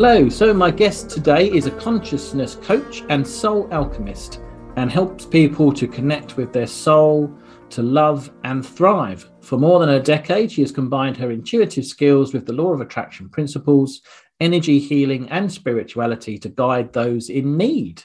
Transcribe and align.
Hello, 0.00 0.28
so 0.28 0.54
my 0.54 0.70
guest 0.70 1.10
today 1.10 1.50
is 1.50 1.66
a 1.66 1.72
consciousness 1.72 2.54
coach 2.54 3.02
and 3.08 3.26
soul 3.26 3.68
alchemist 3.72 4.40
and 4.76 4.92
helps 4.92 5.24
people 5.24 5.72
to 5.72 5.88
connect 5.88 6.36
with 6.36 6.52
their 6.52 6.68
soul, 6.68 7.36
to 7.70 7.82
love 7.82 8.30
and 8.44 8.64
thrive. 8.64 9.28
For 9.40 9.58
more 9.58 9.80
than 9.80 9.88
a 9.88 10.00
decade, 10.00 10.52
she 10.52 10.60
has 10.60 10.70
combined 10.70 11.16
her 11.16 11.32
intuitive 11.32 11.84
skills 11.84 12.32
with 12.32 12.46
the 12.46 12.52
law 12.52 12.72
of 12.72 12.80
attraction 12.80 13.28
principles, 13.28 14.02
energy 14.38 14.78
healing, 14.78 15.28
and 15.30 15.50
spirituality 15.50 16.38
to 16.38 16.48
guide 16.48 16.92
those 16.92 17.28
in 17.28 17.56
need. 17.56 18.04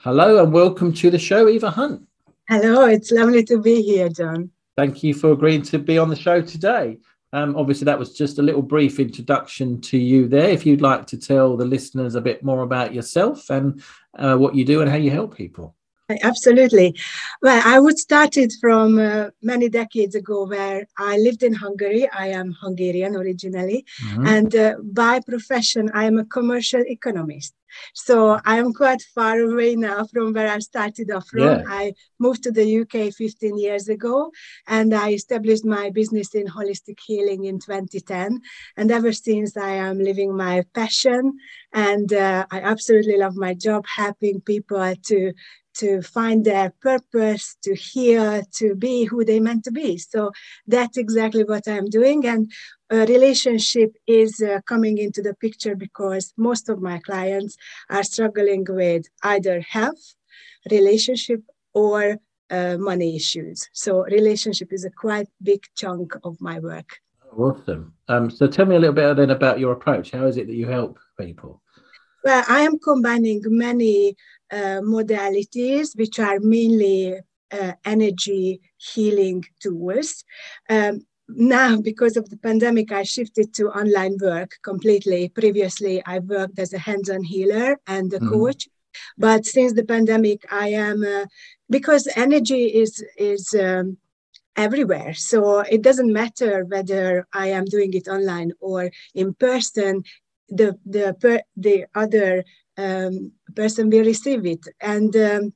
Hello, 0.00 0.42
and 0.44 0.52
welcome 0.52 0.92
to 0.92 1.08
the 1.08 1.18
show, 1.18 1.48
Eva 1.48 1.70
Hunt. 1.70 2.06
Hello, 2.46 2.84
it's 2.84 3.10
lovely 3.10 3.42
to 3.44 3.58
be 3.58 3.80
here, 3.80 4.10
John. 4.10 4.50
Thank 4.76 5.02
you 5.02 5.14
for 5.14 5.32
agreeing 5.32 5.62
to 5.62 5.78
be 5.78 5.96
on 5.96 6.10
the 6.10 6.14
show 6.16 6.42
today. 6.42 6.98
Um, 7.32 7.56
obviously, 7.56 7.86
that 7.86 7.98
was 7.98 8.12
just 8.12 8.38
a 8.38 8.42
little 8.42 8.62
brief 8.62 9.00
introduction 9.00 9.80
to 9.82 9.98
you 9.98 10.28
there. 10.28 10.50
If 10.50 10.66
you'd 10.66 10.82
like 10.82 11.06
to 11.08 11.18
tell 11.18 11.56
the 11.56 11.64
listeners 11.64 12.14
a 12.14 12.20
bit 12.20 12.44
more 12.44 12.62
about 12.62 12.92
yourself 12.92 13.48
and 13.48 13.82
uh, 14.18 14.36
what 14.36 14.54
you 14.54 14.64
do 14.64 14.82
and 14.82 14.90
how 14.90 14.96
you 14.96 15.10
help 15.10 15.36
people. 15.36 15.74
Absolutely. 16.22 16.94
Well, 17.40 17.62
I 17.64 17.78
would 17.78 17.98
start 17.98 18.36
it 18.36 18.52
from 18.60 18.98
uh, 18.98 19.30
many 19.42 19.68
decades 19.68 20.14
ago 20.14 20.46
where 20.46 20.86
I 20.98 21.18
lived 21.18 21.42
in 21.42 21.54
Hungary. 21.54 22.08
I 22.10 22.28
am 22.28 22.52
Hungarian 22.60 23.16
originally. 23.16 23.84
Mm-hmm. 24.04 24.26
And 24.26 24.56
uh, 24.56 24.74
by 24.82 25.20
profession, 25.20 25.90
I 25.94 26.04
am 26.04 26.18
a 26.18 26.24
commercial 26.24 26.82
economist. 26.86 27.54
So 27.94 28.38
I 28.44 28.58
am 28.58 28.72
quite 28.72 29.02
far 29.14 29.38
away 29.40 29.76
now 29.76 30.04
from 30.04 30.32
where 30.32 30.48
I 30.48 30.58
started 30.58 31.10
off 31.10 31.28
from. 31.28 31.40
Yeah. 31.40 31.62
I 31.66 31.94
moved 32.18 32.42
to 32.44 32.52
the 32.52 32.80
UK 32.80 33.12
15 33.12 33.58
years 33.58 33.88
ago 33.88 34.30
and 34.66 34.94
I 34.94 35.12
established 35.12 35.64
my 35.64 35.90
business 35.90 36.34
in 36.34 36.46
holistic 36.46 36.98
healing 37.04 37.44
in 37.44 37.58
2010. 37.58 38.40
And 38.76 38.90
ever 38.90 39.12
since, 39.12 39.56
I 39.56 39.70
am 39.70 39.98
living 39.98 40.36
my 40.36 40.64
passion 40.74 41.38
and 41.72 42.12
uh, 42.12 42.46
I 42.50 42.60
absolutely 42.60 43.16
love 43.16 43.36
my 43.36 43.54
job, 43.54 43.84
helping 43.96 44.40
people 44.40 44.94
to 45.06 45.32
to 45.74 46.02
find 46.02 46.44
their 46.44 46.70
purpose, 46.80 47.56
to 47.62 47.74
hear, 47.74 48.42
to 48.54 48.74
be 48.74 49.04
who 49.04 49.24
they 49.24 49.40
meant 49.40 49.64
to 49.64 49.72
be. 49.72 49.98
So 49.98 50.32
that's 50.66 50.96
exactly 50.96 51.44
what 51.44 51.66
I'm 51.66 51.86
doing. 51.86 52.26
And 52.26 52.50
a 52.90 53.06
relationship 53.06 53.96
is 54.06 54.40
uh, 54.42 54.60
coming 54.66 54.98
into 54.98 55.22
the 55.22 55.34
picture 55.34 55.74
because 55.74 56.32
most 56.36 56.68
of 56.68 56.80
my 56.80 56.98
clients 56.98 57.56
are 57.90 58.02
struggling 58.02 58.66
with 58.68 59.06
either 59.22 59.60
health, 59.60 60.14
relationship, 60.70 61.40
or 61.74 62.18
uh, 62.50 62.76
money 62.78 63.16
issues. 63.16 63.68
So 63.72 64.04
relationship 64.04 64.72
is 64.72 64.84
a 64.84 64.90
quite 64.90 65.28
big 65.42 65.62
chunk 65.74 66.14
of 66.22 66.40
my 66.40 66.58
work. 66.58 66.98
Awesome. 67.36 67.94
Um, 68.08 68.30
so 68.30 68.46
tell 68.46 68.66
me 68.66 68.76
a 68.76 68.78
little 68.78 68.94
bit 68.94 69.16
then 69.16 69.30
about 69.30 69.58
your 69.58 69.72
approach. 69.72 70.10
How 70.10 70.26
is 70.26 70.36
it 70.36 70.46
that 70.48 70.54
you 70.54 70.66
help 70.66 70.98
people? 71.18 71.62
Well, 72.24 72.44
I 72.48 72.60
am 72.60 72.78
combining 72.78 73.40
many 73.46 74.16
modalities, 74.52 75.96
which 75.96 76.18
are 76.18 76.38
mainly 76.40 77.18
uh, 77.52 77.72
energy 77.84 78.60
healing 78.78 79.44
tools. 79.60 80.24
Um, 80.68 81.06
now, 81.28 81.80
because 81.80 82.16
of 82.16 82.28
the 82.28 82.36
pandemic, 82.36 82.92
I 82.92 83.04
shifted 83.04 83.54
to 83.54 83.68
online 83.68 84.16
work 84.20 84.52
completely. 84.62 85.28
Previously, 85.28 86.02
I 86.04 86.18
worked 86.18 86.58
as 86.58 86.72
a 86.72 86.78
hands 86.78 87.08
on 87.08 87.22
healer 87.22 87.78
and 87.86 88.12
a 88.12 88.18
mm-hmm. 88.18 88.28
coach. 88.28 88.68
But 89.16 89.46
since 89.46 89.72
the 89.72 89.84
pandemic, 89.84 90.44
I 90.50 90.68
am, 90.68 91.02
uh, 91.02 91.24
because 91.70 92.06
energy 92.16 92.66
is, 92.66 93.02
is, 93.16 93.54
um, 93.58 93.96
everywhere. 94.56 95.14
So 95.14 95.60
it 95.60 95.82
doesn't 95.82 96.12
matter 96.12 96.64
whether 96.64 97.26
I 97.32 97.48
am 97.48 97.64
doing 97.64 97.94
it 97.94 98.08
online 98.08 98.52
or 98.60 98.90
in 99.14 99.34
person. 99.34 100.04
The 100.48 100.78
the 100.84 101.16
per, 101.18 101.40
the 101.56 101.86
other 101.94 102.44
um, 102.82 103.32
person 103.54 103.90
will 103.90 104.04
receive 104.04 104.44
it. 104.46 104.64
And 104.80 105.14
um, 105.16 105.52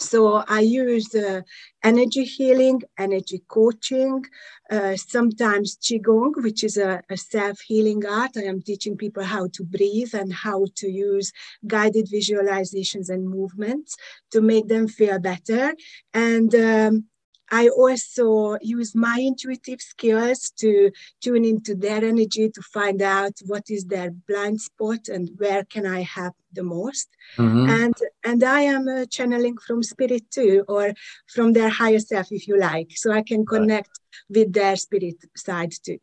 so 0.00 0.42
I 0.48 0.60
use 0.60 1.14
uh, 1.14 1.42
energy 1.84 2.24
healing, 2.24 2.80
energy 2.98 3.42
coaching, 3.48 4.24
uh, 4.70 4.96
sometimes 4.96 5.76
Qigong, 5.76 6.42
which 6.42 6.64
is 6.64 6.78
a, 6.78 7.02
a 7.10 7.16
self 7.18 7.60
healing 7.60 8.06
art. 8.06 8.30
I 8.36 8.44
am 8.44 8.62
teaching 8.62 8.96
people 8.96 9.24
how 9.24 9.48
to 9.48 9.62
breathe 9.62 10.14
and 10.14 10.32
how 10.32 10.66
to 10.76 10.88
use 10.88 11.32
guided 11.66 12.06
visualizations 12.08 13.10
and 13.10 13.28
movements 13.28 13.94
to 14.30 14.40
make 14.40 14.68
them 14.68 14.88
feel 14.88 15.18
better. 15.18 15.74
And 16.14 16.54
um, 16.54 17.09
I 17.50 17.68
also 17.68 18.56
use 18.60 18.94
my 18.94 19.18
intuitive 19.20 19.80
skills 19.80 20.50
to 20.58 20.90
tune 21.20 21.44
into 21.44 21.74
their 21.74 22.04
energy 22.04 22.48
to 22.50 22.62
find 22.62 23.02
out 23.02 23.32
what 23.46 23.64
is 23.70 23.84
their 23.84 24.10
blind 24.28 24.60
spot 24.60 25.08
and 25.08 25.30
where 25.36 25.64
can 25.64 25.86
I 25.86 26.02
help 26.02 26.34
the 26.52 26.62
most. 26.62 27.08
Mm-hmm. 27.36 27.68
And 27.70 27.94
and 28.24 28.44
I 28.44 28.60
am 28.62 28.88
uh, 28.88 29.06
channeling 29.06 29.56
from 29.58 29.82
spirit 29.82 30.30
too, 30.30 30.64
or 30.68 30.92
from 31.26 31.52
their 31.52 31.68
higher 31.68 31.98
self, 31.98 32.28
if 32.30 32.46
you 32.48 32.58
like, 32.58 32.92
so 32.96 33.12
I 33.12 33.22
can 33.22 33.44
connect 33.46 33.88
right. 33.88 34.38
with 34.38 34.52
their 34.52 34.76
spirit 34.76 35.16
side 35.36 35.72
too. 35.84 35.98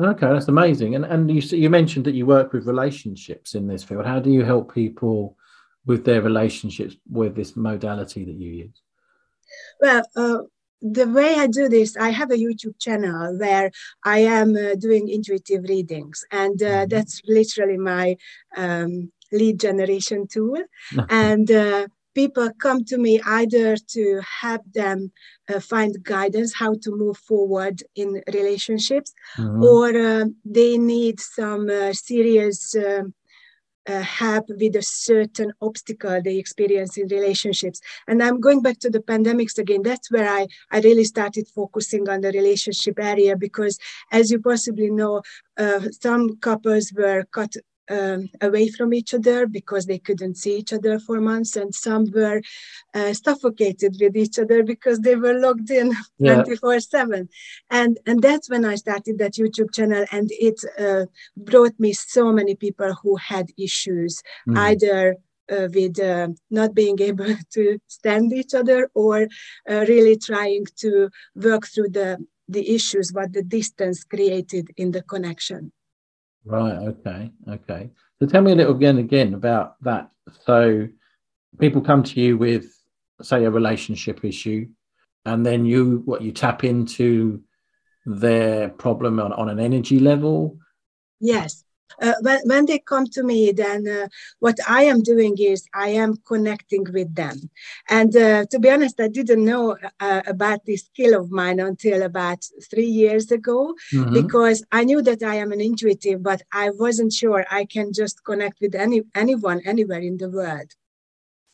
Okay, 0.00 0.28
that's 0.28 0.48
amazing. 0.48 0.94
And 0.94 1.04
and 1.04 1.30
you 1.30 1.40
you 1.56 1.70
mentioned 1.70 2.04
that 2.06 2.14
you 2.14 2.26
work 2.26 2.52
with 2.52 2.66
relationships 2.66 3.54
in 3.54 3.66
this 3.66 3.84
field. 3.84 4.06
How 4.06 4.18
do 4.18 4.30
you 4.30 4.44
help 4.44 4.74
people 4.74 5.36
with 5.86 6.04
their 6.04 6.22
relationships 6.22 6.96
with 7.08 7.34
this 7.34 7.56
modality 7.56 8.24
that 8.24 8.36
you 8.36 8.50
use? 8.50 8.82
Well, 9.80 10.02
uh, 10.16 10.38
the 10.82 11.06
way 11.08 11.34
I 11.34 11.46
do 11.46 11.68
this, 11.68 11.96
I 11.96 12.10
have 12.10 12.30
a 12.30 12.36
YouTube 12.36 12.78
channel 12.78 13.36
where 13.38 13.70
I 14.04 14.20
am 14.20 14.56
uh, 14.56 14.74
doing 14.76 15.08
intuitive 15.08 15.64
readings, 15.64 16.24
and 16.30 16.62
uh, 16.62 16.66
mm-hmm. 16.66 16.88
that's 16.88 17.20
literally 17.26 17.78
my 17.78 18.16
um, 18.56 19.12
lead 19.32 19.60
generation 19.60 20.26
tool. 20.26 20.62
and 21.08 21.50
uh, 21.50 21.86
people 22.14 22.50
come 22.58 22.84
to 22.84 22.98
me 22.98 23.20
either 23.24 23.76
to 23.76 24.20
help 24.42 24.62
them 24.72 25.12
uh, 25.48 25.60
find 25.60 26.02
guidance 26.02 26.54
how 26.54 26.74
to 26.82 26.90
move 26.96 27.18
forward 27.18 27.82
in 27.94 28.22
relationships, 28.32 29.12
mm-hmm. 29.36 29.62
or 29.62 29.88
uh, 29.96 30.24
they 30.44 30.78
need 30.78 31.20
some 31.20 31.68
uh, 31.68 31.92
serious. 31.92 32.74
Um, 32.74 33.14
uh, 33.88 34.00
help 34.02 34.46
with 34.48 34.76
a 34.76 34.82
certain 34.82 35.52
obstacle 35.60 36.20
they 36.22 36.36
experience 36.36 36.96
in 36.96 37.08
relationships. 37.08 37.80
And 38.06 38.22
I'm 38.22 38.40
going 38.40 38.62
back 38.62 38.78
to 38.80 38.90
the 38.90 39.00
pandemics 39.00 39.58
again. 39.58 39.82
That's 39.82 40.10
where 40.10 40.28
I, 40.28 40.46
I 40.70 40.80
really 40.80 41.04
started 41.04 41.48
focusing 41.54 42.08
on 42.08 42.20
the 42.20 42.32
relationship 42.32 42.98
area 42.98 43.36
because, 43.36 43.78
as 44.12 44.30
you 44.30 44.40
possibly 44.40 44.90
know, 44.90 45.22
uh, 45.58 45.80
some 46.00 46.36
couples 46.38 46.92
were 46.96 47.24
cut 47.32 47.54
um, 47.90 48.28
away 48.40 48.68
from 48.68 48.94
each 48.94 49.12
other 49.12 49.46
because 49.46 49.86
they 49.86 49.98
couldn't 49.98 50.36
see 50.36 50.56
each 50.56 50.72
other 50.72 50.98
for 50.98 51.20
months, 51.20 51.56
and 51.56 51.74
some 51.74 52.06
were 52.14 52.40
uh, 52.94 53.12
suffocated 53.12 53.96
with 54.00 54.16
each 54.16 54.38
other 54.38 54.62
because 54.62 55.00
they 55.00 55.16
were 55.16 55.34
locked 55.34 55.70
in 55.70 55.92
twenty 56.18 56.56
four 56.56 56.78
seven. 56.80 57.28
And, 57.70 57.98
and 58.06 58.22
that's 58.22 58.48
when 58.48 58.64
I 58.64 58.76
started 58.76 59.18
that 59.18 59.34
YouTube 59.34 59.74
channel, 59.74 60.04
and 60.12 60.30
it 60.32 60.60
uh, 60.78 61.06
brought 61.36 61.78
me 61.78 61.92
so 61.92 62.32
many 62.32 62.54
people 62.54 62.94
who 63.02 63.16
had 63.16 63.46
issues, 63.58 64.22
mm. 64.48 64.56
either 64.56 65.16
uh, 65.50 65.68
with 65.74 65.98
uh, 65.98 66.28
not 66.50 66.74
being 66.74 67.00
able 67.10 67.34
to 67.52 67.78
stand 67.88 68.32
each 68.32 68.54
other 68.54 68.90
or 68.94 69.26
uh, 69.68 69.84
really 69.88 70.16
trying 70.16 70.64
to 70.76 71.10
work 71.34 71.66
through 71.66 71.88
the 71.90 72.18
the 72.48 72.74
issues 72.74 73.12
what 73.12 73.32
the 73.32 73.44
distance 73.44 74.02
created 74.02 74.70
in 74.76 74.90
the 74.90 75.02
connection 75.02 75.70
Right. 76.44 76.78
Okay. 76.88 77.30
Okay. 77.48 77.90
So 78.18 78.26
tell 78.26 78.42
me 78.42 78.52
a 78.52 78.54
little 78.54 78.74
again 78.74 78.98
again 78.98 79.34
about 79.34 79.82
that. 79.82 80.10
So 80.44 80.88
people 81.58 81.80
come 81.80 82.02
to 82.02 82.20
you 82.20 82.38
with, 82.38 82.66
say, 83.22 83.44
a 83.44 83.50
relationship 83.50 84.24
issue, 84.24 84.68
and 85.24 85.44
then 85.44 85.64
you 85.64 86.02
what 86.04 86.22
you 86.22 86.32
tap 86.32 86.64
into 86.64 87.42
their 88.06 88.70
problem 88.70 89.20
on, 89.20 89.32
on 89.32 89.48
an 89.48 89.60
energy 89.60 89.98
level. 89.98 90.58
Yes. 91.20 91.64
Uh, 92.00 92.14
when, 92.22 92.40
when 92.44 92.66
they 92.66 92.78
come 92.78 93.06
to 93.06 93.22
me, 93.22 93.52
then 93.52 93.86
uh, 93.88 94.08
what 94.38 94.58
I 94.68 94.84
am 94.84 95.02
doing 95.02 95.36
is 95.38 95.66
I 95.74 95.88
am 95.88 96.16
connecting 96.26 96.84
with 96.92 97.14
them. 97.14 97.50
And 97.88 98.14
uh, 98.16 98.44
to 98.50 98.58
be 98.58 98.70
honest, 98.70 99.00
I 99.00 99.08
didn't 99.08 99.44
know 99.44 99.76
uh, 100.00 100.22
about 100.26 100.64
this 100.66 100.84
skill 100.84 101.18
of 101.20 101.30
mine 101.30 101.60
until 101.60 102.02
about 102.02 102.44
three 102.70 102.86
years 102.86 103.30
ago, 103.30 103.74
mm-hmm. 103.92 104.14
because 104.14 104.64
I 104.72 104.84
knew 104.84 105.02
that 105.02 105.22
I 105.22 105.36
am 105.36 105.52
an 105.52 105.60
intuitive, 105.60 106.22
but 106.22 106.42
I 106.52 106.70
wasn't 106.70 107.12
sure 107.12 107.44
I 107.50 107.64
can 107.64 107.92
just 107.92 108.24
connect 108.24 108.60
with 108.60 108.74
any 108.74 109.02
anyone 109.14 109.60
anywhere 109.64 110.00
in 110.00 110.16
the 110.16 110.30
world. 110.30 110.70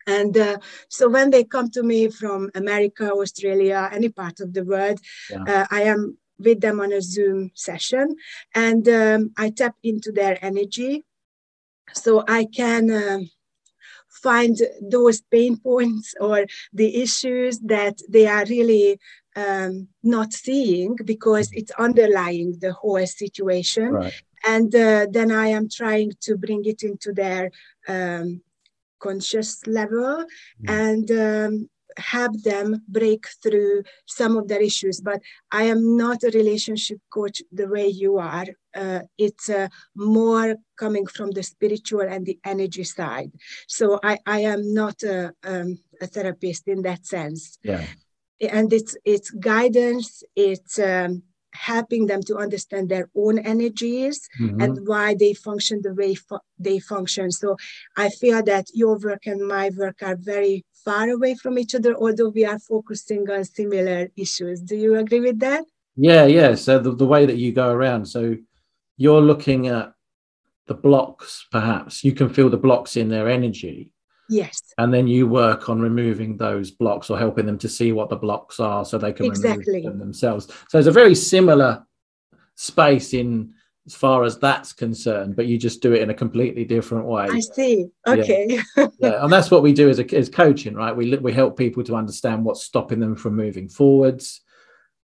And 0.07 0.37
uh, 0.39 0.59
so 0.89 1.09
when 1.09 1.31
they 1.31 1.43
come 1.45 1.69
to 1.71 1.83
me 1.83 2.09
from 2.09 2.51
America, 2.55 3.11
Australia, 3.11 3.89
any 3.93 4.09
part 4.09 4.41
of 4.41 4.53
the 4.53 4.65
world, 4.65 5.01
yeah. 5.31 5.43
uh, 5.49 5.67
I 5.71 5.83
am 5.83 6.17
with 6.39 6.61
them 6.61 6.81
on 6.81 6.93
a 6.93 7.01
Zoom 7.01 7.51
session 7.55 8.17
and 8.55 8.89
um, 8.89 9.33
I 9.37 9.51
tap 9.51 9.75
into 9.83 10.13
their 10.13 10.39
energy. 10.43 11.05
So 11.95 12.25
I 12.27 12.47
can 12.47 12.91
uh, 12.91 13.21
find 14.23 14.57
those 14.81 15.21
pain 15.21 15.57
points 15.57 16.15
or 16.21 16.47
the 16.73 17.03
issues 17.03 17.61
that 17.61 17.99
they 18.09 18.27
are 18.27 18.45
really 18.47 18.99
um, 19.37 19.89
not 20.03 20.33
seeing 20.33 20.97
because 21.05 21.51
it's 21.53 21.71
underlying 21.73 22.59
the 22.61 22.73
whole 22.73 23.07
situation. 23.07 23.93
Right. 23.93 24.23
And 24.45 24.75
uh, 24.75 25.07
then 25.11 25.31
I 25.31 25.49
am 25.49 25.69
trying 25.69 26.13
to 26.23 26.37
bring 26.37 26.65
it 26.65 26.83
into 26.83 27.13
their 27.13 27.51
um, 27.89 28.43
conscious 28.99 29.67
level 29.67 30.25
mm. 30.63 30.69
and 30.69 31.11
um, 31.11 31.69
help 31.99 32.43
them 32.43 32.83
break 32.89 33.27
through 33.43 33.83
some 34.07 34.37
of 34.37 34.49
their 34.49 34.61
issues. 34.61 35.01
But 35.01 35.21
I 35.51 35.65
am 35.65 35.97
not 35.97 36.23
a 36.25 36.31
relationship 36.31 36.99
coach 37.11 37.43
the 37.53 37.69
way 37.69 37.89
you 37.89 38.19
are. 38.19 38.47
Uh, 38.75 39.01
it's 39.17 39.49
uh, 39.49 39.69
more 39.95 40.57
coming 40.77 41.07
from 41.07 41.31
the 41.31 41.43
spiritual 41.43 42.03
and 42.03 42.27
the 42.27 42.39
energy 42.45 42.85
side. 42.85 43.33
So 43.67 43.99
I, 44.03 44.19
I 44.27 44.41
am 44.41 44.75
not 44.75 45.03
a, 45.03 45.33
um, 45.45 45.79
a 46.01 46.07
therapist 46.07 46.69
in 46.69 46.83
that 46.83 47.07
sense. 47.07 47.59
Yeah. 47.63 47.85
And 48.41 48.71
it's 48.71 48.95
it's 49.05 49.31
guidance. 49.31 50.23
It's 50.35 50.79
um, 50.79 51.23
helping 51.57 52.07
them 52.07 52.23
to 52.23 52.37
understand 52.37 52.89
their 52.89 53.09
own 53.17 53.39
energies 53.39 54.29
mm-hmm. 54.41 54.61
and 54.61 54.87
why 54.87 55.15
they 55.15 55.33
function 55.35 55.81
the 55.83 55.95
way 55.95 56.15
fu- 56.15 56.39
they 56.59 56.79
function. 56.79 57.31
So 57.31 57.57
I 57.97 58.09
feel 58.11 58.43
that 58.45 58.67
your 58.75 58.99
work 58.99 59.27
and 59.27 59.47
my 59.47 59.71
work 59.77 60.03
are 60.03 60.17
very 60.17 60.65
far 60.85 61.09
away 61.11 61.35
from 61.35 61.59
each 61.59 61.75
other, 61.75 61.95
although 61.95 62.29
we 62.29 62.45
are 62.45 62.59
focusing 62.59 63.29
on 63.31 63.45
similar 63.45 64.09
issues. 64.17 64.61
Do 64.61 64.77
you 64.77 64.97
agree 64.97 65.21
with 65.21 65.41
that? 65.41 65.65
Yeah, 65.97 66.27
yeah. 66.27 66.55
So 66.55 66.79
the, 66.79 66.95
the 66.95 67.07
way 67.07 67.27
that 67.27 67.37
you 67.37 67.53
go 67.53 67.71
around, 67.71 68.07
so 68.07 68.37
you're 68.97 69.21
looking 69.21 69.69
at 69.69 69.93
the 70.67 70.75
blocks, 70.75 71.47
perhaps 71.51 72.05
you 72.05 72.13
can 72.13 72.29
feel 72.29 72.51
the 72.51 72.57
blocks 72.57 72.97
in 72.97 73.09
their 73.09 73.29
energy 73.29 73.91
Yes. 74.29 74.61
And 74.79 74.93
then 74.93 75.07
you 75.07 75.27
work 75.27 75.69
on 75.69 75.81
removing 75.81 76.37
those 76.37 76.71
blocks 76.71 77.11
or 77.11 77.19
helping 77.19 77.47
them 77.47 77.59
to 77.59 77.69
see 77.69 77.93
what 77.93 78.09
the 78.09 78.17
blocks 78.17 78.61
are 78.61 78.85
so 78.85 78.99
they 78.99 79.13
can 79.13 79.27
exactly. 79.27 79.77
remove 79.77 79.85
them 79.85 79.99
themselves. 79.99 80.49
So 80.69 80.79
it's 80.79 80.89
a 80.89 80.93
very 80.93 81.15
similar 81.15 81.87
space 82.57 83.15
in 83.15 83.55
as 83.87 83.95
far 83.95 84.25
as 84.25 84.39
that's 84.39 84.73
concerned, 84.73 85.37
but 85.37 85.47
you 85.47 85.57
just 85.57 85.81
do 85.81 85.93
it 85.93 86.03
in 86.03 86.11
a 86.11 86.15
completely 86.15 86.65
different 86.65 87.07
way. 87.07 87.29
I 87.31 87.39
see. 87.39 87.87
Okay. 88.07 88.61
Yeah, 88.77 88.87
yeah. 88.99 89.23
and 89.23 89.33
that's 89.33 89.51
what 89.51 89.63
we 89.63 89.73
do 89.73 89.89
as 89.89 90.01
a, 90.01 90.17
as 90.17 90.29
coaching, 90.29 90.75
right? 90.75 90.95
We 90.95 91.17
we 91.17 91.33
help 91.33 91.57
people 91.57 91.85
to 91.85 91.95
understand 91.95 92.45
what's 92.45 92.65
stopping 92.65 92.99
them 92.99 93.15
from 93.15 93.37
moving 93.37 93.69
forwards, 93.69 94.41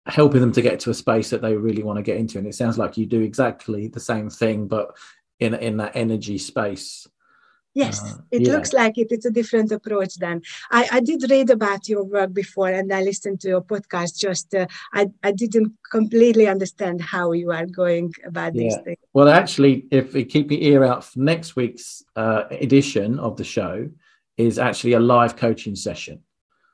helping 0.06 0.40
them 0.40 0.52
to 0.52 0.62
get 0.62 0.78
to 0.80 0.90
a 0.90 0.94
space 0.94 1.30
that 1.30 1.42
they 1.42 1.56
really 1.56 1.82
want 1.82 1.96
to 1.96 2.04
get 2.04 2.18
into. 2.18 2.38
And 2.38 2.46
it 2.46 2.54
sounds 2.54 2.78
like 2.78 2.96
you 2.96 3.06
do 3.06 3.20
exactly 3.20 3.88
the 3.88 4.00
same 4.00 4.30
thing, 4.30 4.68
but 4.68 4.96
in 5.40 5.54
in 5.54 5.78
that 5.78 5.96
energy 5.96 6.38
space. 6.38 7.06
Yes, 7.74 8.02
uh, 8.02 8.18
it 8.30 8.42
yeah. 8.42 8.52
looks 8.52 8.72
like 8.72 8.98
it. 8.98 9.08
It's 9.10 9.26
a 9.26 9.30
different 9.30 9.70
approach 9.70 10.16
then. 10.16 10.42
I, 10.70 10.88
I 10.90 11.00
did 11.00 11.30
read 11.30 11.50
about 11.50 11.88
your 11.88 12.02
work 12.02 12.32
before 12.32 12.68
and 12.68 12.92
I 12.92 13.02
listened 13.02 13.40
to 13.40 13.48
your 13.48 13.62
podcast. 13.62 14.18
Just 14.18 14.54
uh, 14.54 14.66
I, 14.92 15.08
I 15.22 15.32
didn't 15.32 15.72
completely 15.90 16.48
understand 16.48 17.00
how 17.00 17.32
you 17.32 17.52
are 17.52 17.66
going 17.66 18.12
about 18.26 18.54
yeah. 18.54 18.62
these 18.62 18.76
things. 18.84 18.98
Well, 19.12 19.28
actually, 19.28 19.86
if 19.90 20.14
you 20.14 20.24
keep 20.24 20.50
your 20.50 20.60
ear 20.60 20.84
out 20.84 21.04
for 21.04 21.20
next 21.20 21.56
week's 21.56 22.02
uh, 22.16 22.44
edition 22.50 23.18
of 23.18 23.36
the 23.36 23.44
show, 23.44 23.88
is 24.38 24.58
actually 24.58 24.92
a 24.92 25.00
live 25.00 25.36
coaching 25.36 25.74
session. 25.74 26.20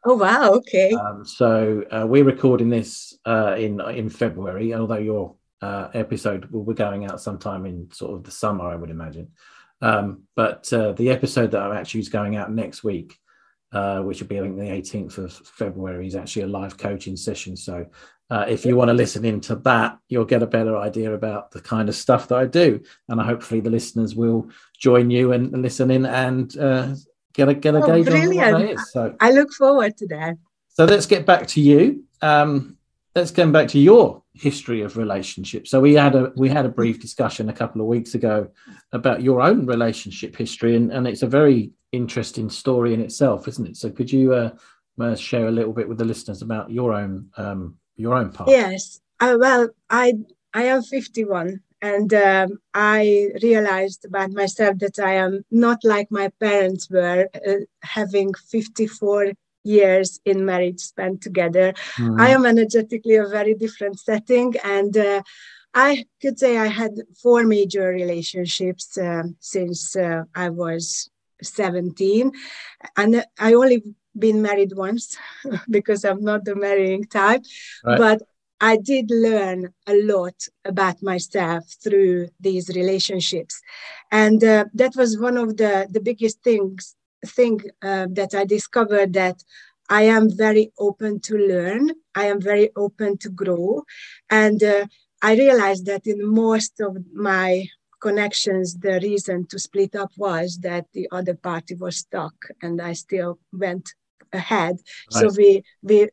Oh 0.06 0.16
wow! 0.16 0.50
Okay. 0.52 0.92
Um, 0.92 1.24
so 1.24 1.82
uh, 1.90 2.06
we're 2.06 2.24
recording 2.24 2.68
this 2.68 3.18
uh, 3.24 3.56
in 3.58 3.80
in 3.80 4.10
February, 4.10 4.74
although 4.74 4.98
your 4.98 5.36
uh, 5.62 5.88
episode 5.94 6.44
will 6.50 6.64
be 6.64 6.74
going 6.74 7.06
out 7.06 7.22
sometime 7.22 7.64
in 7.64 7.90
sort 7.90 8.12
of 8.14 8.22
the 8.22 8.30
summer, 8.30 8.66
I 8.68 8.76
would 8.76 8.90
imagine. 8.90 9.28
Um, 9.80 10.22
but 10.34 10.72
uh, 10.72 10.92
the 10.92 11.10
episode 11.10 11.50
that 11.50 11.62
I'm 11.62 11.76
actually 11.76 12.00
is 12.00 12.08
going 12.08 12.36
out 12.36 12.52
next 12.52 12.84
week, 12.84 13.18
uh, 13.72 14.00
which 14.00 14.20
will 14.20 14.28
be 14.28 14.38
I 14.38 14.42
think 14.42 14.56
the 14.56 14.62
18th 14.62 15.18
of 15.18 15.32
February, 15.32 16.06
is 16.06 16.16
actually 16.16 16.42
a 16.42 16.48
live 16.48 16.78
coaching 16.78 17.16
session. 17.16 17.56
So 17.56 17.86
uh, 18.30 18.46
if 18.48 18.64
you 18.64 18.76
want 18.76 18.88
to 18.88 18.94
listen 18.94 19.24
into 19.24 19.56
that, 19.56 19.98
you'll 20.08 20.24
get 20.24 20.42
a 20.42 20.46
better 20.46 20.76
idea 20.76 21.12
about 21.12 21.50
the 21.50 21.60
kind 21.60 21.88
of 21.88 21.94
stuff 21.94 22.28
that 22.28 22.38
I 22.38 22.46
do, 22.46 22.80
and 23.08 23.20
hopefully 23.20 23.60
the 23.60 23.70
listeners 23.70 24.14
will 24.14 24.48
join 24.78 25.10
you 25.10 25.32
and 25.32 25.52
listen 25.60 25.90
in 25.90 26.06
and 26.06 26.56
uh, 26.58 26.94
get 27.34 27.48
a 27.48 27.54
get 27.54 27.74
a 27.74 27.82
oh, 27.82 27.86
gauge 27.86 28.06
brilliant. 28.06 28.42
on 28.46 28.52
what 28.52 28.58
that 28.60 28.70
is. 28.72 28.92
So 28.92 29.14
I 29.20 29.30
look 29.30 29.52
forward 29.52 29.96
to 29.98 30.06
that. 30.08 30.36
So 30.70 30.84
let's 30.84 31.06
get 31.06 31.26
back 31.26 31.46
to 31.48 31.60
you. 31.60 32.04
Um, 32.22 32.78
let's 33.14 33.30
come 33.30 33.52
back 33.52 33.68
to 33.68 33.78
your 33.78 34.23
history 34.34 34.82
of 34.82 34.96
relationships. 34.96 35.70
So 35.70 35.80
we 35.80 35.94
had 35.94 36.14
a 36.14 36.32
we 36.36 36.48
had 36.48 36.66
a 36.66 36.68
brief 36.68 37.00
discussion 37.00 37.48
a 37.48 37.52
couple 37.52 37.80
of 37.80 37.86
weeks 37.86 38.14
ago 38.14 38.48
about 38.92 39.22
your 39.22 39.40
own 39.40 39.64
relationship 39.66 40.36
history, 40.36 40.76
and, 40.76 40.92
and 40.92 41.06
it's 41.06 41.22
a 41.22 41.26
very 41.26 41.70
interesting 41.92 42.50
story 42.50 42.92
in 42.92 43.00
itself, 43.00 43.46
isn't 43.48 43.66
it? 43.66 43.76
So 43.76 43.90
could 43.90 44.12
you 44.12 44.34
uh, 44.34 44.50
uh, 45.00 45.14
share 45.14 45.46
a 45.46 45.52
little 45.52 45.72
bit 45.72 45.88
with 45.88 45.98
the 45.98 46.04
listeners 46.04 46.42
about 46.42 46.70
your 46.70 46.92
own 46.92 47.30
um, 47.36 47.76
your 47.96 48.14
own 48.14 48.32
part? 48.32 48.50
Yes. 48.50 49.00
Uh, 49.20 49.36
well, 49.38 49.68
I 49.88 50.14
I 50.52 50.64
am 50.64 50.82
fifty 50.82 51.24
one. 51.24 51.60
And 51.82 52.14
um, 52.14 52.60
I 52.72 53.28
realized 53.42 54.06
about 54.06 54.30
myself 54.30 54.78
that 54.78 54.98
I 54.98 55.16
am 55.16 55.44
not 55.50 55.84
like 55.84 56.10
my 56.10 56.30
parents 56.40 56.88
were, 56.88 57.28
uh, 57.46 57.66
having 57.82 58.32
54 58.32 59.32
years 59.64 60.20
in 60.24 60.44
marriage 60.44 60.80
spent 60.80 61.22
together. 61.22 61.72
Mm-hmm. 61.98 62.20
I 62.20 62.28
am 62.30 62.46
energetically 62.46 63.16
a 63.16 63.26
very 63.26 63.54
different 63.54 63.98
setting, 63.98 64.54
and 64.62 64.96
uh, 64.96 65.22
I 65.74 66.04
could 66.22 66.38
say 66.38 66.56
I 66.56 66.66
had 66.66 66.92
four 67.20 67.42
major 67.44 67.88
relationships 67.88 68.96
uh, 68.96 69.24
since 69.40 69.96
uh, 69.96 70.22
I 70.34 70.50
was 70.50 71.10
17, 71.42 72.30
and 72.96 73.24
I 73.38 73.54
only 73.54 73.82
been 74.16 74.40
married 74.40 74.72
once 74.76 75.16
because 75.70 76.04
I'm 76.04 76.22
not 76.22 76.44
the 76.44 76.54
marrying 76.54 77.04
type, 77.04 77.42
right. 77.84 77.98
but 77.98 78.22
I 78.60 78.76
did 78.76 79.10
learn 79.10 79.74
a 79.86 79.94
lot 80.02 80.46
about 80.64 81.02
myself 81.02 81.64
through 81.82 82.28
these 82.40 82.68
relationships. 82.68 83.60
And 84.10 84.42
uh, 84.42 84.66
that 84.74 84.94
was 84.96 85.18
one 85.18 85.36
of 85.36 85.56
the, 85.56 85.88
the 85.90 86.00
biggest 86.00 86.42
things 86.42 86.94
thing 87.24 87.60
uh, 87.82 88.06
that 88.10 88.34
I 88.34 88.44
discovered 88.44 89.12
that 89.14 89.42
I 89.88 90.02
am 90.02 90.30
very 90.34 90.72
open 90.78 91.20
to 91.20 91.36
learn. 91.36 91.90
I 92.14 92.26
am 92.26 92.40
very 92.40 92.70
open 92.76 93.18
to 93.18 93.28
grow. 93.28 93.84
And 94.30 94.62
uh, 94.62 94.86
I 95.22 95.34
realized 95.34 95.86
that 95.86 96.06
in 96.06 96.24
most 96.26 96.80
of 96.80 96.96
my 97.12 97.66
connections, 98.00 98.74
the 98.74 99.00
reason 99.02 99.46
to 99.48 99.58
split 99.58 99.94
up 99.94 100.12
was 100.16 100.58
that 100.58 100.86
the 100.92 101.08
other 101.10 101.34
party 101.34 101.74
was 101.74 101.98
stuck 101.98 102.34
and 102.62 102.80
I 102.80 102.92
still 102.92 103.38
went 103.52 103.94
ahead. 104.32 104.76
Nice. 105.12 105.20
So 105.20 105.30
we, 105.36 105.64
we 105.82 106.08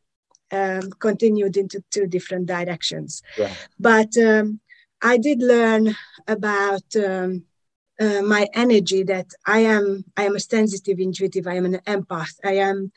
um, 0.50 0.90
continued 0.98 1.56
into 1.56 1.82
two 1.90 2.06
different 2.06 2.46
directions. 2.46 3.22
Yeah. 3.38 3.52
But 3.78 4.16
um, 4.18 4.60
I 5.02 5.16
did 5.16 5.40
learn 5.42 5.96
about 6.28 6.84
um, 6.96 7.44
uh, 8.02 8.22
my 8.22 8.48
energy 8.54 9.02
that 9.04 9.28
I 9.46 9.60
am 9.76 10.04
I 10.16 10.24
am 10.28 10.34
a 10.36 10.40
sensitive 10.40 10.98
intuitive 10.98 11.46
I 11.46 11.56
am 11.60 11.66
an 11.66 11.78
empath. 11.94 12.34
I 12.44 12.54
am 12.68 12.90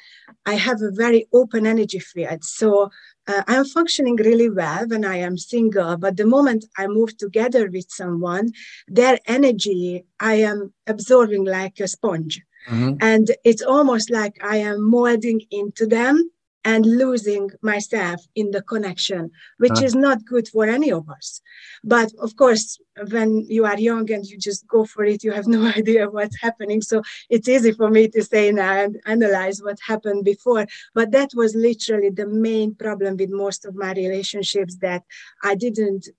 I 0.46 0.56
have 0.56 0.82
a 0.82 0.96
very 1.04 1.22
open 1.40 1.68
energy 1.68 2.00
field. 2.00 2.44
So 2.44 2.90
uh, 3.28 3.44
I 3.48 3.56
am 3.60 3.66
functioning 3.66 4.16
really 4.16 4.50
well 4.50 4.88
when 4.88 5.06
I 5.06 5.18
am 5.28 5.38
single 5.38 5.98
but 5.98 6.18
the 6.18 6.26
moment 6.36 6.66
I 6.78 6.88
move 6.88 7.12
together 7.18 7.70
with 7.76 7.88
someone 7.90 8.46
their 8.88 9.18
energy 9.28 10.06
I 10.20 10.36
am 10.50 10.74
absorbing 10.88 11.46
like 11.46 11.80
a 11.80 11.88
sponge. 11.88 12.42
Mm-hmm. 12.68 12.94
and 13.00 13.26
it's 13.44 13.62
almost 13.62 14.10
like 14.10 14.36
I 14.44 14.58
am 14.58 14.90
molding 14.90 15.40
into 15.52 15.86
them 15.86 16.32
and 16.66 16.84
losing 16.84 17.52
myself 17.62 18.20
in 18.34 18.50
the 18.52 18.62
connection, 18.64 19.32
which 19.60 19.80
uh. 19.80 19.86
is 19.86 19.96
not 19.96 20.26
good 20.26 20.48
for 20.48 20.66
any 20.66 20.92
of 20.92 21.08
us. 21.10 21.42
But 21.84 22.12
of 22.20 22.36
course, 22.36 22.80
when 23.12 23.46
you 23.48 23.66
are 23.66 23.78
young 23.78 24.12
and 24.12 24.26
you 24.26 24.38
just 24.38 24.68
go 24.68 24.84
for 24.84 25.06
it, 25.06 25.24
you 25.24 25.32
have 25.32 25.48
no 25.58 25.64
idea 25.66 26.10
what's 26.10 26.42
happening. 26.42 26.82
So 26.82 27.04
it's 27.30 27.48
easy 27.48 27.72
for 27.72 27.90
me 27.90 28.08
to 28.10 28.24
say 28.24 28.52
now 28.52 28.74
and 28.84 29.00
analyze 29.06 29.62
what 29.62 29.78
happened 29.88 30.26
before. 30.26 30.66
But 30.96 31.12
that 31.12 31.30
was 31.36 31.54
literally 31.56 32.10
the 32.10 32.28
main 32.28 32.74
problem 32.74 33.16
with 33.18 33.30
most 33.30 33.64
of 33.66 33.76
my 33.76 33.94
relationships 33.94 34.78
that 34.78 35.04
I 35.44 35.56
didn't 35.56 36.10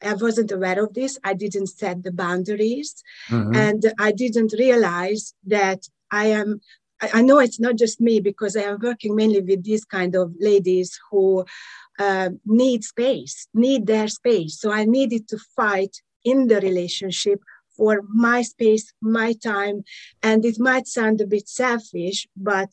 I 0.00 0.14
wasn't 0.14 0.52
aware 0.52 0.80
of 0.80 0.94
this. 0.94 1.18
I 1.24 1.34
didn't 1.34 1.66
set 1.66 2.04
the 2.04 2.12
boundaries. 2.12 3.02
Mm-hmm. 3.30 3.56
And 3.56 3.92
I 3.98 4.12
didn't 4.12 4.54
realize 4.56 5.34
that 5.46 5.88
I 6.10 6.26
am, 6.26 6.60
I, 7.00 7.22
know 7.22 7.38
it's 7.38 7.60
not 7.60 7.76
just 7.76 8.00
me 8.00 8.20
because 8.20 8.56
I 8.56 8.62
am 8.62 8.78
working 8.82 9.14
mainly 9.14 9.40
with 9.40 9.64
these 9.64 9.84
kind 9.84 10.14
of 10.14 10.34
ladies 10.40 10.98
who 11.10 11.44
uh, 11.98 12.30
need 12.44 12.84
space, 12.84 13.48
need 13.54 13.86
their 13.86 14.08
space. 14.08 14.60
So 14.60 14.72
I 14.72 14.84
needed 14.84 15.28
to 15.28 15.38
fight 15.56 15.96
in 16.24 16.48
the 16.48 16.60
relationship 16.60 17.40
for 17.76 18.02
my 18.08 18.42
space, 18.42 18.92
my 19.00 19.32
time. 19.32 19.84
And 20.22 20.44
it 20.44 20.58
might 20.58 20.88
sound 20.88 21.20
a 21.20 21.26
bit 21.26 21.48
selfish, 21.48 22.26
but 22.36 22.70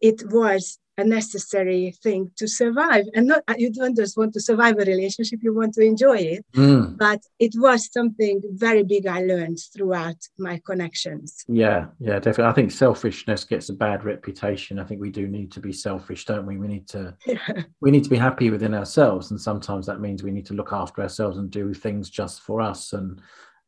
it 0.00 0.30
was 0.30 0.78
a 0.98 1.04
necessary 1.04 1.94
thing 2.02 2.30
to 2.36 2.46
survive. 2.46 3.06
And 3.14 3.28
not 3.28 3.42
you 3.56 3.72
don't 3.72 3.96
just 3.96 4.16
want 4.16 4.34
to 4.34 4.40
survive 4.40 4.76
a 4.78 4.84
relationship 4.84 5.40
you 5.42 5.54
want 5.54 5.74
to 5.74 5.82
enjoy 5.82 6.18
it. 6.18 6.44
Mm. 6.54 6.98
but 6.98 7.20
it 7.38 7.52
was 7.56 7.90
something 7.92 8.42
very 8.50 8.82
big 8.82 9.06
i 9.06 9.22
learned 9.22 9.58
throughout 9.74 10.16
my 10.38 10.60
connections. 10.66 11.44
Yeah 11.48 11.86
yeah 11.98 12.18
definitely. 12.18 12.50
I 12.50 12.52
think 12.52 12.70
selfishness 12.70 13.44
gets 13.44 13.70
a 13.70 13.74
bad 13.74 14.04
reputation. 14.04 14.78
I 14.78 14.84
think 14.84 15.00
we 15.00 15.10
do 15.10 15.26
need 15.26 15.50
to 15.52 15.60
be 15.60 15.72
selfish 15.72 16.24
don't 16.24 16.46
we? 16.46 16.58
We 16.58 16.68
need 16.68 16.88
to 16.88 17.16
yeah. 17.26 17.62
we 17.80 17.90
need 17.90 18.04
to 18.04 18.10
be 18.10 18.16
happy 18.16 18.50
within 18.50 18.74
ourselves. 18.74 19.30
And 19.30 19.40
sometimes 19.40 19.86
that 19.86 20.00
means 20.00 20.22
we 20.22 20.30
need 20.30 20.46
to 20.46 20.54
look 20.54 20.72
after 20.72 21.02
ourselves 21.02 21.38
and 21.38 21.50
do 21.50 21.72
things 21.72 22.10
just 22.10 22.42
for 22.42 22.60
us. 22.60 22.92
And 22.92 23.20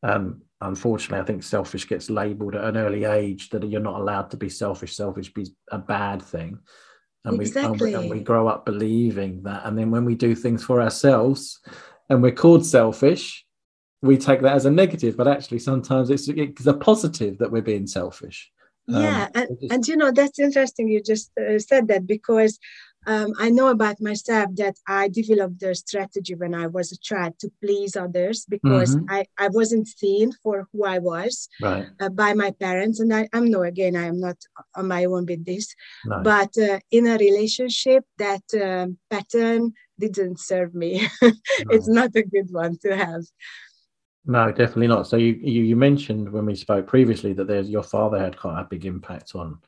um, 0.02 0.42
unfortunately, 0.60 1.22
I 1.22 1.24
think 1.24 1.42
selfish 1.42 1.88
gets 1.88 2.10
labelled 2.10 2.54
at 2.54 2.64
an 2.64 2.76
early 2.76 3.04
age 3.04 3.48
that 3.50 3.66
you're 3.66 3.80
not 3.80 4.00
allowed 4.00 4.30
to 4.32 4.36
be 4.36 4.50
selfish. 4.50 4.94
Selfish 4.94 5.32
be 5.32 5.46
a 5.70 5.78
bad 5.78 6.20
thing 6.20 6.58
and 7.24 7.40
exactly. 7.40 7.90
we 7.90 7.94
and 7.94 8.10
we 8.10 8.20
grow 8.20 8.48
up 8.48 8.64
believing 8.64 9.42
that 9.42 9.62
and 9.64 9.78
then 9.78 9.90
when 9.90 10.04
we 10.04 10.14
do 10.14 10.34
things 10.34 10.62
for 10.62 10.80
ourselves 10.80 11.60
and 12.08 12.22
we're 12.22 12.32
called 12.32 12.64
selfish 12.64 13.44
we 14.02 14.16
take 14.18 14.42
that 14.42 14.54
as 14.54 14.66
a 14.66 14.70
negative 14.70 15.16
but 15.16 15.28
actually 15.28 15.58
sometimes 15.58 16.10
it's, 16.10 16.28
it's 16.28 16.66
a 16.66 16.74
positive 16.74 17.38
that 17.38 17.50
we're 17.50 17.62
being 17.62 17.86
selfish 17.86 18.50
yeah 18.86 19.28
um, 19.34 19.42
and, 19.42 19.60
just... 19.60 19.72
and 19.72 19.88
you 19.88 19.96
know 19.96 20.10
that's 20.10 20.38
interesting 20.38 20.88
you 20.88 21.02
just 21.02 21.30
uh, 21.38 21.58
said 21.58 21.88
that 21.88 22.06
because 22.06 22.58
um, 23.06 23.32
I 23.38 23.50
know 23.50 23.68
about 23.68 24.00
myself 24.00 24.50
that 24.56 24.76
I 24.86 25.08
developed 25.08 25.60
the 25.60 25.74
strategy 25.74 26.34
when 26.34 26.54
I 26.54 26.66
was 26.66 26.92
a 26.92 26.98
child 26.98 27.38
to 27.40 27.50
please 27.62 27.96
others 27.96 28.46
because 28.48 28.96
mm-hmm. 28.96 29.10
I, 29.10 29.26
I 29.38 29.48
wasn't 29.48 29.88
seen 29.88 30.32
for 30.42 30.68
who 30.72 30.84
I 30.84 30.98
was 30.98 31.48
right. 31.60 31.86
uh, 32.00 32.08
by 32.08 32.34
my 32.34 32.50
parents. 32.52 33.00
And 33.00 33.14
I, 33.14 33.28
I'm 33.32 33.50
no, 33.50 33.62
again, 33.62 33.96
I 33.96 34.06
am 34.06 34.20
not 34.20 34.36
on 34.74 34.88
my 34.88 35.04
own 35.04 35.26
with 35.26 35.44
this. 35.44 35.74
No. 36.04 36.20
But 36.22 36.56
uh, 36.58 36.80
in 36.90 37.06
a 37.06 37.18
relationship, 37.18 38.04
that 38.18 38.42
um, 38.62 38.98
pattern 39.10 39.74
didn't 39.98 40.40
serve 40.40 40.74
me. 40.74 41.08
no. 41.22 41.30
It's 41.70 41.88
not 41.88 42.10
a 42.16 42.22
good 42.22 42.50
one 42.50 42.78
to 42.82 42.96
have. 42.96 43.22
No, 44.26 44.50
definitely 44.50 44.86
not. 44.86 45.06
So 45.06 45.16
you, 45.16 45.38
you, 45.40 45.62
you 45.62 45.76
mentioned 45.76 46.30
when 46.30 46.46
we 46.46 46.54
spoke 46.54 46.86
previously 46.86 47.34
that 47.34 47.46
there's 47.46 47.68
your 47.68 47.82
father 47.82 48.18
had 48.18 48.38
quite 48.38 48.60
a 48.60 48.64
big 48.64 48.86
impact 48.86 49.34
on 49.34 49.58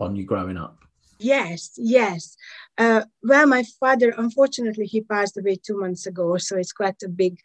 on 0.00 0.14
you 0.14 0.24
growing 0.24 0.56
up. 0.56 0.84
Yes, 1.18 1.72
yes. 1.76 2.36
Uh, 2.76 3.02
well, 3.22 3.46
my 3.46 3.64
father, 3.80 4.14
unfortunately, 4.16 4.86
he 4.86 5.00
passed 5.00 5.36
away 5.36 5.56
two 5.56 5.78
months 5.78 6.06
ago, 6.06 6.36
so 6.36 6.56
it's 6.56 6.72
quite 6.72 7.02
a 7.04 7.08
big 7.08 7.38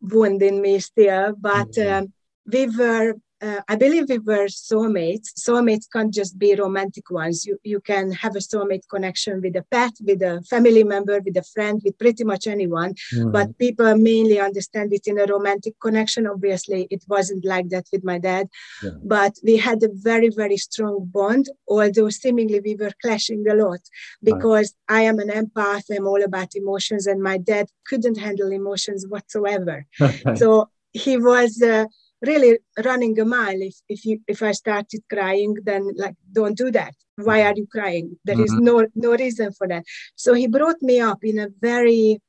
wound 0.00 0.42
in 0.42 0.62
me 0.62 0.78
still. 0.78 1.34
But 1.38 1.72
mm-hmm. 1.72 2.04
um, 2.04 2.12
we 2.50 2.66
were 2.66 3.14
uh, 3.40 3.60
I 3.68 3.76
believe 3.76 4.08
we 4.08 4.18
were 4.18 4.46
soulmates. 4.46 5.28
Soulmates 5.38 5.86
can't 5.92 6.12
just 6.12 6.38
be 6.38 6.54
romantic 6.54 7.10
ones. 7.10 7.46
You, 7.46 7.58
you 7.62 7.80
can 7.80 8.10
have 8.12 8.34
a 8.34 8.40
soulmate 8.40 8.88
connection 8.90 9.40
with 9.40 9.54
a 9.56 9.64
pet, 9.70 9.92
with 10.00 10.22
a 10.22 10.42
family 10.50 10.82
member, 10.82 11.20
with 11.24 11.36
a 11.36 11.42
friend, 11.42 11.80
with 11.84 11.98
pretty 11.98 12.24
much 12.24 12.46
anyone. 12.46 12.94
Mm-hmm. 13.14 13.30
But 13.30 13.56
people 13.58 13.96
mainly 13.96 14.40
understand 14.40 14.92
it 14.92 15.06
in 15.06 15.20
a 15.20 15.26
romantic 15.26 15.74
connection. 15.80 16.26
Obviously, 16.26 16.88
it 16.90 17.04
wasn't 17.08 17.44
like 17.44 17.68
that 17.68 17.86
with 17.92 18.04
my 18.04 18.18
dad. 18.18 18.48
Yeah. 18.82 18.90
But 19.04 19.34
we 19.44 19.56
had 19.56 19.82
a 19.82 19.88
very, 19.92 20.30
very 20.30 20.56
strong 20.56 21.08
bond, 21.12 21.48
although 21.68 22.10
seemingly 22.10 22.60
we 22.60 22.74
were 22.74 22.92
clashing 23.00 23.44
a 23.48 23.54
lot 23.54 23.80
because 24.22 24.74
right. 24.88 24.98
I 24.98 25.02
am 25.02 25.20
an 25.20 25.28
empath. 25.28 25.84
I'm 25.94 26.06
all 26.06 26.22
about 26.22 26.56
emotions, 26.56 27.06
and 27.06 27.22
my 27.22 27.38
dad 27.38 27.68
couldn't 27.86 28.18
handle 28.18 28.50
emotions 28.50 29.06
whatsoever. 29.06 29.86
so 30.36 30.70
he 30.92 31.16
was. 31.16 31.62
Uh, 31.62 31.86
really 32.22 32.58
running 32.84 33.18
a 33.20 33.24
mile. 33.24 33.60
If, 33.60 33.76
if 33.88 34.04
you 34.04 34.20
if 34.26 34.42
i 34.42 34.52
started 34.52 35.02
crying 35.10 35.56
then 35.62 35.90
like 35.96 36.16
don't 36.32 36.56
do 36.56 36.70
that. 36.72 36.94
Why 37.16 37.42
are 37.42 37.54
you 37.54 37.66
crying? 37.66 38.16
There 38.24 38.36
mm-hmm. 38.36 38.44
is 38.44 38.52
no 38.52 38.86
no 38.94 39.12
reason 39.16 39.52
for 39.52 39.66
that. 39.68 39.84
So 40.14 40.34
he 40.34 40.46
brought 40.46 40.80
me 40.82 41.00
up 41.00 41.18
in 41.22 41.38
a 41.38 41.48
very 41.60 42.20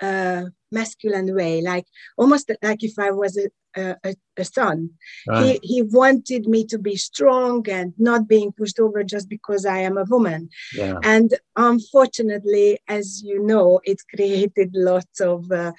uh, 0.00 0.44
masculine 0.70 1.34
way. 1.34 1.62
Like 1.62 1.86
almost 2.16 2.50
like 2.62 2.82
if 2.82 2.98
i 2.98 3.10
was 3.10 3.38
a, 3.38 3.48
a, 3.76 4.14
a 4.36 4.44
son. 4.44 4.90
Right. 5.28 5.58
he, 5.62 5.74
he 5.74 5.82
wanted 5.82 6.46
me 6.46 6.64
to 6.66 6.78
be 6.78 6.96
strong 6.96 7.68
and 7.68 7.92
not 7.98 8.28
being 8.28 8.52
pushed 8.52 8.78
over 8.80 9.02
just 9.02 9.28
because 9.28 9.64
i 9.64 9.78
am 9.78 9.96
a 9.96 10.04
woman. 10.04 10.48
Yeah. 10.74 10.98
and 11.02 11.34
unfortunately 11.56 12.78
as 12.88 13.22
you 13.24 13.42
know 13.42 13.80
it 13.84 13.98
created 14.14 14.70
lots 14.74 15.20
of 15.20 15.50
uh, 15.50 15.72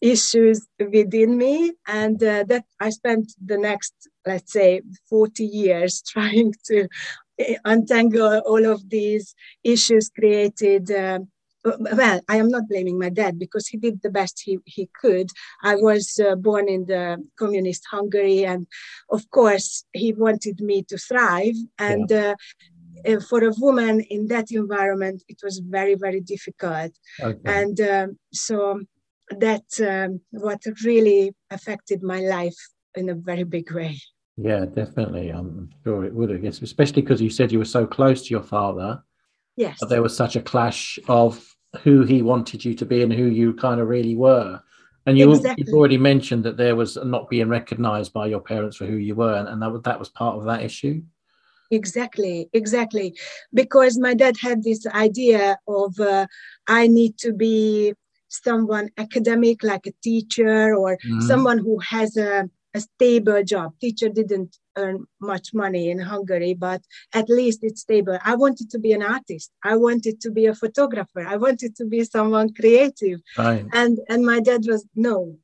issues 0.00 0.66
within 0.78 1.36
me 1.36 1.72
and 1.86 2.22
uh, 2.22 2.44
that 2.44 2.64
i 2.80 2.90
spent 2.90 3.32
the 3.44 3.58
next 3.58 3.94
let's 4.26 4.52
say 4.52 4.80
40 5.08 5.44
years 5.44 6.02
trying 6.06 6.54
to 6.66 6.88
uh, 7.40 7.54
untangle 7.64 8.40
all 8.46 8.64
of 8.64 8.88
these 8.90 9.34
issues 9.64 10.08
created 10.08 10.90
uh, 10.90 11.18
well 11.64 12.20
i 12.28 12.36
am 12.36 12.48
not 12.48 12.68
blaming 12.68 12.98
my 12.98 13.08
dad 13.08 13.38
because 13.38 13.66
he 13.66 13.76
did 13.76 14.00
the 14.02 14.10
best 14.10 14.40
he, 14.44 14.58
he 14.64 14.88
could 15.00 15.30
i 15.62 15.74
was 15.74 16.20
uh, 16.24 16.36
born 16.36 16.68
in 16.68 16.86
the 16.86 17.22
communist 17.38 17.84
hungary 17.90 18.44
and 18.44 18.66
of 19.10 19.28
course 19.30 19.84
he 19.92 20.12
wanted 20.12 20.60
me 20.60 20.82
to 20.82 20.96
thrive 20.96 21.56
and 21.78 22.10
yeah. 22.10 22.34
Uh, 23.06 23.20
for 23.20 23.44
a 23.44 23.52
woman 23.58 24.00
in 24.10 24.26
that 24.26 24.50
environment, 24.50 25.22
it 25.28 25.38
was 25.44 25.60
very, 25.60 25.94
very 25.94 26.20
difficult. 26.20 26.90
Okay. 27.22 27.38
And 27.44 27.80
um, 27.80 28.18
so 28.32 28.80
that 29.38 29.64
um, 29.80 30.20
what 30.30 30.62
really 30.84 31.34
affected 31.50 32.02
my 32.02 32.20
life 32.20 32.56
in 32.94 33.08
a 33.08 33.14
very 33.14 33.44
big 33.44 33.70
way. 33.72 33.98
Yeah, 34.36 34.64
definitely. 34.66 35.30
I'm 35.30 35.70
sure 35.84 36.04
it 36.04 36.14
would 36.14 36.30
have, 36.30 36.44
yes, 36.44 36.62
especially 36.62 37.02
because 37.02 37.20
you 37.20 37.30
said 37.30 37.50
you 37.50 37.58
were 37.58 37.64
so 37.64 37.86
close 37.86 38.22
to 38.22 38.30
your 38.30 38.42
father. 38.42 39.02
Yes. 39.56 39.78
But 39.80 39.88
there 39.88 40.02
was 40.02 40.16
such 40.16 40.36
a 40.36 40.40
clash 40.40 40.98
of 41.08 41.44
who 41.82 42.04
he 42.04 42.22
wanted 42.22 42.64
you 42.64 42.74
to 42.74 42.86
be 42.86 43.02
and 43.02 43.12
who 43.12 43.24
you 43.24 43.52
kind 43.54 43.80
of 43.80 43.88
really 43.88 44.14
were. 44.14 44.60
And 45.06 45.18
you, 45.18 45.30
exactly. 45.30 45.64
you've 45.66 45.74
already 45.74 45.98
mentioned 45.98 46.44
that 46.44 46.56
there 46.56 46.76
was 46.76 46.96
not 46.96 47.30
being 47.30 47.48
recognized 47.48 48.12
by 48.12 48.26
your 48.26 48.40
parents 48.40 48.76
for 48.76 48.86
who 48.86 48.96
you 48.96 49.14
were, 49.14 49.34
and, 49.34 49.48
and 49.48 49.62
that, 49.62 49.82
that 49.84 49.98
was 49.98 50.10
part 50.10 50.36
of 50.36 50.44
that 50.44 50.62
issue. 50.62 51.02
Exactly, 51.70 52.48
exactly. 52.52 53.14
Because 53.52 53.98
my 53.98 54.14
dad 54.14 54.36
had 54.40 54.62
this 54.62 54.86
idea 54.86 55.58
of 55.66 55.98
uh, 55.98 56.26
I 56.68 56.86
need 56.86 57.18
to 57.18 57.32
be 57.32 57.94
someone 58.28 58.90
academic 58.98 59.62
like 59.62 59.86
a 59.86 59.92
teacher 60.02 60.74
or 60.74 60.96
mm-hmm. 60.96 61.20
someone 61.20 61.58
who 61.58 61.78
has 61.78 62.16
a, 62.16 62.48
a 62.74 62.80
stable 62.80 63.42
job 63.42 63.72
teacher 63.80 64.08
didn't 64.08 64.56
earn 64.76 65.04
much 65.20 65.52
money 65.54 65.90
in 65.90 65.98
hungary 65.98 66.54
but 66.54 66.82
at 67.14 67.28
least 67.28 67.60
it's 67.62 67.80
stable 67.80 68.18
i 68.24 68.34
wanted 68.34 68.70
to 68.70 68.78
be 68.78 68.92
an 68.92 69.02
artist 69.02 69.50
i 69.64 69.74
wanted 69.76 70.20
to 70.20 70.30
be 70.30 70.46
a 70.46 70.54
photographer 70.54 71.26
i 71.26 71.36
wanted 71.36 71.74
to 71.74 71.84
be 71.84 72.04
someone 72.04 72.52
creative 72.54 73.20
right. 73.36 73.66
and 73.72 73.98
and 74.08 74.24
my 74.24 74.40
dad 74.40 74.62
was 74.66 74.86
no 74.94 75.36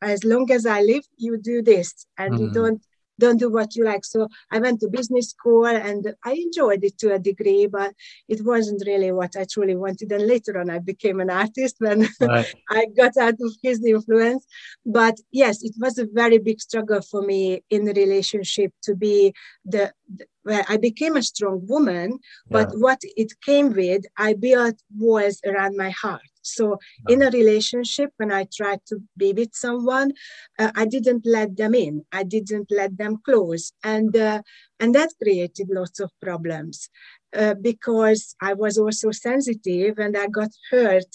as 0.00 0.24
long 0.24 0.50
as 0.50 0.64
i 0.64 0.80
live 0.80 1.04
you 1.16 1.36
do 1.36 1.60
this 1.60 2.06
and 2.16 2.34
mm-hmm. 2.34 2.44
you 2.44 2.50
don't 2.52 2.82
don't 3.18 3.38
do 3.38 3.50
what 3.50 3.74
you 3.76 3.84
like. 3.84 4.04
So 4.04 4.28
I 4.50 4.58
went 4.58 4.80
to 4.80 4.88
business 4.88 5.30
school 5.30 5.66
and 5.66 6.14
I 6.24 6.32
enjoyed 6.32 6.84
it 6.84 6.98
to 6.98 7.14
a 7.14 7.18
degree, 7.18 7.66
but 7.66 7.94
it 8.28 8.44
wasn't 8.44 8.82
really 8.86 9.12
what 9.12 9.36
I 9.36 9.44
truly 9.44 9.76
wanted. 9.76 10.12
And 10.12 10.26
later 10.26 10.58
on, 10.60 10.70
I 10.70 10.78
became 10.78 11.20
an 11.20 11.30
artist 11.30 11.76
when 11.80 12.08
right. 12.20 12.54
I 12.70 12.86
got 12.96 13.16
out 13.16 13.34
of 13.40 13.52
his 13.62 13.84
influence. 13.84 14.46
But 14.84 15.18
yes, 15.32 15.62
it 15.62 15.74
was 15.78 15.98
a 15.98 16.06
very 16.06 16.38
big 16.38 16.60
struggle 16.60 17.02
for 17.02 17.22
me 17.22 17.62
in 17.70 17.84
the 17.84 17.94
relationship 17.94 18.72
to 18.82 18.94
be 18.94 19.34
the, 19.64 19.92
the 20.14 20.26
where 20.48 20.64
I 20.66 20.78
became 20.78 21.16
a 21.16 21.22
strong 21.22 21.66
woman, 21.66 22.18
but 22.48 22.68
yeah. 22.72 22.78
what 22.78 22.98
it 23.02 23.32
came 23.44 23.74
with, 23.74 24.04
I 24.16 24.32
built 24.32 24.76
walls 24.96 25.40
around 25.44 25.76
my 25.76 25.90
heart. 25.90 26.22
So 26.54 26.78
in 27.08 27.22
a 27.22 27.30
relationship, 27.30 28.10
when 28.16 28.32
I 28.32 28.46
tried 28.52 28.80
to 28.86 29.00
be 29.16 29.32
with 29.32 29.54
someone, 29.54 30.12
uh, 30.58 30.72
I 30.74 30.86
didn't 30.86 31.24
let 31.24 31.56
them 31.56 31.74
in. 31.74 32.04
I 32.12 32.22
didn't 32.22 32.70
let 32.70 32.96
them 32.96 33.18
close, 33.24 33.72
and 33.82 34.16
uh, 34.16 34.42
and 34.80 34.94
that 34.94 35.10
created 35.22 35.68
lots 35.70 36.00
of 36.00 36.10
problems 36.20 36.88
uh, 37.36 37.54
because 37.54 38.34
I 38.40 38.54
was 38.54 38.78
also 38.78 39.10
sensitive 39.10 39.98
and 39.98 40.16
I 40.16 40.26
got 40.28 40.50
hurt. 40.70 41.06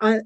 Uh, 0.00 0.20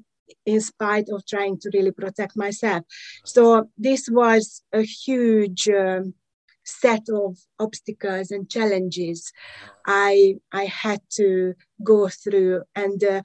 in 0.45 0.59
spite 0.59 1.07
of 1.09 1.25
trying 1.25 1.57
to 1.59 1.69
really 1.73 1.91
protect 1.91 2.35
myself. 2.35 2.83
So, 3.25 3.69
this 3.77 4.07
was 4.09 4.63
a 4.73 4.81
huge 4.81 5.67
um, 5.69 6.13
set 6.65 7.03
of 7.09 7.37
obstacles 7.59 8.31
and 8.31 8.49
challenges 8.49 9.31
I 9.85 10.35
I 10.51 10.65
had 10.65 11.01
to 11.17 11.53
go 11.83 12.09
through. 12.09 12.63
And 12.75 13.03
uh, 13.03 13.21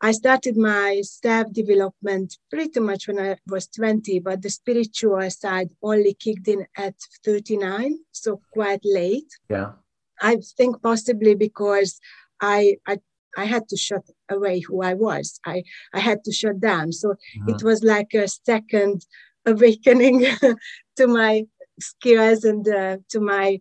I 0.00 0.12
started 0.12 0.56
my 0.56 1.00
staff 1.02 1.50
development 1.52 2.36
pretty 2.50 2.80
much 2.80 3.08
when 3.08 3.18
I 3.18 3.36
was 3.46 3.66
20, 3.68 4.18
but 4.20 4.42
the 4.42 4.50
spiritual 4.50 5.30
side 5.30 5.70
only 5.82 6.14
kicked 6.14 6.48
in 6.48 6.66
at 6.76 6.94
39, 7.24 7.98
so 8.12 8.40
quite 8.52 8.80
late. 8.84 9.32
Yeah. 9.48 9.72
I 10.20 10.38
think 10.56 10.82
possibly 10.82 11.34
because 11.34 12.00
I, 12.40 12.76
I 12.86 12.98
I 13.36 13.44
had 13.44 13.68
to 13.68 13.76
shut 13.76 14.04
away 14.28 14.60
who 14.60 14.82
I 14.82 14.94
was. 14.94 15.40
I, 15.44 15.64
I 15.92 16.00
had 16.00 16.24
to 16.24 16.32
shut 16.32 16.60
down. 16.60 16.92
So 16.92 17.10
mm-hmm. 17.10 17.50
it 17.50 17.62
was 17.62 17.82
like 17.82 18.14
a 18.14 18.28
second 18.28 19.04
awakening 19.46 20.26
to 20.96 21.06
my 21.06 21.46
skills 21.80 22.44
and 22.44 22.66
uh, 22.68 22.98
to 23.10 23.20
my 23.20 23.60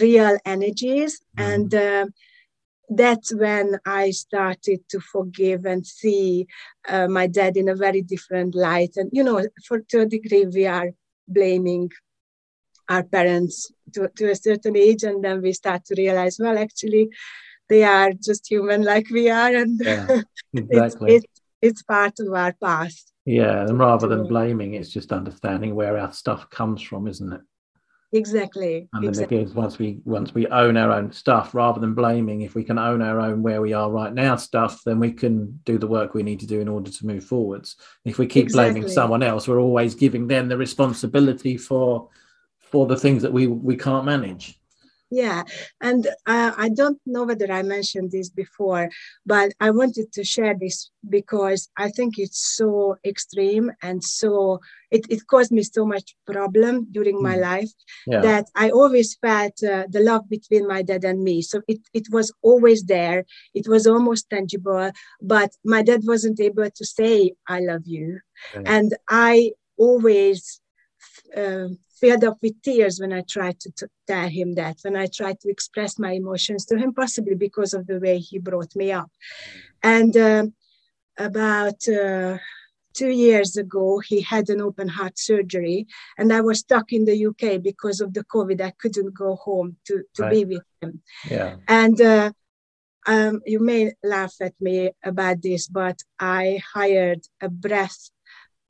real 0.00 0.38
energies. 0.44 1.20
Mm-hmm. 1.38 1.50
And 1.52 1.74
uh, 1.74 2.06
that's 2.88 3.34
when 3.34 3.78
I 3.86 4.10
started 4.10 4.80
to 4.90 5.00
forgive 5.00 5.64
and 5.64 5.86
see 5.86 6.46
uh, 6.88 7.08
my 7.08 7.26
dad 7.26 7.56
in 7.56 7.68
a 7.68 7.74
very 7.74 8.02
different 8.02 8.54
light. 8.54 8.92
And, 8.96 9.10
you 9.12 9.24
know, 9.24 9.44
for 9.66 9.80
to 9.80 10.00
a 10.00 10.06
degree, 10.06 10.46
we 10.46 10.66
are 10.66 10.90
blaming 11.26 11.90
our 12.88 13.02
parents 13.02 13.70
to, 13.94 14.08
to 14.16 14.30
a 14.30 14.36
certain 14.36 14.76
age. 14.76 15.02
And 15.02 15.24
then 15.24 15.40
we 15.42 15.52
start 15.52 15.84
to 15.86 15.94
realize, 15.96 16.38
well, 16.38 16.58
actually, 16.58 17.08
they 17.68 17.84
are 17.84 18.12
just 18.12 18.50
human 18.50 18.82
like 18.82 19.08
we 19.10 19.30
are. 19.30 19.54
And 19.54 19.80
yeah, 19.84 20.20
exactly. 20.52 21.14
it's, 21.14 21.24
it's, 21.24 21.40
it's 21.62 21.82
part 21.82 22.14
of 22.20 22.32
our 22.34 22.52
past. 22.62 23.12
Yeah, 23.26 23.62
and 23.66 23.78
rather 23.78 24.06
than 24.06 24.28
blaming, 24.28 24.74
it's 24.74 24.90
just 24.90 25.10
understanding 25.10 25.74
where 25.74 25.96
our 25.96 26.12
stuff 26.12 26.50
comes 26.50 26.82
from, 26.82 27.08
isn't 27.08 27.32
it? 27.32 27.40
Exactly. 28.14 28.88
And 28.92 29.02
then 29.02 29.08
exactly. 29.08 29.40
again, 29.40 29.54
once 29.54 29.76
we 29.76 29.98
once 30.04 30.32
we 30.32 30.46
own 30.46 30.76
our 30.76 30.92
own 30.92 31.10
stuff, 31.10 31.52
rather 31.52 31.80
than 31.80 31.94
blaming, 31.94 32.42
if 32.42 32.54
we 32.54 32.62
can 32.62 32.78
own 32.78 33.02
our 33.02 33.20
own 33.20 33.42
where 33.42 33.60
we 33.60 33.72
are 33.72 33.90
right 33.90 34.14
now 34.14 34.36
stuff, 34.36 34.82
then 34.84 35.00
we 35.00 35.10
can 35.10 35.58
do 35.64 35.78
the 35.78 35.88
work 35.88 36.14
we 36.14 36.22
need 36.22 36.38
to 36.38 36.46
do 36.46 36.60
in 36.60 36.68
order 36.68 36.92
to 36.92 37.06
move 37.06 37.24
forwards. 37.24 37.74
If 38.04 38.18
we 38.18 38.28
keep 38.28 38.44
exactly. 38.44 38.72
blaming 38.74 38.88
someone 38.88 39.24
else, 39.24 39.48
we're 39.48 39.58
always 39.58 39.96
giving 39.96 40.28
them 40.28 40.46
the 40.48 40.56
responsibility 40.56 41.56
for 41.56 42.08
for 42.60 42.86
the 42.86 42.96
things 42.96 43.22
that 43.22 43.32
we 43.32 43.48
we 43.48 43.76
can't 43.76 44.04
manage. 44.04 44.60
Yeah, 45.14 45.44
and 45.80 46.06
uh, 46.26 46.52
I 46.56 46.70
don't 46.70 46.98
know 47.06 47.22
whether 47.22 47.50
I 47.52 47.62
mentioned 47.62 48.10
this 48.10 48.30
before, 48.30 48.90
but 49.24 49.52
I 49.60 49.70
wanted 49.70 50.12
to 50.14 50.24
share 50.24 50.54
this 50.58 50.90
because 51.08 51.68
I 51.76 51.90
think 51.90 52.14
it's 52.18 52.56
so 52.56 52.96
extreme 53.04 53.70
and 53.80 54.02
so 54.02 54.60
it, 54.90 55.06
it 55.08 55.26
caused 55.28 55.52
me 55.52 55.62
so 55.62 55.86
much 55.86 56.16
problem 56.26 56.88
during 56.90 57.22
my 57.22 57.36
mm. 57.36 57.42
life 57.42 57.70
yeah. 58.08 58.22
that 58.22 58.46
I 58.56 58.70
always 58.70 59.14
felt 59.14 59.62
uh, 59.62 59.84
the 59.88 60.00
love 60.00 60.28
between 60.28 60.66
my 60.66 60.82
dad 60.82 61.04
and 61.04 61.22
me. 61.22 61.42
So 61.42 61.62
it, 61.68 61.78
it 61.92 62.06
was 62.10 62.32
always 62.42 62.82
there. 62.82 63.24
It 63.54 63.68
was 63.68 63.86
almost 63.86 64.30
tangible, 64.30 64.90
but 65.22 65.50
my 65.64 65.82
dad 65.82 66.00
wasn't 66.04 66.40
able 66.40 66.70
to 66.70 66.84
say, 66.84 67.34
I 67.46 67.60
love 67.60 67.82
you. 67.84 68.18
Okay. 68.54 68.64
And 68.66 68.94
I 69.08 69.52
always 69.76 70.60
uh, 71.36 71.68
filled 72.00 72.24
up 72.24 72.38
with 72.42 72.60
tears 72.62 73.00
when 73.00 73.12
I 73.12 73.22
tried 73.22 73.60
to, 73.60 73.70
to, 73.78 73.88
tell 74.06 74.28
him 74.28 74.54
that, 74.54 74.76
when 74.82 74.96
I 74.96 75.06
tried 75.06 75.40
to 75.40 75.50
express 75.50 75.98
my 75.98 76.12
emotions 76.12 76.66
to 76.66 76.76
him, 76.76 76.92
possibly 76.92 77.34
because 77.34 77.74
of 77.74 77.86
the 77.86 77.98
way 77.98 78.18
he 78.18 78.38
brought 78.38 78.74
me 78.76 78.92
up. 78.92 79.10
And 79.82 80.16
uh, 80.16 80.46
about 81.18 81.88
uh, 81.88 82.38
two 82.94 83.10
years 83.10 83.56
ago, 83.56 84.00
he 84.00 84.20
had 84.20 84.48
an 84.50 84.60
open 84.60 84.88
heart 84.88 85.18
surgery, 85.18 85.86
and 86.18 86.32
I 86.32 86.40
was 86.40 86.60
stuck 86.60 86.92
in 86.92 87.04
the 87.04 87.26
UK 87.26 87.62
because 87.62 88.00
of 88.00 88.14
the 88.14 88.24
COVID. 88.24 88.60
I 88.60 88.72
couldn't 88.78 89.14
go 89.14 89.36
home 89.36 89.76
to, 89.86 90.02
to 90.14 90.22
right. 90.22 90.32
be 90.32 90.44
with 90.44 90.62
him. 90.80 91.02
Yeah. 91.30 91.56
And 91.68 92.00
uh, 92.00 92.32
um, 93.06 93.40
you 93.44 93.60
may 93.60 93.92
laugh 94.02 94.34
at 94.40 94.54
me 94.60 94.90
about 95.04 95.42
this, 95.42 95.68
but 95.68 95.98
I 96.18 96.60
hired 96.72 97.26
a 97.40 97.48
breath 97.48 98.10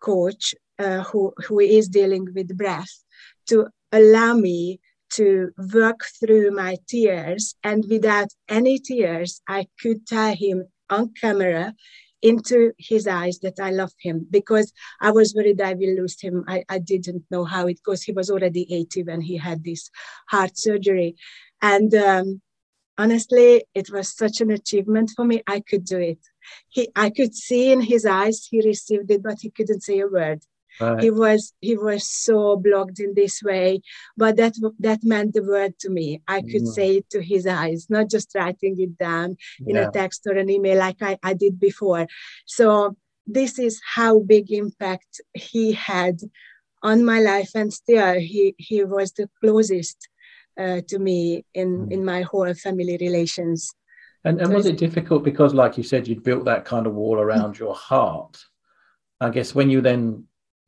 coach 0.00 0.54
uh, 0.78 1.02
who, 1.04 1.32
who 1.46 1.60
is 1.60 1.88
dealing 1.88 2.28
with 2.34 2.56
breath 2.56 3.04
to 3.48 3.68
allow 3.92 4.34
me 4.34 4.80
to 5.14 5.50
work 5.72 6.00
through 6.18 6.50
my 6.50 6.76
tears. 6.88 7.54
And 7.62 7.84
without 7.88 8.28
any 8.48 8.78
tears, 8.78 9.40
I 9.48 9.66
could 9.80 10.06
tell 10.06 10.34
him 10.34 10.64
on 10.90 11.12
camera 11.20 11.74
into 12.22 12.72
his 12.78 13.06
eyes 13.06 13.38
that 13.40 13.60
I 13.60 13.70
love 13.70 13.92
him 14.00 14.26
because 14.30 14.72
I 15.00 15.10
was 15.10 15.34
worried 15.34 15.60
I 15.60 15.74
will 15.74 15.94
lose 15.94 16.20
him. 16.20 16.42
I, 16.48 16.64
I 16.68 16.78
didn't 16.78 17.24
know 17.30 17.44
how 17.44 17.66
it 17.66 17.82
goes. 17.82 18.02
He 18.02 18.12
was 18.12 18.30
already 18.30 18.66
80 18.74 19.02
when 19.04 19.20
he 19.20 19.36
had 19.36 19.62
this 19.62 19.90
heart 20.30 20.56
surgery. 20.56 21.16
And 21.60 21.94
um, 21.94 22.40
honestly, 22.96 23.64
it 23.74 23.90
was 23.92 24.16
such 24.16 24.40
an 24.40 24.50
achievement 24.50 25.12
for 25.14 25.26
me. 25.26 25.42
I 25.46 25.60
could 25.60 25.84
do 25.84 25.98
it. 25.98 26.18
He, 26.70 26.88
I 26.96 27.10
could 27.10 27.34
see 27.34 27.70
in 27.70 27.82
his 27.82 28.06
eyes 28.06 28.48
he 28.50 28.62
received 28.62 29.10
it, 29.10 29.22
but 29.22 29.38
he 29.42 29.50
couldn't 29.50 29.82
say 29.82 30.00
a 30.00 30.08
word. 30.08 30.42
Right. 30.80 31.02
He 31.02 31.10
was 31.10 31.52
he 31.60 31.76
was 31.76 32.10
so 32.10 32.56
blocked 32.56 32.98
in 32.98 33.14
this 33.14 33.42
way, 33.42 33.80
but 34.16 34.36
that 34.36 34.54
that 34.80 35.04
meant 35.04 35.34
the 35.34 35.42
word 35.42 35.78
to 35.80 35.90
me. 35.90 36.20
I 36.26 36.40
could 36.40 36.62
mm. 36.62 36.74
say 36.74 36.96
it 36.96 37.10
to 37.10 37.22
his 37.22 37.46
eyes, 37.46 37.86
not 37.88 38.10
just 38.10 38.34
writing 38.34 38.74
it 38.80 38.98
down 38.98 39.36
in 39.66 39.76
yeah. 39.76 39.88
a 39.88 39.92
text 39.92 40.26
or 40.26 40.32
an 40.32 40.50
email 40.50 40.78
like 40.78 41.00
I, 41.00 41.18
I 41.22 41.34
did 41.34 41.60
before. 41.60 42.06
So 42.46 42.96
this 43.26 43.58
is 43.58 43.80
how 43.94 44.18
big 44.18 44.50
impact 44.50 45.20
he 45.32 45.72
had 45.72 46.18
on 46.82 47.04
my 47.04 47.20
life, 47.20 47.50
and 47.54 47.72
still 47.72 48.14
he 48.18 48.54
he 48.58 48.84
was 48.84 49.12
the 49.12 49.28
closest 49.40 50.08
uh, 50.58 50.80
to 50.88 50.98
me 50.98 51.44
in 51.54 51.86
mm. 51.86 51.92
in 51.92 52.04
my 52.04 52.22
whole 52.22 52.52
family 52.54 52.96
relations. 53.00 53.72
And, 54.24 54.40
and 54.40 54.54
was 54.54 54.64
it 54.66 54.78
difficult 54.78 55.22
because, 55.22 55.52
like 55.52 55.76
you 55.76 55.84
said, 55.84 56.08
you'd 56.08 56.24
built 56.24 56.46
that 56.46 56.64
kind 56.64 56.86
of 56.86 56.94
wall 56.94 57.20
around 57.20 57.58
your 57.58 57.74
heart? 57.74 58.42
I 59.20 59.28
guess 59.28 59.54
when 59.54 59.68
you 59.68 59.82
then 59.82 60.24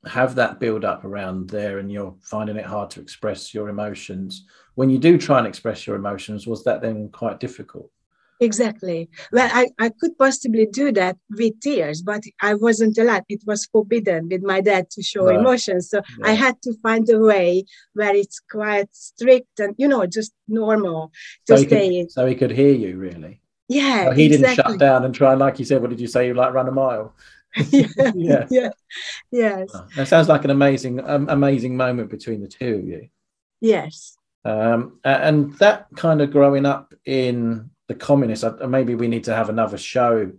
have 0.06 0.34
that 0.36 0.60
build 0.60 0.84
up 0.84 1.04
around 1.04 1.50
there 1.50 1.78
and 1.78 1.90
you're 1.90 2.14
finding 2.20 2.56
it 2.56 2.64
hard 2.64 2.90
to 2.90 3.00
express 3.00 3.52
your 3.52 3.68
emotions. 3.68 4.44
When 4.74 4.90
you 4.90 4.98
do 4.98 5.18
try 5.18 5.38
and 5.38 5.46
express 5.46 5.86
your 5.86 5.96
emotions 5.96 6.46
was 6.46 6.64
that 6.64 6.82
then 6.82 7.08
quite 7.10 7.40
difficult? 7.40 7.90
Exactly. 8.40 9.08
Well 9.32 9.48
i, 9.52 9.68
I 9.78 9.90
could 9.98 10.16
possibly 10.18 10.66
do 10.66 10.92
that 10.92 11.16
with 11.30 11.58
tears 11.60 12.02
but 12.02 12.22
i 12.42 12.54
wasn't 12.54 12.98
allowed. 12.98 13.24
It 13.28 13.42
was 13.46 13.64
forbidden 13.66 14.28
with 14.28 14.42
my 14.42 14.60
dad 14.60 14.90
to 14.90 15.02
show 15.02 15.26
right. 15.26 15.38
emotions. 15.38 15.90
So 15.90 16.02
yeah. 16.18 16.26
i 16.26 16.32
had 16.32 16.60
to 16.62 16.74
find 16.82 17.08
a 17.08 17.18
way 17.18 17.64
where 17.94 18.14
it's 18.14 18.40
quite 18.40 18.94
strict 18.94 19.58
and 19.60 19.74
you 19.78 19.88
know 19.88 20.04
just 20.06 20.32
normal 20.48 21.12
to 21.46 21.56
so 21.56 21.64
stay 21.64 22.02
could, 22.02 22.12
so 22.12 22.26
he 22.26 22.34
could 22.34 22.50
hear 22.50 22.74
you 22.74 22.98
really? 22.98 23.40
Yeah 23.68 24.12
he 24.12 24.26
exactly. 24.26 24.28
didn't 24.28 24.54
shut 24.56 24.78
down 24.78 25.04
and 25.04 25.14
try 25.14 25.32
like 25.32 25.58
you 25.58 25.64
said 25.64 25.80
what 25.80 25.90
did 25.90 26.00
you 26.00 26.06
say? 26.06 26.26
You 26.26 26.34
like 26.34 26.52
run 26.52 26.68
a 26.68 26.72
mile 26.72 27.14
yeah, 27.70 28.12
yeah, 28.14 28.46
yeah, 28.50 28.70
yes. 29.30 29.70
Oh, 29.74 29.86
that 29.96 30.08
sounds 30.08 30.28
like 30.28 30.44
an 30.44 30.50
amazing, 30.50 31.00
um, 31.08 31.28
amazing 31.28 31.76
moment 31.76 32.10
between 32.10 32.40
the 32.40 32.48
two 32.48 32.76
of 32.76 32.84
you. 32.84 33.08
Yes. 33.60 34.16
Um, 34.44 35.00
and 35.04 35.54
that 35.54 35.88
kind 35.96 36.20
of 36.20 36.30
growing 36.30 36.66
up 36.66 36.94
in 37.04 37.70
the 37.88 37.94
communists, 37.94 38.44
maybe 38.66 38.94
we 38.94 39.08
need 39.08 39.24
to 39.24 39.34
have 39.34 39.48
another 39.48 39.78
show 39.78 40.30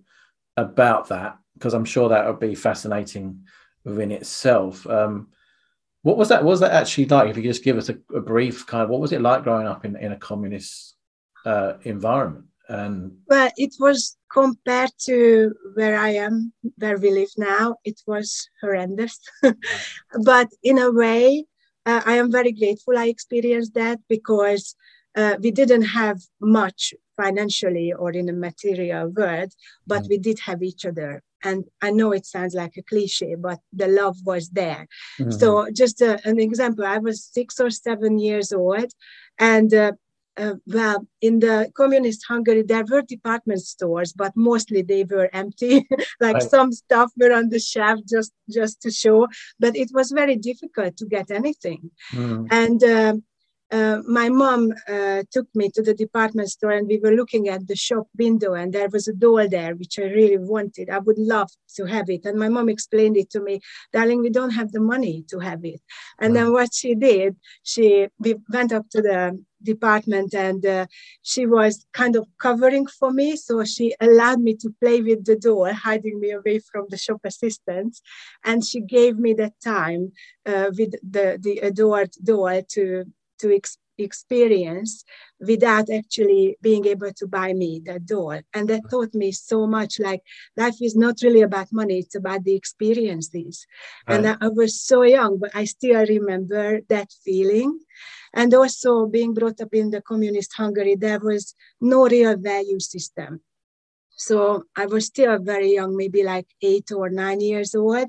about 0.55 1.09
that 1.09 1.37
because 1.55 1.73
I'm 1.73 1.85
sure 1.85 2.09
that 2.09 2.25
would 2.25 2.39
be 2.39 2.55
fascinating 2.55 3.45
within 3.83 4.11
itself. 4.11 4.85
Um, 4.87 5.29
what 6.03 6.17
was 6.17 6.29
that? 6.29 6.43
What 6.43 6.51
was 6.51 6.59
that 6.61 6.71
actually 6.71 7.05
like? 7.05 7.29
If 7.29 7.37
you 7.37 7.43
could 7.43 7.49
just 7.49 7.63
give 7.63 7.77
us 7.77 7.89
a, 7.89 7.97
a, 8.15 8.21
brief 8.21 8.65
kind 8.65 8.83
of, 8.83 8.89
what 8.89 9.01
was 9.01 9.11
it 9.11 9.21
like 9.21 9.43
growing 9.43 9.67
up 9.67 9.83
in, 9.83 9.95
in 9.97 10.11
a 10.11 10.17
communist 10.17 10.95
uh, 11.45 11.73
environment? 11.83 12.45
And 12.69 13.19
well, 13.27 13.49
it 13.55 13.75
was 13.79 14.17
compared 14.31 14.91
to 15.05 15.53
where 15.75 15.97
I 15.97 16.09
am, 16.09 16.53
where 16.77 16.97
we 16.97 17.11
live 17.11 17.29
now, 17.37 17.75
it 17.83 18.01
was 18.05 18.49
horrendous. 18.61 19.19
but 20.23 20.49
in 20.63 20.77
a 20.77 20.91
way, 20.91 21.45
uh, 21.85 22.01
I 22.05 22.17
am 22.17 22.31
very 22.31 22.51
grateful 22.51 22.97
I 22.97 23.07
experienced 23.07 23.73
that 23.75 23.99
because 24.09 24.75
uh, 25.15 25.35
we 25.41 25.51
didn't 25.51 25.83
have 25.83 26.19
much 26.41 26.93
financially 27.15 27.93
or 27.93 28.11
in 28.11 28.29
a 28.29 28.33
material 28.33 29.07
world, 29.09 29.51
but 29.87 30.03
mm. 30.03 30.09
we 30.09 30.17
did 30.17 30.39
have 30.39 30.61
each 30.61 30.85
other. 30.85 31.23
And 31.43 31.65
I 31.81 31.91
know 31.91 32.11
it 32.11 32.25
sounds 32.25 32.53
like 32.53 32.77
a 32.77 32.83
cliche, 32.83 33.35
but 33.35 33.59
the 33.71 33.87
love 33.87 34.17
was 34.25 34.49
there. 34.49 34.87
Mm-hmm. 35.19 35.31
So, 35.31 35.69
just 35.71 36.01
uh, 36.01 36.17
an 36.25 36.39
example 36.39 36.85
I 36.85 36.97
was 36.97 37.23
six 37.23 37.59
or 37.59 37.69
seven 37.69 38.19
years 38.19 38.51
old, 38.51 38.91
and 39.37 39.73
uh, 39.73 39.91
uh, 40.37 40.55
well, 40.67 41.07
in 41.21 41.39
the 41.39 41.71
communist 41.75 42.25
Hungary, 42.27 42.61
there 42.61 42.85
were 42.89 43.01
department 43.01 43.61
stores, 43.61 44.13
but 44.13 44.33
mostly 44.35 44.81
they 44.81 45.03
were 45.03 45.29
empty. 45.33 45.87
like 46.19 46.35
right. 46.35 46.43
some 46.43 46.71
stuff 46.71 47.11
were 47.17 47.33
on 47.33 47.49
the 47.49 47.59
shelf 47.59 47.99
just 48.07 48.33
just 48.49 48.81
to 48.81 48.91
show, 48.91 49.27
but 49.59 49.75
it 49.75 49.89
was 49.93 50.11
very 50.11 50.35
difficult 50.35 50.97
to 50.97 51.05
get 51.05 51.31
anything. 51.31 51.91
Mm. 52.13 52.47
And 52.51 52.83
uh, 52.83 53.13
uh, 53.69 54.01
my 54.07 54.29
mom 54.29 54.71
uh, 54.87 55.23
took 55.29 55.47
me 55.53 55.69
to 55.69 55.81
the 55.81 55.93
department 55.93 56.49
store, 56.49 56.71
and 56.71 56.87
we 56.87 56.99
were 56.99 57.11
looking 57.11 57.49
at 57.49 57.67
the 57.67 57.75
shop 57.75 58.07
window, 58.17 58.53
and 58.53 58.71
there 58.71 58.89
was 58.89 59.07
a 59.07 59.13
doll 59.13 59.47
there 59.49 59.75
which 59.75 59.99
I 59.99 60.03
really 60.03 60.37
wanted. 60.37 60.89
I 60.89 60.99
would 60.99 61.17
love 61.17 61.49
to 61.75 61.85
have 61.85 62.09
it, 62.09 62.25
and 62.25 62.39
my 62.39 62.49
mom 62.49 62.69
explained 62.69 63.17
it 63.17 63.29
to 63.31 63.41
me, 63.41 63.59
darling. 63.91 64.21
We 64.21 64.29
don't 64.29 64.51
have 64.51 64.71
the 64.71 64.79
money 64.79 65.25
to 65.29 65.39
have 65.39 65.65
it. 65.65 65.81
And 66.19 66.35
then 66.35 66.53
what 66.53 66.73
she 66.73 66.95
did, 66.95 67.35
she 67.63 68.07
we 68.19 68.35
went 68.49 68.71
up 68.71 68.89
to 68.91 69.01
the 69.01 69.37
department 69.63 70.33
and 70.33 70.65
uh, 70.65 70.85
she 71.21 71.45
was 71.45 71.85
kind 71.93 72.15
of 72.15 72.27
covering 72.39 72.85
for 72.85 73.11
me 73.11 73.35
so 73.35 73.63
she 73.63 73.95
allowed 73.99 74.39
me 74.39 74.55
to 74.55 74.69
play 74.81 75.01
with 75.01 75.25
the 75.25 75.35
door 75.35 75.71
hiding 75.73 76.19
me 76.19 76.31
away 76.31 76.59
from 76.59 76.85
the 76.89 76.97
shop 76.97 77.19
assistants 77.23 78.01
and 78.43 78.63
she 78.63 78.81
gave 78.81 79.17
me 79.17 79.33
that 79.33 79.53
time 79.63 80.11
uh, 80.45 80.69
with 80.77 80.91
the 81.09 81.37
the 81.41 81.59
adored 81.59 82.11
doll 82.23 82.61
to 82.69 83.05
to 83.39 83.55
ex- 83.55 83.77
experience 83.97 85.03
without 85.39 85.89
actually 85.89 86.57
being 86.61 86.85
able 86.85 87.11
to 87.13 87.27
buy 87.27 87.53
me 87.53 87.81
that 87.85 88.05
doll 88.05 88.39
and 88.53 88.69
that 88.69 88.81
taught 88.89 89.13
me 89.13 89.31
so 89.31 89.67
much 89.67 89.99
like 89.99 90.21
life 90.55 90.75
is 90.81 90.95
not 90.95 91.15
really 91.23 91.41
about 91.41 91.67
money 91.71 91.99
it's 91.99 92.15
about 92.15 92.43
the 92.43 92.55
experiences 92.55 93.65
right. 94.07 94.17
and 94.17 94.27
I, 94.27 94.37
I 94.41 94.47
was 94.49 94.79
so 94.79 95.03
young 95.03 95.37
but 95.37 95.51
i 95.55 95.65
still 95.65 96.05
remember 96.05 96.81
that 96.89 97.11
feeling 97.23 97.79
and 98.33 98.53
also 98.53 99.07
being 99.07 99.33
brought 99.33 99.61
up 99.61 99.73
in 99.73 99.89
the 99.89 100.01
communist 100.01 100.53
Hungary, 100.55 100.95
there 100.95 101.19
was 101.19 101.55
no 101.81 102.07
real 102.07 102.37
value 102.37 102.79
system. 102.79 103.41
So 104.11 104.63
I 104.75 104.85
was 104.87 105.05
still 105.05 105.37
very 105.39 105.73
young, 105.73 105.95
maybe 105.95 106.23
like 106.23 106.47
eight 106.61 106.91
or 106.91 107.09
nine 107.09 107.41
years 107.41 107.75
old. 107.75 108.07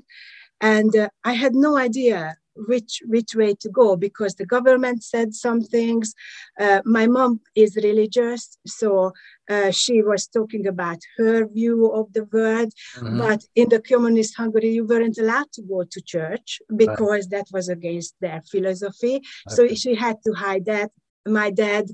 And 0.61 0.95
uh, 0.95 1.09
I 1.23 1.33
had 1.33 1.55
no 1.55 1.77
idea 1.77 2.35
which 2.67 3.01
which 3.05 3.35
way 3.35 3.55
to 3.55 3.69
go 3.69 3.95
because 3.95 4.35
the 4.35 4.45
government 4.45 5.03
said 5.03 5.33
some 5.33 5.61
things. 5.61 6.13
Uh, 6.59 6.81
my 6.85 7.07
mom 7.07 7.41
is 7.55 7.75
religious, 7.75 8.57
so 8.65 9.13
uh, 9.49 9.71
she 9.71 10.01
was 10.01 10.27
talking 10.27 10.67
about 10.67 10.99
her 11.17 11.47
view 11.47 11.91
of 11.91 12.11
the 12.13 12.25
world. 12.25 12.71
Mm-hmm. 12.97 13.19
But 13.19 13.41
in 13.55 13.69
the 13.69 13.81
communist 13.81 14.35
Hungary, 14.37 14.69
you 14.69 14.85
weren't 14.85 15.17
allowed 15.17 15.51
to 15.53 15.61
go 15.61 15.83
to 15.83 16.01
church 16.01 16.59
because 16.75 17.27
right. 17.27 17.31
that 17.31 17.47
was 17.51 17.69
against 17.69 18.15
their 18.21 18.41
philosophy. 18.49 19.15
Okay. 19.15 19.55
So 19.55 19.67
she 19.75 19.95
had 19.95 20.17
to 20.25 20.33
hide 20.33 20.65
that. 20.65 20.91
My 21.25 21.49
dad 21.51 21.85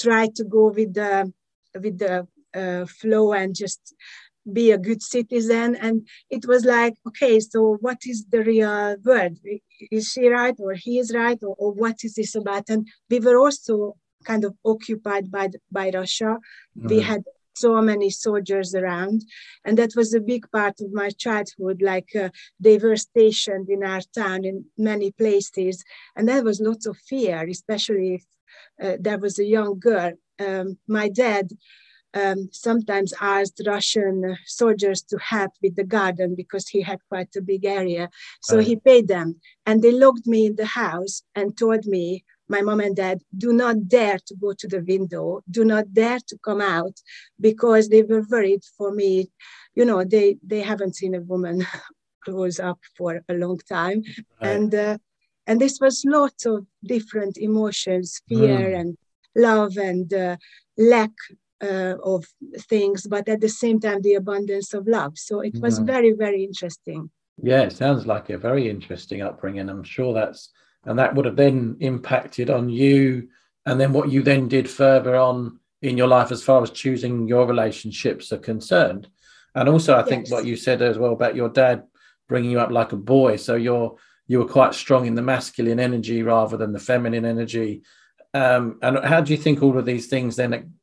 tried 0.00 0.34
to 0.36 0.44
go 0.44 0.68
with 0.68 0.94
the 0.94 1.32
with 1.74 1.98
the 1.98 2.26
uh, 2.54 2.84
flow 2.86 3.32
and 3.32 3.54
just 3.54 3.94
be 4.52 4.70
a 4.70 4.78
good 4.78 5.02
citizen. 5.02 5.76
And 5.76 6.06
it 6.30 6.46
was 6.46 6.64
like 6.64 6.94
okay 7.08 7.40
so 7.40 7.76
what 7.80 7.98
is 8.06 8.26
the 8.30 8.42
real 8.42 8.96
word 9.04 9.38
is 9.90 10.12
she 10.12 10.28
right 10.28 10.54
or 10.58 10.74
he 10.74 10.98
is 10.98 11.12
right? 11.14 11.38
Or, 11.42 11.54
or 11.58 11.72
what 11.72 12.04
is 12.04 12.14
this 12.14 12.34
about? 12.34 12.68
And 12.68 12.86
we 13.08 13.20
were 13.20 13.38
also 13.38 13.96
kind 14.24 14.44
of 14.44 14.54
occupied 14.64 15.30
by 15.30 15.48
by 15.70 15.90
russia. 15.94 16.38
Mm-hmm. 16.76 16.88
we 16.88 17.00
had 17.00 17.22
so 17.60 17.80
many 17.82 18.10
soldiers 18.10 18.74
around. 18.74 19.22
And 19.64 19.76
that 19.78 19.92
was 19.94 20.14
a 20.14 20.20
big 20.20 20.50
part 20.50 20.80
of 20.80 20.92
my 20.92 21.10
childhood. 21.10 21.82
Like 21.82 22.10
uh, 22.16 22.30
they 22.58 22.78
were 22.78 22.96
stationed 22.96 23.68
in 23.68 23.84
our 23.84 24.00
town 24.14 24.44
in 24.44 24.64
many 24.78 25.10
places. 25.12 25.84
And 26.16 26.28
there 26.28 26.42
was 26.42 26.60
lots 26.60 26.86
of 26.86 26.96
fear 26.96 27.46
especially 27.48 28.14
if 28.14 28.24
uh, 28.82 28.96
there 29.00 29.18
was 29.18 29.38
a 29.38 29.44
young 29.44 29.78
girl. 29.78 30.12
Um, 30.38 30.78
my 30.88 31.08
dad 31.08 31.50
um, 32.14 32.48
sometimes 32.52 33.14
asked 33.20 33.62
Russian 33.66 34.36
soldiers 34.46 35.02
to 35.02 35.18
help 35.18 35.52
with 35.62 35.76
the 35.76 35.84
garden 35.84 36.34
because 36.34 36.68
he 36.68 36.82
had 36.82 36.98
quite 37.08 37.34
a 37.36 37.42
big 37.42 37.64
area. 37.64 38.10
So 38.40 38.58
he 38.58 38.76
paid 38.76 39.08
them. 39.08 39.40
And 39.66 39.82
they 39.82 39.92
locked 39.92 40.26
me 40.26 40.46
in 40.46 40.56
the 40.56 40.66
house 40.66 41.22
and 41.34 41.56
told 41.56 41.86
me, 41.86 42.24
my 42.48 42.62
mom 42.62 42.80
and 42.80 42.96
dad, 42.96 43.20
do 43.36 43.52
not 43.52 43.86
dare 43.86 44.18
to 44.26 44.34
go 44.34 44.52
to 44.52 44.66
the 44.66 44.84
window, 44.86 45.40
do 45.48 45.64
not 45.64 45.92
dare 45.92 46.18
to 46.26 46.36
come 46.38 46.60
out 46.60 47.00
because 47.40 47.88
they 47.88 48.02
were 48.02 48.26
worried 48.28 48.64
for 48.76 48.90
me. 48.90 49.30
You 49.76 49.84
know, 49.84 50.02
they, 50.02 50.36
they 50.42 50.60
haven't 50.60 50.96
seen 50.96 51.14
a 51.14 51.20
woman 51.20 51.64
close 52.24 52.58
up 52.58 52.80
for 52.96 53.22
a 53.28 53.34
long 53.34 53.60
time. 53.68 54.02
And, 54.40 54.74
uh, 54.74 54.98
and 55.46 55.60
this 55.60 55.78
was 55.80 56.02
lots 56.04 56.44
of 56.44 56.66
different 56.82 57.38
emotions, 57.38 58.20
fear 58.28 58.70
mm. 58.70 58.80
and 58.80 58.98
love 59.36 59.76
and 59.76 60.12
uh, 60.12 60.36
lack 60.76 61.12
uh, 61.62 61.96
of 62.02 62.26
things, 62.58 63.06
but 63.06 63.28
at 63.28 63.40
the 63.40 63.48
same 63.48 63.80
time, 63.80 64.00
the 64.02 64.14
abundance 64.14 64.74
of 64.74 64.86
love. 64.86 65.18
So 65.18 65.40
it 65.40 65.56
was 65.60 65.78
yeah. 65.78 65.84
very, 65.84 66.12
very 66.12 66.44
interesting. 66.44 67.10
Yeah, 67.42 67.62
it 67.62 67.72
sounds 67.72 68.06
like 68.06 68.30
a 68.30 68.38
very 68.38 68.68
interesting 68.68 69.22
upbringing. 69.22 69.68
I'm 69.68 69.84
sure 69.84 70.12
that's, 70.12 70.50
and 70.84 70.98
that 70.98 71.14
would 71.14 71.24
have 71.24 71.36
then 71.36 71.76
impacted 71.80 72.50
on 72.50 72.68
you 72.68 73.28
and 73.66 73.80
then 73.80 73.92
what 73.92 74.10
you 74.10 74.22
then 74.22 74.48
did 74.48 74.68
further 74.68 75.16
on 75.16 75.58
in 75.82 75.96
your 75.96 76.08
life 76.08 76.32
as 76.32 76.42
far 76.42 76.62
as 76.62 76.70
choosing 76.70 77.28
your 77.28 77.46
relationships 77.46 78.32
are 78.32 78.38
concerned. 78.38 79.08
And 79.54 79.68
also, 79.68 79.96
I 79.96 80.02
think 80.02 80.26
yes. 80.26 80.32
what 80.32 80.44
you 80.44 80.56
said 80.56 80.82
as 80.82 80.98
well 80.98 81.12
about 81.12 81.36
your 81.36 81.48
dad 81.48 81.84
bringing 82.28 82.50
you 82.50 82.60
up 82.60 82.70
like 82.70 82.92
a 82.92 82.96
boy. 82.96 83.36
So 83.36 83.56
you're, 83.56 83.96
you 84.28 84.38
were 84.38 84.48
quite 84.48 84.74
strong 84.74 85.06
in 85.06 85.14
the 85.14 85.22
masculine 85.22 85.80
energy 85.80 86.22
rather 86.22 86.56
than 86.56 86.72
the 86.72 86.78
feminine 86.78 87.24
energy. 87.24 87.82
Um, 88.32 88.78
and 88.82 89.04
how 89.04 89.20
do 89.20 89.32
you 89.32 89.38
think 89.38 89.62
all 89.62 89.76
of 89.76 89.86
these 89.86 90.06
things 90.06 90.36
then 90.36 90.74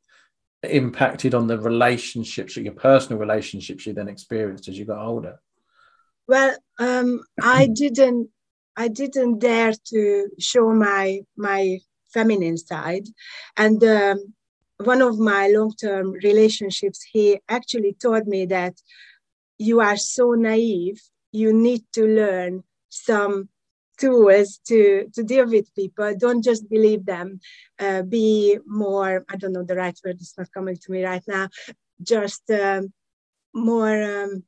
impacted 0.62 1.34
on 1.34 1.46
the 1.46 1.58
relationships 1.58 2.56
your 2.56 2.72
personal 2.72 3.18
relationships 3.18 3.86
you 3.86 3.92
then 3.92 4.08
experienced 4.08 4.68
as 4.68 4.78
you 4.78 4.84
got 4.84 5.04
older? 5.04 5.40
Well, 6.26 6.56
um, 6.78 7.22
I 7.42 7.66
didn't. 7.74 8.28
I 8.76 8.86
didn't 8.86 9.40
dare 9.40 9.72
to 9.90 10.28
show 10.38 10.72
my 10.72 11.22
my 11.36 11.78
feminine 12.12 12.56
side, 12.56 13.06
and 13.56 13.82
um, 13.82 14.34
one 14.78 15.02
of 15.02 15.18
my 15.18 15.48
long-term 15.48 16.12
relationships, 16.12 17.04
he 17.12 17.40
actually 17.48 17.96
told 18.00 18.28
me 18.28 18.46
that 18.46 18.74
you 19.58 19.80
are 19.80 19.96
so 19.96 20.32
naive. 20.32 21.00
You 21.32 21.52
need 21.52 21.82
to 21.94 22.06
learn 22.06 22.62
some 22.88 23.48
tools 23.98 24.60
to 24.68 25.08
to 25.14 25.22
deal 25.22 25.46
with 25.46 25.74
people. 25.74 26.14
Don't 26.16 26.42
just 26.42 26.68
believe 26.68 27.04
them. 27.04 27.40
Uh, 27.78 28.02
be 28.02 28.58
more 28.66 29.24
i 29.28 29.36
don't 29.36 29.52
know 29.52 29.62
the 29.62 29.76
right 29.76 29.98
word 30.04 30.20
is 30.20 30.34
not 30.36 30.52
coming 30.52 30.76
to 30.76 30.92
me 30.92 31.04
right 31.04 31.22
now. 31.26 31.48
Just 32.02 32.42
um, 32.50 32.92
more 33.54 34.02
um, 34.14 34.44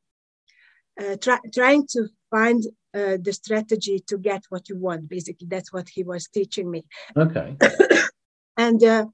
uh, 1.00 1.16
try, 1.16 1.38
trying 1.54 1.86
to 1.88 2.08
find 2.30 2.62
uh, 2.94 3.16
the 3.20 3.32
strategy 3.32 4.02
to 4.06 4.18
get 4.18 4.42
what 4.50 4.68
you 4.68 4.76
want 4.76 5.08
basically. 5.08 5.46
That's 5.48 5.72
what 5.72 5.88
he 5.88 6.02
was 6.02 6.28
teaching 6.28 6.70
me. 6.70 6.84
Okay. 7.16 7.56
And 8.56 8.84
uh, 8.84 9.06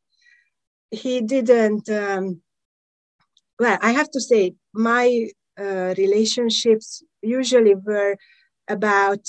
he 0.91 1.21
didn't 1.21 1.89
um, 1.89 2.41
well 3.59 3.79
i 3.83 3.93
have 3.93 4.11
to 4.11 4.21
say 4.21 4.55
my 4.73 5.29
uh, 5.59 5.95
relationships 5.97 7.03
usually 7.23 7.75
were 7.75 8.17
about 8.69 9.21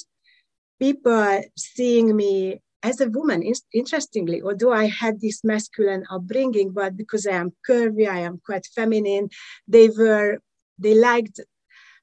people 0.80 1.14
are 1.14 1.44
seeing 1.56 2.16
me 2.16 2.62
as 2.84 3.02
a 3.02 3.10
woman, 3.10 3.44
interestingly, 3.74 4.42
although 4.42 4.72
I 4.72 4.86
had 4.86 5.20
this 5.20 5.44
masculine 5.44 6.06
upbringing, 6.10 6.72
but 6.72 6.96
because 6.96 7.26
I 7.26 7.34
am 7.34 7.52
curvy, 7.68 8.08
I 8.08 8.20
am 8.20 8.40
quite 8.46 8.66
feminine, 8.68 9.30
they 9.68 9.90
were, 9.90 10.38
they 10.78 10.94
liked 10.94 11.40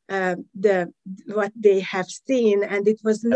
uh, 0.08 0.36
the 0.54 0.92
what 1.26 1.52
they 1.56 1.80
have 1.80 2.06
seen, 2.06 2.62
and 2.62 2.86
it 2.86 3.00
was 3.02 3.24
yeah. 3.24 3.30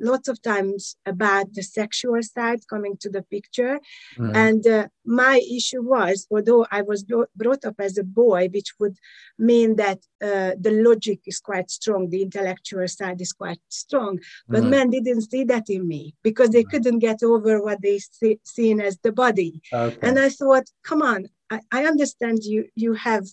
Lots 0.00 0.28
of 0.28 0.40
times 0.42 0.96
about 1.06 1.52
the 1.54 1.62
sexual 1.62 2.22
side 2.22 2.60
coming 2.68 2.96
to 2.98 3.10
the 3.10 3.22
picture. 3.22 3.80
Mm-hmm. 4.18 4.36
And 4.36 4.66
uh, 4.66 4.88
my 5.04 5.40
issue 5.50 5.82
was, 5.82 6.26
although 6.30 6.66
I 6.70 6.82
was 6.82 7.04
brought 7.36 7.64
up 7.64 7.76
as 7.78 7.98
a 7.98 8.04
boy, 8.04 8.48
which 8.52 8.72
would 8.78 8.96
mean 9.38 9.76
that 9.76 9.98
uh, 10.22 10.52
the 10.58 10.82
logic 10.88 11.20
is 11.26 11.38
quite 11.40 11.70
strong, 11.70 12.10
the 12.10 12.22
intellectual 12.22 12.86
side 12.88 13.20
is 13.20 13.32
quite 13.32 13.60
strong, 13.68 14.20
but 14.48 14.60
mm-hmm. 14.60 14.70
men 14.70 14.90
didn't 14.90 15.30
see 15.30 15.44
that 15.44 15.68
in 15.68 15.86
me 15.86 16.14
because 16.22 16.50
they 16.50 16.64
couldn't 16.64 16.98
get 16.98 17.22
over 17.22 17.62
what 17.62 17.80
they 17.82 17.98
see, 17.98 18.38
seen 18.44 18.80
as 18.80 18.98
the 19.02 19.12
body. 19.12 19.60
Okay. 19.72 19.98
And 20.02 20.18
I 20.18 20.28
thought, 20.28 20.64
come 20.82 21.02
on, 21.02 21.28
I, 21.50 21.60
I 21.70 21.84
understand 21.84 22.42
you 22.42 22.66
you 22.74 22.94
have 22.94 23.26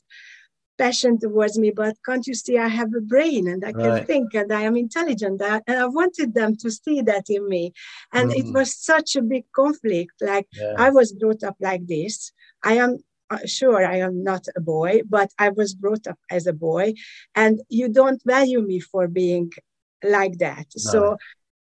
passion 0.78 1.20
towards 1.20 1.58
me 1.58 1.72
but 1.72 1.96
can't 2.06 2.26
you 2.26 2.34
see 2.34 2.58
i 2.58 2.68
have 2.68 2.94
a 2.94 3.02
brain 3.02 3.48
and 3.48 3.64
i 3.64 3.72
can 3.72 3.82
right. 3.82 4.08
think 4.08 4.34
and 4.34 4.52
i 4.52 4.62
am 4.62 4.76
intelligent 4.76 5.42
and 5.42 5.64
i 5.68 5.86
wanted 5.86 6.34
them 6.34 6.56
to 6.56 6.72
see 6.72 7.02
that 7.02 7.26
in 7.30 7.48
me 7.48 7.72
and 8.12 8.32
mm. 8.32 8.38
it 8.38 8.54
was 8.54 8.76
such 8.76 9.16
a 9.16 9.22
big 9.22 9.46
conflict 9.56 10.14
like 10.22 10.48
yeah. 10.54 10.74
i 10.78 10.90
was 10.90 11.14
brought 11.14 11.44
up 11.44 11.56
like 11.60 11.86
this 11.88 12.32
i 12.64 12.74
am 12.74 12.98
uh, 13.30 13.38
sure 13.46 13.86
i 13.86 13.98
am 13.98 14.24
not 14.24 14.46
a 14.56 14.62
boy 14.62 15.02
but 15.10 15.30
i 15.38 15.50
was 15.50 15.74
brought 15.74 16.08
up 16.08 16.20
as 16.32 16.48
a 16.48 16.54
boy 16.54 16.94
and 17.36 17.62
you 17.70 17.88
don't 17.88 18.22
value 18.26 18.62
me 18.62 18.80
for 18.80 19.08
being 19.08 19.52
like 20.04 20.38
that 20.40 20.66
no. 20.76 20.92
so 20.92 21.18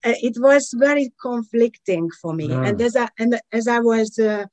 uh, 0.06 0.16
it 0.22 0.36
was 0.40 0.74
very 0.76 1.14
conflicting 1.22 2.10
for 2.22 2.34
me 2.34 2.48
mm. 2.48 2.68
and 2.68 2.82
as 2.82 2.96
i 2.96 3.08
and 3.20 3.40
as 3.52 3.68
i 3.68 3.80
was 3.80 4.18
uh, 4.18 4.46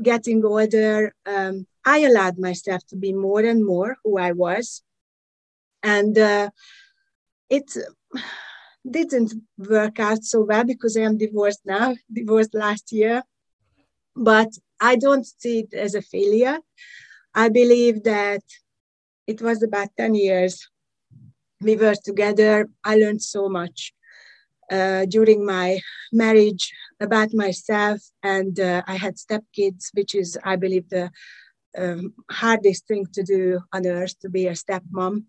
getting 0.00 0.44
older 0.44 1.14
um, 1.26 1.66
I 1.84 1.98
allowed 1.98 2.38
myself 2.38 2.86
to 2.88 2.96
be 2.96 3.12
more 3.12 3.40
and 3.40 3.64
more 3.64 3.96
who 4.04 4.18
I 4.18 4.32
was. 4.32 4.82
And 5.82 6.16
uh, 6.16 6.50
it 7.50 7.76
didn't 8.88 9.34
work 9.58 9.98
out 9.98 10.22
so 10.22 10.44
well 10.44 10.64
because 10.64 10.96
I 10.96 11.02
am 11.02 11.18
divorced 11.18 11.62
now, 11.64 11.94
divorced 12.12 12.54
last 12.54 12.92
year. 12.92 13.22
But 14.14 14.50
I 14.80 14.96
don't 14.96 15.26
see 15.26 15.60
it 15.60 15.74
as 15.74 15.94
a 15.94 16.02
failure. 16.02 16.58
I 17.34 17.48
believe 17.48 18.04
that 18.04 18.42
it 19.26 19.40
was 19.40 19.62
about 19.62 19.88
10 19.96 20.14
years 20.14 20.68
we 21.60 21.76
were 21.76 21.94
together. 21.94 22.68
I 22.84 22.96
learned 22.96 23.22
so 23.22 23.48
much. 23.48 23.92
Uh, 24.70 25.04
during 25.06 25.44
my 25.44 25.80
marriage 26.12 26.72
about 27.00 27.32
myself, 27.32 28.00
and 28.22 28.58
uh, 28.60 28.82
I 28.86 28.96
had 28.96 29.16
stepkids, 29.16 29.90
which 29.94 30.14
is, 30.14 30.38
I 30.44 30.56
believe, 30.56 30.88
the 30.88 31.10
um, 31.76 32.14
hardest 32.30 32.86
thing 32.86 33.06
to 33.14 33.22
do 33.22 33.60
on 33.72 33.86
earth 33.86 34.18
to 34.20 34.28
be 34.28 34.46
a 34.46 34.52
stepmom. 34.52 35.24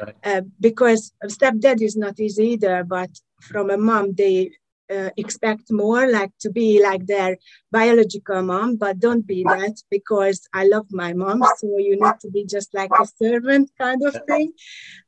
Right. 0.00 0.16
Uh, 0.24 0.42
because 0.60 1.12
stepdad 1.26 1.82
is 1.82 1.96
not 1.96 2.18
easy 2.18 2.50
either, 2.50 2.84
but 2.84 3.10
from 3.40 3.70
a 3.70 3.76
mom, 3.76 4.14
they 4.14 4.52
uh, 4.90 5.10
expect 5.16 5.70
more, 5.70 6.10
like 6.10 6.32
to 6.40 6.50
be 6.50 6.82
like 6.82 7.06
their 7.06 7.38
biological 7.70 8.42
mom, 8.42 8.76
but 8.76 8.98
don't 8.98 9.26
be 9.26 9.42
that 9.44 9.76
because 9.90 10.48
I 10.52 10.66
love 10.66 10.86
my 10.90 11.12
mom. 11.12 11.42
So 11.58 11.78
you 11.78 11.98
need 12.00 12.20
to 12.20 12.30
be 12.30 12.44
just 12.44 12.74
like 12.74 12.90
a 13.00 13.06
servant 13.06 13.70
kind 13.78 14.02
of 14.04 14.16
thing. 14.26 14.52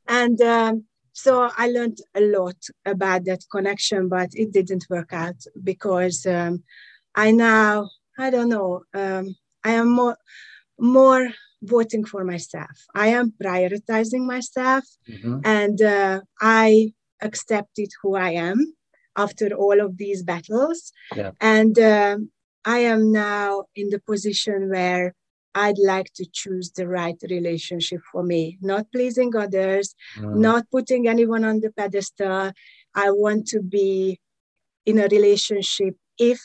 And 0.09 0.41
um, 0.41 0.85
so 1.15 1.49
I 1.57 1.69
learned 1.69 1.99
a 2.15 2.21
lot 2.21 2.57
about 2.85 3.25
that 3.27 3.45
connection, 3.51 4.09
but 4.09 4.31
it 4.33 4.53
didn't 4.53 4.87
work 4.91 5.13
out 5.13 5.41
because 5.63 6.27
um, 6.27 6.65
I 7.15 7.31
now, 7.31 7.89
I 8.19 8.31
don't 8.31 8.49
know, 8.49 8.83
um, 8.93 9.37
I 9.65 9.71
am 9.71 9.91
more, 9.91 10.17
more 10.79 11.29
voting 11.63 12.05
for 12.05 12.25
myself. 12.25 12.77
I 12.97 13.09
am 13.09 13.33
prioritizing 13.43 14.27
myself 14.27 14.85
mm-hmm. 15.09 15.39
and 15.45 15.81
uh, 15.81 16.21
I 16.41 16.93
accepted 17.23 17.91
who 18.03 18.17
I 18.17 18.31
am 18.31 18.75
after 19.17 19.55
all 19.55 19.81
of 19.81 19.97
these 19.97 20.25
battles. 20.25 20.93
Yeah. 21.15 21.31
And 21.41 21.79
um, 21.79 22.31
I 22.65 22.79
am 22.79 23.13
now 23.13 23.67
in 23.77 23.89
the 23.91 24.01
position 24.01 24.69
where 24.69 25.15
I'd 25.55 25.79
like 25.79 26.13
to 26.15 26.27
choose 26.33 26.71
the 26.73 26.89
right 26.89 27.17
relationship 27.31 28.01
for 28.11 28.23
me, 28.23 28.59
not 28.61 28.91
pleasing 28.93 29.35
others, 29.37 29.95
mm. 30.19 30.37
not 30.37 30.71
putting 30.71 31.09
anyone 31.09 31.45
on 31.45 31.61
the 31.61 31.71
pedestal. 31.71 32.53
I 32.95 33.11
want 33.11 33.47
to 33.49 33.63
be 33.63 34.21
in 34.87 34.99
a 34.99 35.09
relationship 35.09 35.97
if 36.19 36.41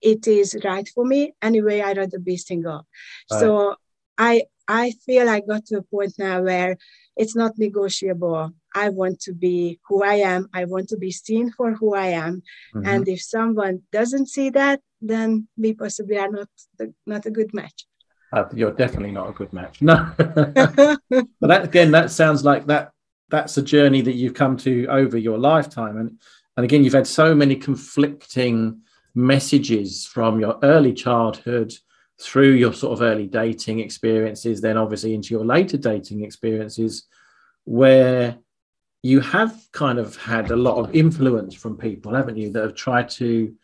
it 0.00 0.26
is 0.26 0.56
right 0.64 0.88
for 0.94 1.04
me. 1.04 1.34
Anyway, 1.42 1.80
I'd 1.80 1.98
rather 1.98 2.18
be 2.18 2.36
single. 2.36 2.86
Right. 3.30 3.40
So 3.40 3.76
I 4.18 4.44
I 4.68 4.92
feel 5.04 5.28
I 5.28 5.40
got 5.40 5.66
to 5.66 5.78
a 5.78 5.82
point 5.82 6.14
now 6.18 6.42
where 6.42 6.76
it's 7.16 7.36
not 7.36 7.58
negotiable. 7.58 8.52
I 8.74 8.88
want 8.88 9.20
to 9.20 9.32
be 9.32 9.80
who 9.88 10.02
I 10.02 10.14
am. 10.14 10.48
I 10.54 10.64
want 10.64 10.88
to 10.90 10.96
be 10.96 11.10
seen 11.10 11.50
for 11.50 11.72
who 11.74 11.94
I 11.94 12.06
am. 12.06 12.42
Mm-hmm. 12.74 12.86
And 12.86 13.08
if 13.08 13.20
someone 13.22 13.82
doesn't 13.92 14.28
see 14.28 14.50
that, 14.50 14.80
then 15.00 15.48
we 15.58 15.74
possibly 15.74 16.16
are 16.16 16.30
not 16.30 16.48
the, 16.78 16.94
not 17.06 17.26
a 17.26 17.30
good 17.30 17.52
match. 17.52 17.86
Uh, 18.32 18.44
you're 18.54 18.72
definitely 18.72 19.12
not 19.12 19.28
a 19.28 19.32
good 19.32 19.52
match. 19.52 19.82
No, 19.82 20.10
but 20.16 20.98
that, 21.40 21.64
again, 21.64 21.90
that 21.90 22.10
sounds 22.10 22.44
like 22.44 22.66
that. 22.66 22.92
That's 23.28 23.56
a 23.56 23.62
journey 23.62 24.00
that 24.02 24.14
you've 24.14 24.34
come 24.34 24.56
to 24.58 24.86
over 24.86 25.18
your 25.18 25.38
lifetime, 25.38 25.98
and 25.98 26.18
and 26.56 26.64
again, 26.64 26.84
you've 26.84 26.92
had 26.92 27.06
so 27.06 27.34
many 27.34 27.56
conflicting 27.56 28.80
messages 29.14 30.06
from 30.06 30.40
your 30.40 30.58
early 30.62 30.92
childhood 30.92 31.72
through 32.20 32.52
your 32.52 32.72
sort 32.72 32.92
of 32.98 33.02
early 33.02 33.26
dating 33.26 33.80
experiences, 33.80 34.60
then 34.60 34.76
obviously 34.76 35.14
into 35.14 35.34
your 35.34 35.44
later 35.44 35.76
dating 35.76 36.24
experiences, 36.24 37.04
where 37.64 38.38
you 39.02 39.20
have 39.20 39.60
kind 39.72 39.98
of 39.98 40.16
had 40.16 40.50
a 40.50 40.56
lot 40.56 40.76
of 40.76 40.94
influence 40.94 41.54
from 41.54 41.76
people, 41.76 42.14
haven't 42.14 42.36
you, 42.36 42.50
that 42.50 42.62
have 42.62 42.74
tried 42.74 43.08
to 43.08 43.54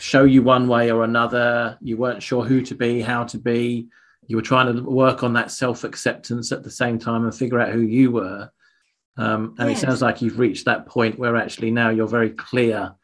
show 0.00 0.24
you 0.24 0.42
one 0.42 0.66
way 0.66 0.90
or 0.90 1.04
another. 1.04 1.78
You 1.80 1.96
weren't 1.96 2.22
sure 2.22 2.44
who 2.44 2.62
to 2.62 2.74
be, 2.74 3.00
how 3.00 3.24
to 3.24 3.38
be. 3.38 3.88
You 4.26 4.36
were 4.36 4.42
trying 4.42 4.74
to 4.74 4.82
work 4.82 5.22
on 5.22 5.32
that 5.34 5.50
self 5.50 5.84
acceptance 5.84 6.52
at 6.52 6.62
the 6.62 6.70
same 6.70 6.98
time 6.98 7.24
and 7.24 7.34
figure 7.34 7.60
out 7.60 7.72
who 7.72 7.80
you 7.80 8.10
were. 8.12 8.50
Um, 9.16 9.54
and 9.58 9.68
yes. 9.68 9.78
it 9.78 9.86
sounds 9.86 10.02
like 10.02 10.22
you've 10.22 10.38
reached 10.38 10.64
that 10.64 10.86
point 10.86 11.18
where 11.18 11.36
actually 11.36 11.70
now 11.70 11.90
you're 11.90 12.06
very 12.06 12.30
clear 12.30 12.94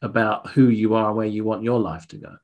about 0.00 0.48
who 0.50 0.68
you 0.68 0.94
are, 0.94 1.12
where 1.12 1.26
you 1.26 1.44
want 1.44 1.62
your 1.64 1.80
life 1.80 2.06
to 2.08 2.16
go. 2.16 2.36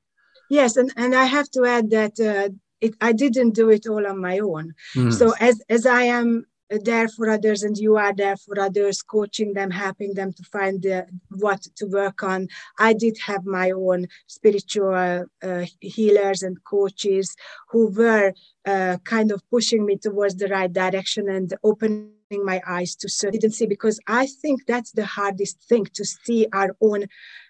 Yes, 0.50 0.76
and, 0.76 0.92
and 0.96 1.14
I 1.14 1.24
have 1.24 1.50
to 1.52 1.64
add 1.64 1.90
that 1.90 2.20
uh, 2.20 2.52
it, 2.80 2.94
I 3.00 3.12
didn't 3.12 3.52
do 3.52 3.70
it 3.70 3.86
all 3.86 4.06
on 4.06 4.20
my 4.20 4.40
own. 4.40 4.74
Mm. 4.94 5.12
So 5.12 5.32
as 5.40 5.62
as 5.70 5.86
I 5.86 6.02
am 6.02 6.44
there 6.78 7.08
for 7.08 7.28
others 7.30 7.62
and 7.62 7.76
you 7.76 7.96
are 7.96 8.14
there 8.14 8.36
for 8.36 8.58
others, 8.60 9.02
coaching 9.02 9.54
them, 9.54 9.70
helping 9.70 10.14
them 10.14 10.32
to 10.32 10.42
find 10.44 10.82
the, 10.82 11.06
what 11.30 11.62
to 11.76 11.86
work 11.86 12.22
on. 12.22 12.48
I 12.78 12.92
did 12.92 13.16
have 13.26 13.44
my 13.44 13.70
own 13.70 14.06
spiritual 14.26 15.26
uh, 15.42 15.64
healers 15.80 16.42
and 16.42 16.62
coaches 16.64 17.34
who 17.70 17.88
were 17.90 18.32
uh, 18.66 18.98
kind 19.04 19.32
of 19.32 19.42
pushing 19.50 19.84
me 19.84 19.96
towards 19.96 20.36
the 20.36 20.48
right 20.48 20.72
direction 20.72 21.28
and 21.28 21.52
opening 21.62 22.12
my 22.30 22.62
eyes 22.66 22.94
to 22.96 23.08
see 23.08 23.66
because 23.66 24.00
I 24.06 24.26
think 24.26 24.66
that's 24.66 24.92
the 24.92 25.04
hardest 25.04 25.60
thing 25.68 25.86
to 25.94 26.04
see 26.04 26.46
our 26.52 26.74
own 26.80 27.06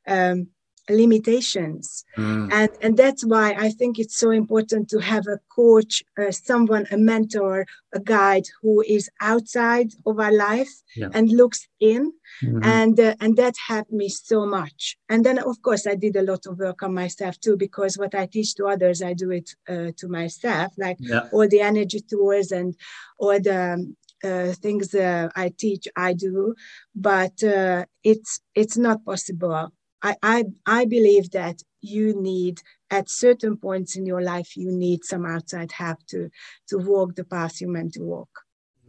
um, 0.06 0.48
limitations 0.90 2.04
mm. 2.18 2.52
and 2.52 2.70
and 2.80 2.96
that's 2.96 3.24
why 3.24 3.54
i 3.58 3.70
think 3.70 3.98
it's 3.98 4.16
so 4.16 4.30
important 4.30 4.88
to 4.88 4.98
have 4.98 5.26
a 5.28 5.38
coach 5.54 6.02
uh, 6.18 6.30
someone 6.30 6.86
a 6.90 6.96
mentor 6.96 7.64
a 7.94 8.00
guide 8.00 8.44
who 8.60 8.82
is 8.82 9.08
outside 9.20 9.92
of 10.06 10.18
our 10.18 10.32
life 10.32 10.72
yeah. 10.96 11.08
and 11.14 11.30
looks 11.30 11.68
in 11.78 12.12
mm-hmm. 12.42 12.64
and 12.64 12.98
uh, 12.98 13.14
and 13.20 13.36
that 13.36 13.54
helped 13.68 13.92
me 13.92 14.08
so 14.08 14.44
much 14.44 14.96
and 15.08 15.24
then 15.24 15.38
of 15.38 15.62
course 15.62 15.86
i 15.86 15.94
did 15.94 16.16
a 16.16 16.22
lot 16.22 16.46
of 16.46 16.58
work 16.58 16.82
on 16.82 16.92
myself 16.92 17.38
too 17.38 17.56
because 17.56 17.96
what 17.96 18.14
i 18.14 18.26
teach 18.26 18.54
to 18.54 18.66
others 18.66 19.02
i 19.02 19.12
do 19.12 19.30
it 19.30 19.50
uh, 19.68 19.92
to 19.96 20.08
myself 20.08 20.72
like 20.78 20.96
yeah. 20.98 21.28
all 21.32 21.46
the 21.46 21.60
energy 21.60 22.00
tools 22.00 22.50
and 22.50 22.74
all 23.18 23.38
the 23.38 23.94
uh, 24.24 24.52
things 24.52 24.94
uh, 24.94 25.28
I 25.34 25.52
teach, 25.58 25.88
I 25.96 26.12
do, 26.12 26.54
but 26.94 27.42
uh, 27.42 27.86
it's 28.04 28.40
it's 28.54 28.76
not 28.76 29.04
possible 29.04 29.72
I, 30.02 30.16
I, 30.22 30.44
I 30.66 30.84
believe 30.84 31.30
that 31.30 31.62
you 31.80 32.20
need 32.20 32.60
at 32.90 33.08
certain 33.08 33.56
points 33.56 33.96
in 33.96 34.06
your 34.06 34.22
life 34.22 34.56
you 34.56 34.70
need 34.70 35.04
some 35.04 35.26
outside 35.26 35.72
help 35.72 35.98
to 36.06 36.30
to 36.68 36.78
walk 36.78 37.14
the 37.14 37.24
path 37.24 37.60
you're 37.60 37.70
meant 37.70 37.94
to 37.94 38.02
walk. 38.02 38.28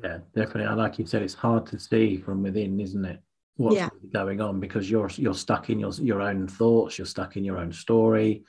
Yeah 0.03 0.19
definitely. 0.35 0.65
I 0.65 0.73
like 0.73 0.99
you 0.99 1.05
said 1.05 1.21
it's 1.21 1.33
hard 1.33 1.65
to 1.67 1.79
see 1.79 2.17
from 2.17 2.43
within 2.43 2.79
isn't 2.79 3.05
it 3.05 3.19
what's 3.55 3.75
yeah. 3.75 3.89
going 4.11 4.41
on 4.41 4.59
because 4.59 4.89
you're 4.89 5.09
you're 5.15 5.33
stuck 5.33 5.69
in 5.69 5.79
your 5.79 5.91
your 5.93 6.21
own 6.21 6.47
thoughts 6.47 6.97
you're 6.97 7.07
stuck 7.07 7.37
in 7.37 7.43
your 7.43 7.57
own 7.57 7.71
story. 7.71 8.43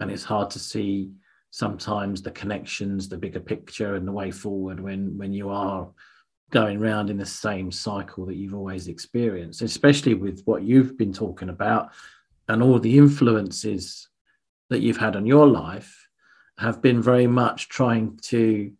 And 0.00 0.10
it's 0.10 0.24
hard 0.24 0.50
to 0.50 0.58
see 0.58 1.12
sometimes 1.50 2.22
the 2.22 2.30
connections 2.30 3.08
the 3.08 3.18
bigger 3.18 3.40
picture 3.40 3.94
and 3.94 4.08
the 4.08 4.12
way 4.12 4.30
forward 4.30 4.80
when 4.80 5.18
when 5.18 5.32
you 5.32 5.50
are 5.50 5.90
going 6.52 6.78
round 6.78 7.10
in 7.10 7.16
the 7.16 7.26
same 7.26 7.72
cycle 7.72 8.26
that 8.26 8.36
you've 8.36 8.54
always 8.54 8.86
experienced, 8.86 9.62
especially 9.62 10.14
with 10.14 10.42
what 10.44 10.62
you've 10.62 10.96
been 10.96 11.12
talking 11.12 11.48
about 11.48 11.90
and 12.48 12.62
all 12.62 12.78
the 12.78 12.98
influences 12.98 14.08
that 14.70 14.80
you've 14.80 14.98
had 14.98 15.16
on 15.16 15.26
your 15.26 15.46
life 15.46 16.08
have 16.58 16.80
been 16.80 17.02
very 17.02 17.26
much 17.26 17.68
trying 17.68 18.18
to 18.22 18.72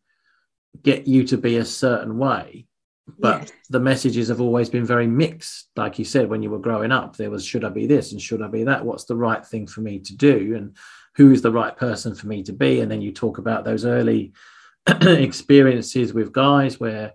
get 0.82 1.06
you 1.06 1.24
to 1.24 1.36
be 1.36 1.56
a 1.56 1.64
certain 1.64 2.18
way. 2.18 2.66
But 3.18 3.42
yes. 3.42 3.52
the 3.70 3.80
messages 3.80 4.28
have 4.28 4.40
always 4.40 4.70
been 4.70 4.84
very 4.84 5.06
mixed. 5.06 5.70
Like 5.76 5.98
you 5.98 6.04
said, 6.04 6.28
when 6.28 6.42
you 6.42 6.50
were 6.50 6.58
growing 6.58 6.92
up, 6.92 7.16
there 7.16 7.30
was 7.30 7.44
should 7.44 7.64
I 7.64 7.68
be 7.68 7.86
this 7.86 8.12
and 8.12 8.22
should 8.22 8.42
I 8.42 8.48
be 8.48 8.64
that? 8.64 8.84
What's 8.84 9.04
the 9.04 9.16
right 9.16 9.44
thing 9.44 9.66
for 9.66 9.80
me 9.80 9.98
to 9.98 10.16
do? 10.16 10.54
And 10.56 10.76
who 11.14 11.32
is 11.32 11.42
the 11.42 11.50
right 11.50 11.76
person 11.76 12.14
for 12.14 12.26
me 12.26 12.42
to 12.44 12.52
be? 12.52 12.80
And 12.80 12.90
then 12.90 13.02
you 13.02 13.12
talk 13.12 13.38
about 13.38 13.64
those 13.64 13.84
early 13.84 14.32
experiences 14.86 16.14
with 16.14 16.32
guys 16.32 16.78
where 16.78 17.14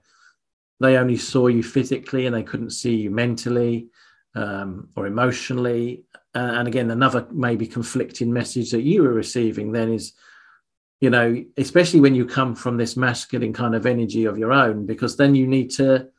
they 0.79 0.97
only 0.97 1.17
saw 1.17 1.47
you 1.47 1.63
physically 1.63 2.25
and 2.25 2.35
they 2.35 2.43
couldn't 2.43 2.71
see 2.71 2.95
you 2.95 3.09
mentally 3.09 3.87
um, 4.35 4.89
or 4.95 5.07
emotionally. 5.07 6.03
And 6.33 6.67
again, 6.67 6.91
another 6.91 7.27
maybe 7.31 7.65
conflicting 7.65 8.31
message 8.31 8.71
that 8.71 8.83
you 8.83 9.01
were 9.01 9.13
receiving 9.13 9.71
then 9.71 9.91
is, 9.91 10.13
you 11.01 11.09
know, 11.09 11.43
especially 11.57 11.99
when 11.99 12.13
you 12.13 12.25
come 12.25 12.55
from 12.55 12.77
this 12.77 12.95
masculine 12.95 13.53
kind 13.53 13.73
of 13.73 13.85
energy 13.87 14.25
of 14.25 14.37
your 14.37 14.53
own, 14.53 14.85
because 14.85 15.17
then 15.17 15.33
you 15.33 15.47
need 15.47 15.71
to. 15.71 16.09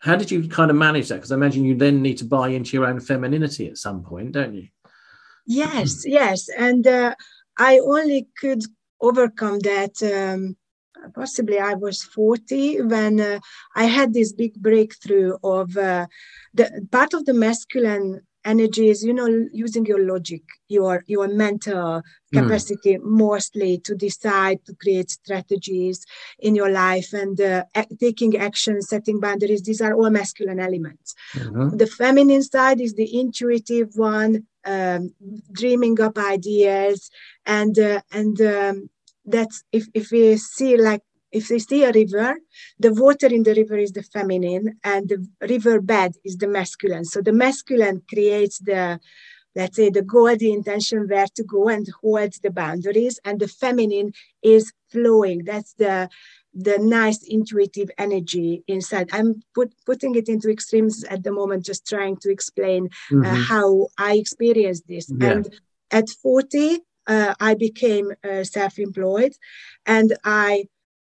How 0.00 0.14
did 0.14 0.30
you 0.30 0.48
kind 0.48 0.70
of 0.70 0.76
manage 0.76 1.08
that? 1.08 1.16
Because 1.16 1.32
I 1.32 1.36
imagine 1.36 1.64
you 1.64 1.76
then 1.76 2.02
need 2.02 2.18
to 2.18 2.24
buy 2.24 2.48
into 2.48 2.76
your 2.76 2.86
own 2.86 3.00
femininity 3.00 3.68
at 3.68 3.78
some 3.78 4.04
point, 4.04 4.32
don't 4.32 4.54
you? 4.54 4.68
Yes, 5.46 6.04
yes, 6.06 6.48
and 6.48 6.86
uh, 6.86 7.14
I 7.58 7.78
only 7.78 8.28
could 8.38 8.62
overcome 9.00 9.58
that 9.60 10.02
um, 10.02 10.56
possibly 11.14 11.58
I 11.58 11.74
was 11.74 12.02
40 12.02 12.82
when 12.82 13.20
uh, 13.20 13.40
I 13.74 13.84
had 13.84 14.12
this 14.12 14.32
big 14.32 14.54
breakthrough 14.54 15.36
of 15.42 15.76
uh, 15.76 16.06
the 16.54 16.86
part 16.90 17.14
of 17.14 17.24
the 17.24 17.34
masculine 17.34 18.20
energy 18.44 18.88
is 18.88 19.04
you 19.04 19.12
know 19.12 19.28
using 19.52 19.84
your 19.84 20.06
logic 20.12 20.42
your 20.68 21.04
your 21.06 21.28
mental 21.28 22.02
hmm. 22.30 22.38
capacity 22.38 22.94
mm. 22.96 23.02
mostly 23.02 23.78
to 23.78 23.94
decide 23.94 24.58
to 24.64 24.74
create 24.82 25.10
strategies 25.10 26.04
in 26.38 26.54
your 26.54 26.70
life 26.70 27.12
and 27.12 27.40
uh, 27.40 27.64
taking 28.00 28.36
action 28.36 28.80
setting 28.80 29.18
boundaries 29.20 29.62
these 29.62 29.80
are 29.80 29.94
all 29.94 30.10
masculine 30.10 30.60
elements 30.60 31.14
mm-hmm. 31.34 31.76
the 31.76 31.86
feminine 31.86 32.42
side 32.42 32.80
is 32.80 32.94
the 32.94 33.20
intuitive 33.20 33.90
one 33.96 34.46
um, 34.64 35.12
dreaming 35.52 36.00
up 36.00 36.16
ideas 36.18 37.10
and 37.44 37.78
uh, 37.78 38.00
and 38.12 38.40
um, 38.40 38.88
that's 39.30 39.64
if, 39.72 39.86
if 39.94 40.10
we 40.10 40.36
see 40.36 40.76
like 40.76 41.02
if 41.30 41.48
they 41.48 41.58
see 41.58 41.84
a 41.84 41.92
river, 41.92 42.36
the 42.78 42.92
water 42.92 43.26
in 43.26 43.42
the 43.42 43.54
river 43.54 43.76
is 43.76 43.92
the 43.92 44.02
feminine 44.02 44.78
and 44.82 45.08
the 45.08 45.26
river 45.48 45.80
bed 45.80 46.12
is 46.24 46.36
the 46.38 46.48
masculine. 46.48 47.04
So 47.04 47.20
the 47.20 47.32
masculine 47.32 48.02
creates 48.08 48.58
the, 48.60 48.98
let's 49.54 49.76
say, 49.76 49.90
the 49.90 50.02
goal, 50.02 50.34
the 50.36 50.52
intention 50.52 51.06
where 51.06 51.26
to 51.34 51.44
go 51.44 51.68
and 51.68 51.86
holds 52.00 52.38
the 52.38 52.50
boundaries, 52.50 53.20
and 53.24 53.40
the 53.40 53.48
feminine 53.48 54.12
is 54.42 54.72
flowing. 54.90 55.44
That's 55.44 55.74
the 55.74 56.08
the 56.54 56.78
nice 56.78 57.22
intuitive 57.22 57.90
energy 57.98 58.64
inside. 58.66 59.10
I'm 59.12 59.42
put, 59.54 59.72
putting 59.86 60.16
it 60.16 60.28
into 60.28 60.50
extremes 60.50 61.04
at 61.04 61.22
the 61.22 61.30
moment, 61.30 61.64
just 61.64 61.86
trying 61.86 62.16
to 62.22 62.32
explain 62.32 62.86
uh, 62.86 63.14
mm-hmm. 63.14 63.24
uh, 63.24 63.34
how 63.34 63.88
I 63.96 64.14
experienced 64.14 64.88
this. 64.88 65.12
Yeah. 65.14 65.30
And 65.30 65.60
at 65.92 66.08
40, 66.08 66.80
uh, 67.08 67.34
I 67.40 67.54
became 67.54 68.12
uh, 68.22 68.44
self 68.44 68.78
employed 68.78 69.32
and 69.86 70.16
I 70.24 70.66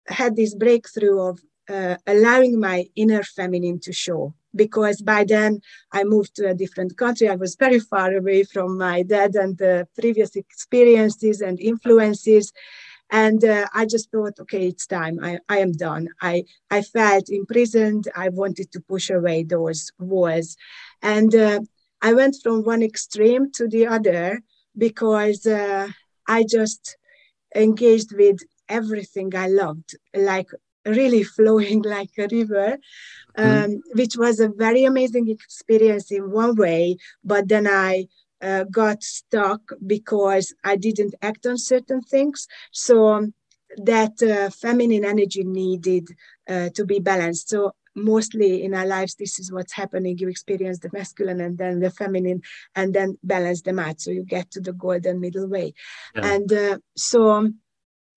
had 0.07 0.37
this 0.37 0.55
breakthrough 0.55 1.21
of 1.21 1.41
uh, 1.69 1.97
allowing 2.07 2.61
my 2.61 2.87
inner 2.95 3.23
feminine 3.23 3.81
to 3.81 3.93
show 3.93 4.35
because 4.55 5.03
by 5.03 5.25
then 5.25 5.61
I 5.93 6.05
moved 6.05 6.37
to 6.37 6.49
a 6.49 6.55
different 6.55 6.97
country. 6.97 7.29
I 7.29 7.37
was 7.37 7.57
very 7.57 7.81
far 7.81 8.15
away 8.15 8.45
from 8.45 8.79
my 8.79 9.03
dad 9.03 9.35
and 9.35 9.59
the 9.59 9.89
previous 9.99 10.37
experiences 10.37 11.41
and 11.41 11.59
influences. 11.59 12.53
And 13.11 13.45
uh, 13.45 13.67
I 13.75 13.87
just 13.87 14.11
thought, 14.11 14.39
okay, 14.41 14.67
it's 14.69 14.87
time. 14.87 15.19
I, 15.23 15.39
I 15.49 15.59
am 15.59 15.73
done. 15.73 16.09
I, 16.21 16.45
I 16.71 16.83
felt 16.83 17.29
imprisoned. 17.29 18.09
I 18.17 18.31
wanted 18.31 18.73
to 18.73 18.81
push 18.81 19.11
away 19.11 19.45
those 19.45 19.91
walls. 19.99 20.57
And 21.03 21.35
uh, 21.35 21.61
I 22.03 22.15
went 22.15 22.37
from 22.43 22.65
one 22.65 22.83
extreme 22.83 23.53
to 23.53 23.69
the 23.69 23.87
other 23.87 24.41
because 24.77 25.47
uh, 25.47 25.89
I 26.27 26.45
just 26.49 26.97
engaged 27.55 28.13
with 28.15 28.39
everything 28.69 29.35
I 29.35 29.49
loved, 29.49 29.97
like 30.15 30.49
really 30.85 31.23
flowing 31.37 31.83
like 31.83 32.11
a 32.19 32.29
river, 32.31 32.79
mm-hmm. 33.39 33.65
um, 33.65 33.71
mm. 33.71 33.81
which 33.95 34.17
was 34.17 34.41
a 34.41 34.49
very 34.49 34.85
amazing 34.85 35.29
experience 35.29 36.11
in 36.11 36.31
one 36.31 36.57
way. 36.57 36.97
But 37.25 37.49
then 37.49 37.67
I 37.67 38.07
uh, 38.41 38.65
got 38.65 39.03
stuck 39.03 39.61
because 39.87 40.55
I 40.65 40.77
didn't 40.77 41.15
act 41.23 41.47
on 41.47 41.59
certain 41.59 42.03
things. 42.03 42.47
So 42.71 43.09
um, 43.09 43.35
that 43.77 44.23
uh, 44.23 44.51
feminine 44.51 45.05
energy 45.05 45.45
needed 45.45 46.09
uh, 46.49 46.69
to 46.75 46.85
be 46.85 47.01
balanced. 47.01 47.49
So 47.49 47.73
mostly 47.97 48.63
in 48.63 48.75
our 48.75 48.87
lives, 48.87 49.15
this 49.15 49.39
is 49.39 49.51
what's 49.51 49.73
happening. 49.73 50.19
You 50.19 50.29
experience 50.29 50.79
the 50.79 50.91
masculine 50.93 51.41
and 51.41 51.59
then 51.59 51.81
the 51.81 51.91
feminine, 51.91 52.43
and 52.75 52.95
then 52.95 53.19
balance 53.25 53.63
them 53.63 53.79
out. 53.79 54.01
So 54.01 54.11
you 54.11 54.23
get 54.23 54.51
to 54.53 54.61
the 54.61 54.73
golden 54.73 55.21
middle 55.21 55.49
way. 55.49 55.75
Yeah. 56.15 56.27
And 56.27 56.53
uh, 56.53 56.79
so 56.97 57.51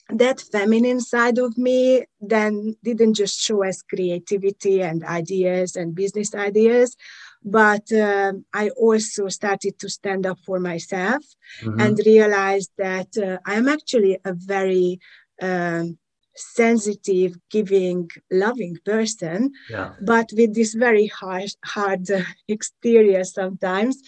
that 0.09 0.41
feminine 0.41 0.99
side 0.99 1.37
of 1.37 1.57
me 1.57 2.03
then 2.19 2.75
didn't 2.83 3.13
just 3.13 3.39
show 3.39 3.61
as 3.61 3.81
creativity 3.81 4.81
and 4.81 5.03
ideas 5.03 5.75
and 5.75 5.93
business 5.93 6.33
ideas 6.33 6.95
but 7.43 7.91
um, 7.93 8.43
i 8.53 8.69
also 8.69 9.27
started 9.27 9.77
to 9.77 9.87
stand 9.87 10.25
up 10.25 10.39
for 10.45 10.59
myself 10.59 11.23
mm-hmm. 11.61 11.79
and 11.79 12.01
realized 12.05 12.71
that 12.77 13.15
uh, 13.17 13.37
i'm 13.45 13.67
actually 13.67 14.17
a 14.25 14.33
very 14.33 14.99
um, 15.41 15.97
sensitive 16.39 17.36
giving 17.49 18.10
loving 18.32 18.78
person 18.86 19.52
yeah. 19.69 19.93
but 20.02 20.30
with 20.36 20.56
this 20.56 20.73
very 20.73 21.08
hard 21.08 21.52
hard 21.65 22.10
uh, 22.12 22.21
exterior 22.47 23.23
sometimes. 23.23 24.02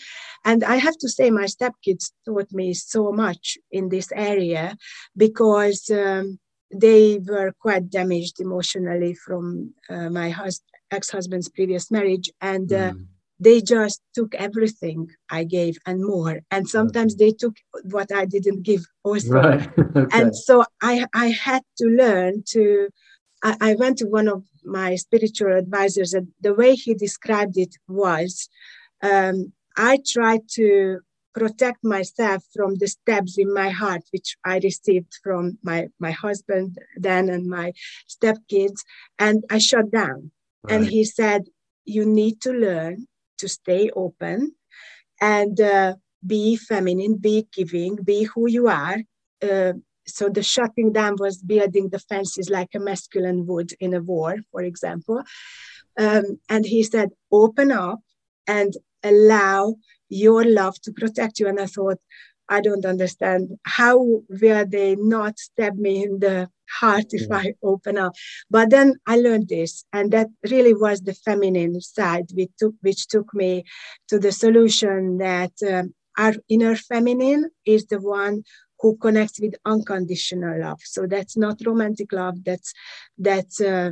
And 0.46 0.64
i 0.64 0.78
have 0.78 0.98
to 0.98 1.10
say 1.10 1.30
my 1.30 1.46
stepkids 1.46 2.12
taught 2.26 2.52
me 2.52 2.74
so 2.74 3.12
much 3.12 3.58
in 3.72 3.90
this 3.90 4.12
area 4.16 4.76
because 5.16 5.90
um, 5.90 6.40
they 6.74 7.20
were 7.20 7.52
quite 7.60 7.90
damaged 7.90 8.40
emotionally 8.40 9.14
from 9.14 9.74
uh, 9.90 10.10
my 10.10 10.30
hus- 10.30 10.64
ex-husband's 10.90 11.50
previous 11.50 11.92
marriage. 11.92 12.30
And 12.42 12.72
uh, 12.72 12.92
mm 12.92 13.08
they 13.42 13.60
just 13.60 14.02
took 14.14 14.36
everything 14.36 15.10
I 15.30 15.44
gave 15.44 15.78
and 15.88 16.06
more. 16.06 16.42
And 16.52 16.70
sometimes 16.70 17.16
they 17.16 17.32
took 17.32 17.56
what 17.84 18.14
I 18.14 18.26
didn't 18.26 18.62
give 18.62 18.86
also. 19.04 19.32
Right. 19.32 19.70
okay. 19.96 20.18
And 20.18 20.36
so 20.36 20.64
I, 20.82 21.08
I 21.14 21.30
had 21.30 21.64
to 21.80 21.88
learn 21.88 22.44
to, 22.50 22.90
I, 23.44 23.58
I, 23.60 23.76
went 23.76 23.98
to 23.98 24.06
one 24.06 24.28
of 24.28 24.44
my 24.64 24.96
spiritual 24.96 25.58
advisors, 25.58 26.14
and 26.14 26.28
the 26.40 26.54
way 26.54 26.76
he 26.76 26.94
described 26.94 27.58
it 27.58 27.76
was 27.88 28.48
um, 29.02 29.54
I 29.76 29.98
tried 30.08 30.48
to 30.58 31.00
protect 31.34 31.84
myself 31.84 32.44
from 32.54 32.76
the 32.76 32.88
stabs 32.88 33.40
in 33.40 33.52
my 33.52 33.70
heart, 33.70 34.04
which 34.12 34.38
I 34.46 34.60
received 34.60 35.18
from 35.24 35.58
my, 35.64 35.88
my 35.98 36.12
husband 36.12 36.78
then 36.96 37.30
and 37.30 37.48
my 37.48 37.74
stepkids, 38.08 38.82
and 39.18 39.44
I 39.50 39.58
shut 39.58 39.90
down. 39.92 40.30
Right. 40.64 40.76
And 40.76 40.86
he 40.86 41.06
said, 41.06 41.46
You 41.86 42.06
need 42.06 42.40
to 42.42 42.52
learn 42.52 43.08
to 43.42 43.48
stay 43.48 43.84
open 44.06 44.38
and 45.20 45.56
uh, 45.60 45.94
be 46.34 46.56
feminine, 46.56 47.16
be 47.18 47.48
giving, 47.58 47.96
be 48.12 48.20
who 48.32 48.44
you 48.58 48.68
are. 48.68 48.98
Uh, 49.50 49.74
so 50.08 50.30
the 50.30 50.44
shutting 50.44 50.92
down 50.92 51.16
was 51.20 51.38
building 51.54 51.90
the 51.90 52.04
fences 52.10 52.50
like 52.50 52.72
a 52.76 52.80
masculine 52.80 53.46
would 53.48 53.72
in 53.80 53.94
a 53.94 54.02
war, 54.02 54.36
for 54.52 54.62
example. 54.62 55.22
Um, 55.98 56.26
and 56.54 56.66
he 56.66 56.82
said, 56.84 57.10
open 57.32 57.72
up 57.72 58.00
and 58.48 58.74
allow 59.04 59.76
your 60.10 60.44
love 60.44 60.76
to 60.82 60.92
protect 60.92 61.40
you. 61.40 61.48
And 61.48 61.60
I 61.60 61.68
thought, 61.76 62.00
I 62.50 62.60
don't 62.62 62.86
understand 62.86 63.42
how 63.64 63.96
will 64.42 64.66
they 64.68 64.96
not 64.96 65.40
stab 65.40 65.76
me 65.78 66.04
in 66.04 66.20
the 66.20 66.50
heart 66.80 67.06
if 67.12 67.28
mm. 67.30 67.36
I 67.36 67.54
open 67.64 67.98
up. 67.98 68.14
But 68.50 68.70
then 68.70 68.96
I 69.08 69.18
learned 69.18 69.50
this, 69.50 69.86
and 69.94 70.12
that 70.12 70.28
really 70.50 70.74
was 70.74 71.02
the 71.02 71.14
feminine 71.14 71.80
side 71.82 72.28
which 72.34 72.52
took, 72.60 72.76
which 72.82 73.08
took 73.08 73.34
me 73.34 73.64
to 74.10 74.20
the 74.20 74.32
solution 74.32 75.18
that 75.18 75.54
um, 75.68 75.94
our 76.18 76.34
inner 76.50 76.76
feminine 76.76 77.50
is 77.66 77.86
the 77.88 78.00
one 78.00 78.44
who 78.80 78.98
connects 78.98 79.40
with 79.40 79.56
unconditional 79.66 80.60
love. 80.60 80.80
So 80.84 81.06
that's 81.08 81.38
not 81.38 81.62
romantic 81.66 82.12
love. 82.12 82.44
That's 82.44 82.74
that's 83.18 83.62
uh, 83.62 83.92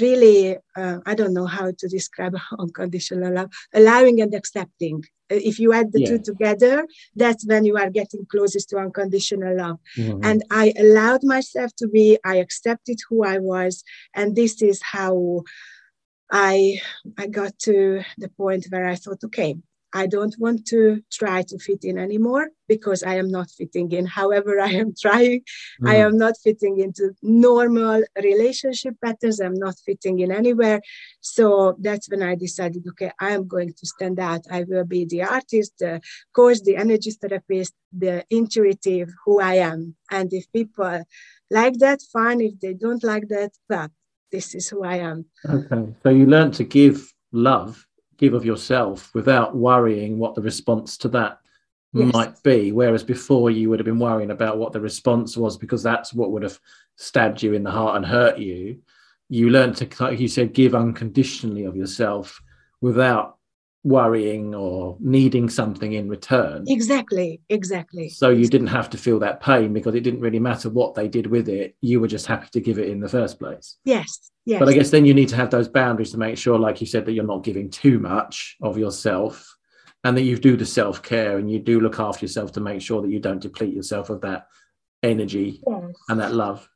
really 0.00 0.56
uh, 0.76 0.98
i 1.06 1.14
don't 1.14 1.34
know 1.34 1.46
how 1.46 1.70
to 1.78 1.88
describe 1.88 2.36
unconditional 2.58 3.32
love 3.32 3.50
allowing 3.74 4.20
and 4.20 4.34
accepting 4.34 5.02
if 5.30 5.58
you 5.58 5.72
add 5.72 5.92
the 5.92 6.00
yeah. 6.00 6.06
two 6.06 6.18
together 6.18 6.86
that's 7.16 7.46
when 7.46 7.64
you 7.64 7.76
are 7.76 7.90
getting 7.90 8.26
closest 8.30 8.70
to 8.70 8.78
unconditional 8.78 9.56
love 9.56 9.78
mm-hmm. 9.96 10.20
and 10.24 10.42
i 10.50 10.72
allowed 10.78 11.22
myself 11.22 11.70
to 11.76 11.88
be 11.88 12.18
i 12.24 12.36
accepted 12.36 12.98
who 13.08 13.24
i 13.24 13.38
was 13.38 13.84
and 14.14 14.36
this 14.36 14.62
is 14.62 14.80
how 14.82 15.42
i 16.30 16.78
i 17.18 17.26
got 17.26 17.58
to 17.58 18.02
the 18.18 18.28
point 18.28 18.66
where 18.70 18.86
i 18.86 18.94
thought 18.94 19.22
okay 19.24 19.56
I 19.92 20.06
don't 20.06 20.34
want 20.38 20.66
to 20.66 21.02
try 21.10 21.42
to 21.42 21.58
fit 21.58 21.84
in 21.84 21.98
anymore 21.98 22.48
because 22.68 23.02
I 23.02 23.14
am 23.16 23.30
not 23.30 23.50
fitting 23.50 23.90
in. 23.92 24.04
However, 24.04 24.60
I 24.60 24.70
am 24.72 24.92
trying. 25.00 25.40
Mm. 25.82 25.88
I 25.88 25.96
am 25.96 26.18
not 26.18 26.34
fitting 26.42 26.78
into 26.78 27.12
normal 27.22 28.02
relationship 28.22 28.96
patterns. 29.02 29.40
I'm 29.40 29.54
not 29.54 29.76
fitting 29.84 30.18
in 30.18 30.30
anywhere. 30.30 30.80
So 31.20 31.76
that's 31.80 32.10
when 32.10 32.22
I 32.22 32.34
decided 32.34 32.84
okay, 32.90 33.12
I 33.20 33.30
am 33.30 33.48
going 33.48 33.72
to 33.72 33.86
stand 33.86 34.20
out. 34.20 34.42
I 34.50 34.64
will 34.68 34.84
be 34.84 35.06
the 35.06 35.22
artist, 35.22 35.72
the 35.78 36.00
coach, 36.34 36.58
the 36.62 36.76
energy 36.76 37.10
therapist, 37.10 37.74
the 37.96 38.24
intuitive 38.30 39.10
who 39.24 39.40
I 39.40 39.54
am. 39.54 39.96
And 40.10 40.32
if 40.32 40.52
people 40.52 41.02
like 41.50 41.78
that, 41.78 42.02
fine. 42.12 42.40
If 42.40 42.60
they 42.60 42.74
don't 42.74 43.02
like 43.02 43.28
that, 43.28 43.52
well, 43.68 43.88
this 44.30 44.54
is 44.54 44.68
who 44.68 44.84
I 44.84 44.96
am. 44.96 45.24
Okay. 45.48 45.94
So 46.02 46.10
you 46.10 46.26
learn 46.26 46.50
to 46.52 46.64
give 46.64 47.10
love 47.32 47.87
give 48.18 48.34
of 48.34 48.44
yourself 48.44 49.14
without 49.14 49.56
worrying 49.56 50.18
what 50.18 50.34
the 50.34 50.42
response 50.42 50.98
to 50.98 51.08
that 51.08 51.40
yes. 51.92 52.12
might 52.12 52.42
be. 52.42 52.72
Whereas 52.72 53.02
before 53.02 53.50
you 53.50 53.70
would 53.70 53.78
have 53.78 53.86
been 53.86 53.98
worrying 53.98 54.30
about 54.30 54.58
what 54.58 54.72
the 54.72 54.80
response 54.80 55.36
was 55.36 55.56
because 55.56 55.82
that's 55.82 56.12
what 56.12 56.32
would 56.32 56.42
have 56.42 56.58
stabbed 56.96 57.42
you 57.42 57.54
in 57.54 57.62
the 57.62 57.70
heart 57.70 57.96
and 57.96 58.04
hurt 58.04 58.38
you. 58.38 58.80
You 59.30 59.50
learn 59.50 59.72
to, 59.74 59.88
like 60.02 60.18
you 60.18 60.28
said, 60.28 60.52
give 60.52 60.74
unconditionally 60.74 61.64
of 61.64 61.76
yourself 61.76 62.42
without 62.80 63.37
worrying 63.88 64.54
or 64.54 64.96
needing 65.00 65.48
something 65.48 65.92
in 65.92 66.08
return. 66.08 66.64
Exactly, 66.68 67.40
exactly. 67.48 68.08
So 68.08 68.30
you 68.30 68.46
didn't 68.46 68.68
have 68.68 68.90
to 68.90 68.98
feel 68.98 69.18
that 69.20 69.40
pain 69.40 69.72
because 69.72 69.94
it 69.94 70.02
didn't 70.02 70.20
really 70.20 70.38
matter 70.38 70.68
what 70.68 70.94
they 70.94 71.08
did 71.08 71.26
with 71.26 71.48
it. 71.48 71.76
You 71.80 72.00
were 72.00 72.08
just 72.08 72.26
happy 72.26 72.48
to 72.52 72.60
give 72.60 72.78
it 72.78 72.88
in 72.88 73.00
the 73.00 73.08
first 73.08 73.38
place. 73.38 73.76
Yes, 73.84 74.30
yes. 74.44 74.58
But 74.58 74.68
I 74.68 74.72
guess 74.74 74.90
then 74.90 75.06
you 75.06 75.14
need 75.14 75.28
to 75.30 75.36
have 75.36 75.50
those 75.50 75.68
boundaries 75.68 76.12
to 76.12 76.18
make 76.18 76.38
sure, 76.38 76.58
like 76.58 76.80
you 76.80 76.86
said, 76.86 77.06
that 77.06 77.12
you're 77.12 77.24
not 77.24 77.44
giving 77.44 77.70
too 77.70 77.98
much 77.98 78.56
of 78.62 78.78
yourself 78.78 79.56
and 80.04 80.16
that 80.16 80.22
you 80.22 80.38
do 80.38 80.56
the 80.56 80.66
self 80.66 81.02
care 81.02 81.38
and 81.38 81.50
you 81.50 81.58
do 81.58 81.80
look 81.80 81.98
after 81.98 82.24
yourself 82.24 82.52
to 82.52 82.60
make 82.60 82.80
sure 82.80 83.02
that 83.02 83.10
you 83.10 83.20
don't 83.20 83.42
deplete 83.42 83.74
yourself 83.74 84.10
of 84.10 84.20
that 84.20 84.46
energy 85.02 85.62
yes. 85.66 85.92
and 86.08 86.20
that 86.20 86.32
love. 86.32 86.68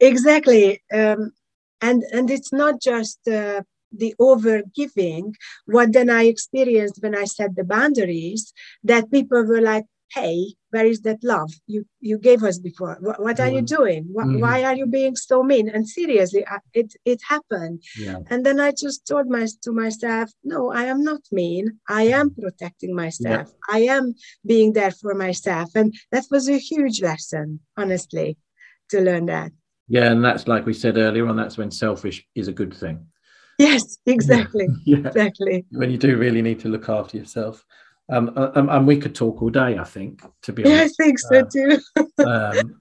Exactly. 0.00 0.82
Um, 0.92 1.32
and 1.80 2.02
and 2.12 2.30
it's 2.30 2.52
not 2.52 2.80
just 2.80 3.26
uh, 3.28 3.62
the 3.96 4.14
over 4.18 4.62
giving, 4.74 5.34
what 5.66 5.92
then 5.92 6.10
I 6.10 6.24
experienced 6.24 7.02
when 7.02 7.16
I 7.16 7.24
set 7.24 7.56
the 7.56 7.64
boundaries, 7.64 8.52
that 8.84 9.10
people 9.10 9.44
were 9.44 9.60
like, 9.60 9.86
hey 10.14 10.54
where 10.70 10.86
is 10.86 11.00
that 11.02 11.22
love 11.22 11.50
you 11.66 11.84
you 12.00 12.18
gave 12.18 12.42
us 12.42 12.58
before? 12.58 12.96
What, 13.00 13.20
what 13.20 13.40
are 13.40 13.48
mm. 13.48 13.54
you 13.56 13.62
doing 13.62 14.04
mm. 14.04 14.40
why 14.40 14.64
are 14.64 14.74
you 14.74 14.86
being 14.86 15.16
so 15.16 15.42
mean? 15.42 15.68
And 15.68 15.88
seriously 15.88 16.44
it 16.72 16.94
it 17.04 17.20
happened. 17.28 17.82
Yeah. 17.98 18.18
and 18.30 18.44
then 18.46 18.60
i 18.60 18.70
just 18.72 19.06
told 19.06 19.26
my 19.28 19.46
to 19.64 19.72
myself 19.72 20.30
no 20.42 20.72
i 20.72 20.84
am 20.84 21.02
not 21.02 21.22
mean. 21.32 21.64
I 21.88 22.04
am 22.18 22.34
protecting 22.34 22.94
myself. 22.94 23.48
Yeah. 23.48 23.76
i 23.76 23.80
am 23.96 24.14
being 24.46 24.72
there 24.72 24.94
for 25.02 25.14
myself. 25.14 25.68
And 25.74 25.94
that 26.12 26.24
was 26.30 26.48
a 26.48 26.58
huge 26.58 27.02
lesson 27.02 27.60
honestly 27.76 28.36
to 28.90 29.00
learn 29.00 29.26
that. 29.26 29.52
Yeah 29.88 30.10
and 30.12 30.24
that's 30.24 30.46
like 30.48 30.66
we 30.66 30.74
said 30.74 30.96
earlier 30.96 31.26
on 31.28 31.36
that's 31.36 31.58
when 31.58 31.70
selfish 31.70 32.18
is 32.34 32.48
a 32.48 32.58
good 32.60 32.74
thing 32.74 33.06
yes 33.58 33.98
exactly 34.06 34.68
yeah. 34.84 34.98
exactly. 34.98 35.64
When 35.70 35.90
you 35.90 35.98
do 35.98 36.16
really 36.16 36.42
need 36.42 36.60
to 36.60 36.68
look 36.68 36.88
after 36.88 37.16
yourself. 37.16 37.64
Um, 38.10 38.32
um, 38.36 38.68
and 38.68 38.86
we 38.86 38.98
could 38.98 39.14
talk 39.14 39.40
all 39.40 39.48
day 39.48 39.78
i 39.78 39.84
think 39.84 40.20
to 40.42 40.52
be 40.52 40.60
yeah, 40.60 40.82
i 40.82 40.88
think 40.88 41.18
so 41.18 41.38
uh, 41.38 41.44
too. 41.44 41.78
um, 42.26 42.80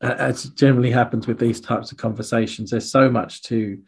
as 0.00 0.44
generally 0.44 0.90
happens 0.90 1.26
with 1.26 1.38
these 1.38 1.60
types 1.60 1.92
of 1.92 1.98
conversations 1.98 2.70
there's 2.70 2.90
so 2.90 3.10
much 3.10 3.42
to 3.42 3.78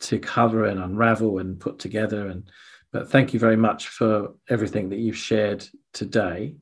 to 0.00 0.18
cover 0.18 0.64
and 0.64 0.80
unravel 0.80 1.40
and 1.40 1.60
put 1.60 1.78
together 1.78 2.28
and 2.28 2.50
but 2.92 3.10
thank 3.10 3.34
you 3.34 3.40
very 3.40 3.56
much 3.56 3.88
for 3.88 4.34
everything 4.48 4.88
that 4.88 4.98
you've 4.98 5.16
shared 5.16 5.66
today. 5.92 6.54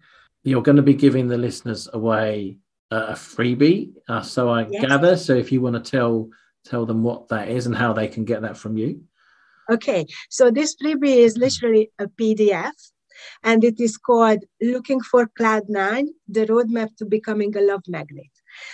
You're 0.42 0.62
going 0.62 0.76
to 0.76 0.82
be 0.82 0.94
giving 0.94 1.28
the 1.28 1.38
listeners 1.38 1.88
away 1.92 2.59
a 2.92 3.14
freebie 3.14 3.92
uh, 4.09 4.22
so 4.22 4.49
i 4.49 4.64
yes. 4.64 4.84
gather. 4.84 5.16
So 5.16 5.34
if 5.34 5.51
you 5.51 5.61
want 5.61 5.74
to 5.74 5.90
tell 5.90 6.28
tell 6.68 6.86
them 6.86 7.02
what 7.02 7.28
that 7.28 7.48
is 7.48 7.66
and 7.66 7.76
how 7.76 7.92
they 7.92 8.08
can 8.08 8.24
get 8.24 8.42
that 8.42 8.56
from 8.56 8.76
you? 8.76 9.02
Okay, 9.70 10.06
so 10.30 10.50
this 10.50 10.76
freebie 10.76 11.24
is 11.26 11.36
literally 11.36 11.90
a 11.98 12.06
PDF 12.06 12.72
and 13.42 13.64
it 13.64 13.80
is 13.80 13.96
called 13.96 14.44
Looking 14.60 15.00
for 15.00 15.26
Cloud 15.36 15.64
Nine, 15.68 16.08
the 16.28 16.46
roadmap 16.46 16.96
to 16.98 17.04
becoming 17.04 17.56
a 17.56 17.60
love 17.60 17.82
magnet. 17.88 18.30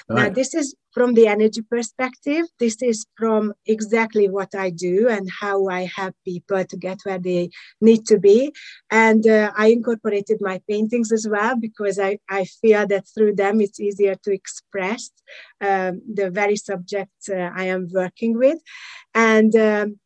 Now, 0.08 0.28
this 0.28 0.54
is 0.54 0.74
from 0.92 1.14
the 1.14 1.26
energy 1.26 1.62
perspective. 1.62 2.44
This 2.58 2.82
is 2.82 3.06
from 3.16 3.54
exactly 3.66 4.28
what 4.28 4.54
I 4.54 4.70
do 4.70 5.08
and 5.08 5.28
how 5.40 5.68
I 5.68 5.84
help 5.84 6.14
people 6.24 6.64
to 6.64 6.76
get 6.76 6.98
where 7.04 7.18
they 7.18 7.50
need 7.80 8.06
to 8.06 8.18
be. 8.18 8.52
And 8.90 9.26
uh, 9.26 9.52
I 9.56 9.68
incorporated 9.68 10.38
my 10.40 10.60
paintings 10.68 11.12
as 11.12 11.26
well 11.28 11.56
because 11.56 11.98
I, 11.98 12.18
I 12.28 12.44
feel 12.44 12.86
that 12.88 13.04
through 13.14 13.36
them 13.36 13.60
it's 13.60 13.80
easier 13.80 14.16
to 14.24 14.32
express 14.32 15.10
um, 15.60 16.02
the 16.12 16.30
very 16.30 16.56
subjects 16.56 17.28
uh, 17.28 17.50
I 17.54 17.64
am 17.64 17.88
working 17.92 18.36
with. 18.36 18.58
And 19.14 19.54
um, 19.56 19.98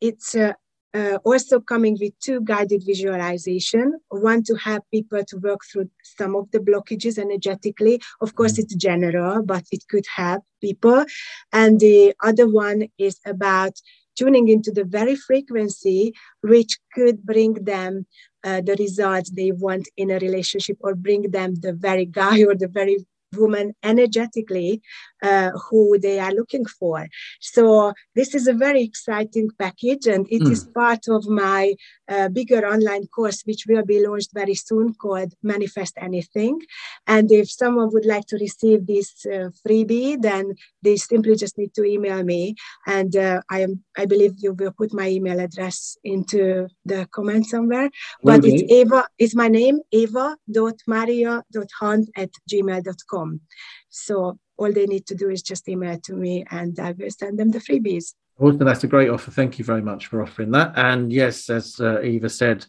it's 0.00 0.34
uh, 0.34 0.54
uh, 0.94 1.18
also 1.24 1.60
coming 1.60 1.98
with 2.00 2.18
two 2.20 2.40
guided 2.42 2.82
visualization 2.86 3.98
one 4.08 4.42
to 4.44 4.54
help 4.54 4.84
people 4.92 5.22
to 5.24 5.36
work 5.38 5.60
through 5.70 5.90
some 6.02 6.36
of 6.36 6.50
the 6.52 6.58
blockages 6.58 7.18
energetically 7.18 8.00
of 8.20 8.34
course 8.34 8.52
mm-hmm. 8.52 8.62
it's 8.62 8.74
general 8.76 9.42
but 9.42 9.64
it 9.72 9.82
could 9.88 10.06
help 10.14 10.42
people 10.60 11.04
and 11.52 11.80
the 11.80 12.14
other 12.22 12.48
one 12.48 12.86
is 12.98 13.18
about 13.26 13.72
tuning 14.16 14.48
into 14.48 14.70
the 14.70 14.84
very 14.84 15.16
frequency 15.16 16.14
which 16.42 16.78
could 16.94 17.22
bring 17.24 17.54
them 17.54 18.06
uh, 18.44 18.60
the 18.60 18.76
results 18.76 19.30
they 19.30 19.50
want 19.50 19.88
in 19.96 20.10
a 20.10 20.18
relationship 20.18 20.76
or 20.80 20.94
bring 20.94 21.30
them 21.30 21.54
the 21.56 21.72
very 21.72 22.04
guy 22.04 22.42
or 22.48 22.54
the 22.54 22.68
very 22.68 22.98
woman 23.36 23.74
energetically 23.82 24.82
uh, 25.22 25.50
who 25.50 25.98
they 25.98 26.18
are 26.18 26.32
looking 26.32 26.66
for. 26.66 27.06
So 27.40 27.92
this 28.14 28.34
is 28.34 28.46
a 28.46 28.52
very 28.52 28.82
exciting 28.82 29.50
package, 29.58 30.06
and 30.06 30.26
it 30.30 30.42
mm. 30.42 30.50
is 30.50 30.64
part 30.64 31.08
of 31.08 31.26
my 31.26 31.74
uh, 32.08 32.28
bigger 32.28 32.66
online 32.66 33.06
course, 33.06 33.42
which 33.44 33.64
will 33.68 33.84
be 33.84 34.04
launched 34.06 34.30
very 34.34 34.54
soon, 34.54 34.94
called 34.94 35.34
Manifest 35.42 35.94
Anything. 36.00 36.60
And 37.06 37.30
if 37.32 37.50
someone 37.50 37.90
would 37.92 38.06
like 38.06 38.26
to 38.26 38.36
receive 38.36 38.86
this 38.86 39.26
uh, 39.26 39.50
freebie, 39.66 40.20
then 40.20 40.54
they 40.82 40.96
simply 40.96 41.36
just 41.36 41.56
need 41.58 41.74
to 41.74 41.84
email 41.84 42.22
me, 42.22 42.54
and 42.86 43.16
uh, 43.16 43.40
I 43.50 43.60
am 43.60 43.82
I 43.96 44.06
believe 44.06 44.34
you 44.38 44.52
will 44.52 44.72
put 44.72 44.92
my 44.92 45.08
email 45.08 45.40
address 45.40 45.96
into 46.04 46.68
the 46.84 47.08
comment 47.10 47.46
somewhere. 47.46 47.90
But 48.22 48.40
okay. 48.40 48.54
it's 48.54 48.72
Eva. 48.72 49.06
It's 49.18 49.34
my 49.34 49.48
name, 49.48 49.80
eva.maria.hunt 49.90 52.08
at 52.16 52.30
gmail.com. 52.50 53.40
So 53.88 54.38
all 54.56 54.72
they 54.72 54.86
need 54.86 55.06
to 55.06 55.14
do 55.14 55.30
is 55.30 55.42
just 55.42 55.68
email 55.68 55.98
to 56.04 56.14
me 56.14 56.44
and 56.50 56.78
I 56.78 56.92
will 56.92 57.10
send 57.10 57.38
them 57.38 57.50
the 57.50 57.58
freebies. 57.58 58.14
Awesome. 58.38 58.58
That's 58.58 58.84
a 58.84 58.88
great 58.88 59.10
offer. 59.10 59.30
Thank 59.30 59.58
you 59.58 59.64
very 59.64 59.82
much 59.82 60.06
for 60.06 60.22
offering 60.22 60.50
that. 60.52 60.72
And 60.76 61.12
yes, 61.12 61.48
as 61.50 61.78
uh, 61.80 62.00
Eva 62.02 62.28
said, 62.28 62.66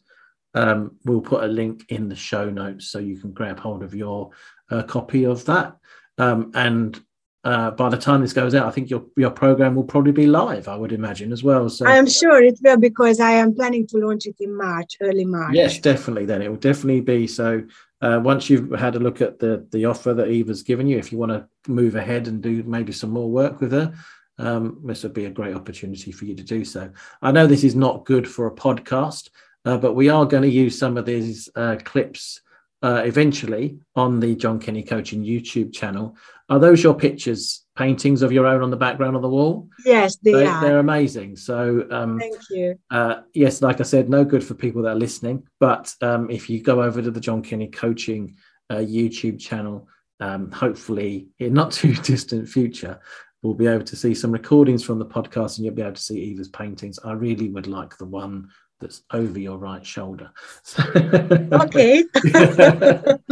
um, 0.54 0.96
we'll 1.06 1.22
put 1.22 1.44
a 1.44 1.48
link 1.48 1.86
in 1.90 2.08
the 2.08 2.16
show 2.16 2.50
notes 2.50 2.88
so 2.88 3.00
you 3.00 3.18
can 3.18 3.32
grab 3.32 3.60
hold 3.60 3.84
of 3.84 3.94
your 3.94 4.30
uh, 4.70 4.84
copy 4.84 5.26
of 5.26 5.44
that. 5.46 5.76
Um, 6.18 6.52
and 6.54 7.00
uh, 7.44 7.72
by 7.72 7.90
the 7.90 7.98
time 7.98 8.22
this 8.22 8.34
goes 8.34 8.56
out, 8.56 8.66
I 8.66 8.72
think 8.72 8.90
your 8.90 9.06
your 9.16 9.30
program 9.30 9.76
will 9.76 9.84
probably 9.84 10.12
be 10.12 10.26
live. 10.26 10.68
I 10.68 10.76
would 10.76 10.92
imagine 10.92 11.32
as 11.32 11.44
well. 11.44 11.70
So 11.70 11.86
I 11.86 11.98
am 11.98 12.08
sure 12.08 12.42
it 12.42 12.58
will 12.64 12.78
because 12.78 13.20
I 13.20 13.32
am 13.32 13.54
planning 13.54 13.86
to 13.88 13.98
launch 13.98 14.26
it 14.26 14.38
in 14.40 14.56
March, 14.56 14.98
early 15.02 15.26
March. 15.26 15.54
Yes, 15.54 15.78
definitely. 15.78 16.26
Then 16.26 16.42
it 16.42 16.50
will 16.50 16.58
definitely 16.58 17.02
be 17.02 17.28
so. 17.28 17.64
Uh, 18.02 18.20
once 18.24 18.50
you've 18.50 18.72
had 18.72 18.96
a 18.96 19.00
look 19.00 19.22
at 19.22 19.38
the 19.38 19.68
the 19.72 19.86
offer 19.86 20.14
that 20.16 20.30
Eva's 20.30 20.64
given 20.64 20.88
you, 20.88 20.98
if 20.98 21.12
you 21.12 21.20
want 21.20 21.34
to 21.34 21.48
move 21.68 21.96
ahead 21.96 22.28
and 22.28 22.42
do 22.42 22.64
maybe 22.64 22.92
some 22.92 23.12
more 23.12 23.30
work 23.30 23.62
with 23.62 23.72
her, 23.74 23.94
um, 24.38 24.80
this 24.84 25.04
would 25.04 25.14
be 25.14 25.26
a 25.26 25.30
great 25.32 25.56
opportunity 25.56 26.12
for 26.12 26.26
you 26.26 26.36
to 26.36 26.44
do 26.44 26.66
so. 26.66 26.90
I 27.22 27.32
know 27.32 27.48
this 27.48 27.64
is 27.64 27.76
not 27.76 28.06
good 28.06 28.28
for 28.28 28.48
a 28.48 28.56
podcast, 28.56 29.30
uh, 29.66 29.78
but 29.78 29.94
we 29.94 30.10
are 30.10 30.26
going 30.26 30.44
to 30.44 30.50
use 30.50 30.78
some 30.78 30.98
of 30.98 31.06
these 31.06 31.50
uh, 31.56 31.78
clips 31.84 32.42
uh, 32.84 33.02
eventually 33.06 33.80
on 33.96 34.20
the 34.20 34.36
John 34.36 34.60
Kenny 34.60 34.84
Coaching 34.84 35.24
YouTube 35.24 35.74
channel. 35.74 36.16
Are 36.50 36.60
those 36.60 36.84
your 36.84 36.94
pictures, 36.94 37.66
paintings 37.76 38.22
of 38.22 38.32
your 38.32 38.46
own 38.46 38.62
on 38.62 38.70
the 38.70 38.78
background 38.78 39.16
of 39.16 39.24
the 39.24 39.30
wall? 39.30 39.68
Yes, 39.84 40.18
they, 40.18 40.34
they 40.34 40.46
are. 40.46 40.62
They're 40.62 40.80
amazing. 40.80 41.38
So, 41.38 41.88
um, 41.90 42.20
thank 42.20 42.38
you. 42.52 42.78
Uh, 42.92 43.22
yes, 43.34 43.64
like 43.64 43.80
I 43.80 43.84
said, 43.84 44.10
no 44.10 44.24
good 44.24 44.44
for 44.44 44.54
people 44.54 44.84
that 44.84 44.90
are 44.90 44.96
listening. 44.96 45.48
But 45.60 45.92
um, 46.02 46.30
if 46.30 46.48
you 46.48 46.62
go 46.62 46.84
over 46.84 47.02
to 47.02 47.10
the 47.10 47.20
John 47.20 47.42
Kenny 47.42 47.68
Coaching 47.68 48.36
uh, 48.70 48.76
YouTube 48.76 49.40
channel, 49.40 49.88
um, 50.20 50.52
hopefully 50.52 51.30
in 51.40 51.54
not 51.54 51.72
too 51.72 51.96
distant 51.96 52.48
future, 52.48 53.00
we'll 53.46 53.54
be 53.54 53.68
able 53.68 53.86
to 53.86 53.96
see 53.96 54.16
some 54.16 54.32
recordings 54.32 54.84
from 54.84 54.98
the 54.98 55.06
podcast 55.06 55.58
and 55.58 55.66
you'll 55.66 55.76
be 55.76 55.84
able 55.84 55.94
to 55.94 56.02
see 56.02 56.20
Eva's 56.20 56.50
paintings. 56.50 57.00
I 57.06 57.12
really 57.14 57.50
would 57.50 57.68
like 57.68 57.96
the 57.98 58.06
one 58.06 58.50
that's 58.82 59.04
over 59.12 59.40
your 59.40 59.58
right 59.58 59.86
shoulder. 59.86 60.32
okay. 60.96 62.04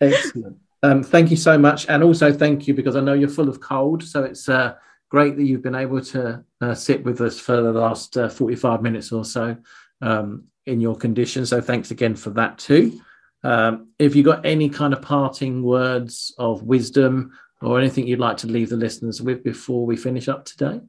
Excellent. 0.00 0.58
Um, 0.84 1.02
thank 1.02 1.30
you 1.30 1.36
so 1.36 1.58
much. 1.58 1.88
And 1.88 2.02
also 2.02 2.32
thank 2.32 2.68
you 2.68 2.74
because 2.74 2.96
I 2.96 3.00
know 3.00 3.14
you're 3.14 3.28
full 3.28 3.48
of 3.48 3.60
cold. 3.60 4.02
So 4.02 4.24
it's 4.24 4.48
uh, 4.48 4.74
great 5.10 5.36
that 5.36 5.44
you've 5.44 5.62
been 5.62 5.74
able 5.74 6.00
to 6.00 6.44
uh, 6.60 6.74
sit 6.74 7.04
with 7.04 7.20
us 7.20 7.38
for 7.38 7.60
the 7.60 7.72
last 7.72 8.16
uh, 8.16 8.28
45 8.28 8.80
minutes 8.80 9.12
or 9.12 9.24
so 9.24 9.56
um, 10.00 10.44
in 10.66 10.80
your 10.80 10.96
condition. 10.96 11.44
So 11.46 11.60
thanks 11.60 11.90
again 11.90 12.14
for 12.14 12.30
that 12.30 12.58
too. 12.58 13.00
Um, 13.44 13.88
if 13.98 14.14
you've 14.14 14.26
got 14.26 14.46
any 14.46 14.68
kind 14.68 14.92
of 14.92 15.02
parting 15.02 15.64
words 15.64 16.32
of 16.38 16.62
wisdom 16.62 17.32
or 17.62 17.78
anything 17.78 18.06
you'd 18.06 18.18
like 18.18 18.36
to 18.38 18.46
leave 18.46 18.70
the 18.70 18.76
listeners 18.76 19.22
with 19.22 19.42
before 19.42 19.86
we 19.86 19.96
finish 19.96 20.28
up 20.28 20.44
today? 20.44 20.80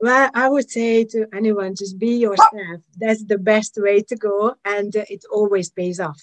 Well, 0.00 0.30
I 0.32 0.48
would 0.48 0.70
say 0.70 1.04
to 1.04 1.26
anyone, 1.34 1.74
just 1.74 1.98
be 1.98 2.14
yourself. 2.16 2.82
That's 2.96 3.24
the 3.24 3.38
best 3.38 3.74
way 3.76 4.02
to 4.02 4.16
go, 4.16 4.54
and 4.64 4.94
it 4.94 5.24
always 5.32 5.70
pays 5.70 5.98
off. 5.98 6.22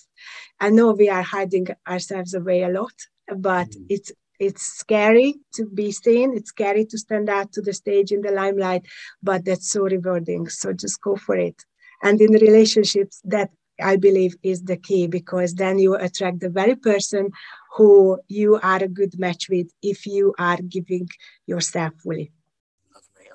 I 0.62 0.70
know 0.70 0.94
we 0.94 1.10
are 1.10 1.22
hiding 1.22 1.68
ourselves 1.86 2.34
away 2.34 2.64
a 2.64 2.70
lot, 2.70 2.94
but 3.28 3.70
mm. 3.70 3.86
it's 3.90 4.12
it's 4.40 4.64
scary 4.64 5.36
to 5.56 5.66
be 5.66 5.92
seen. 5.92 6.36
It's 6.36 6.50
scary 6.50 6.86
to 6.86 6.98
stand 6.98 7.30
out 7.30 7.52
to 7.54 7.62
the 7.62 7.74
stage 7.74 8.12
in 8.12 8.22
the 8.22 8.32
limelight, 8.32 8.86
but 9.24 9.46
that's 9.46 9.72
so 9.72 9.82
rewarding. 9.84 10.48
So 10.50 10.74
just 10.74 11.02
go 11.02 11.16
for 11.16 11.36
it. 11.36 11.64
And 12.04 12.20
in 12.20 12.34
relationships, 12.34 13.22
that 13.26 13.50
I 13.82 13.96
believe 13.98 14.36
is 14.44 14.64
the 14.64 14.78
key 14.78 15.08
because 15.08 15.56
then 15.56 15.80
you 15.80 15.96
attract 15.96 16.40
the 16.40 16.50
very 16.50 16.76
person 16.76 17.32
who 17.76 18.20
you 18.28 18.60
are 18.62 18.84
a 18.84 18.88
good 18.88 19.20
match 19.20 19.50
with 19.50 19.72
if 19.82 20.06
you 20.06 20.34
are 20.40 20.58
giving 20.58 21.10
yourself 21.46 21.94
fully. 22.02 22.32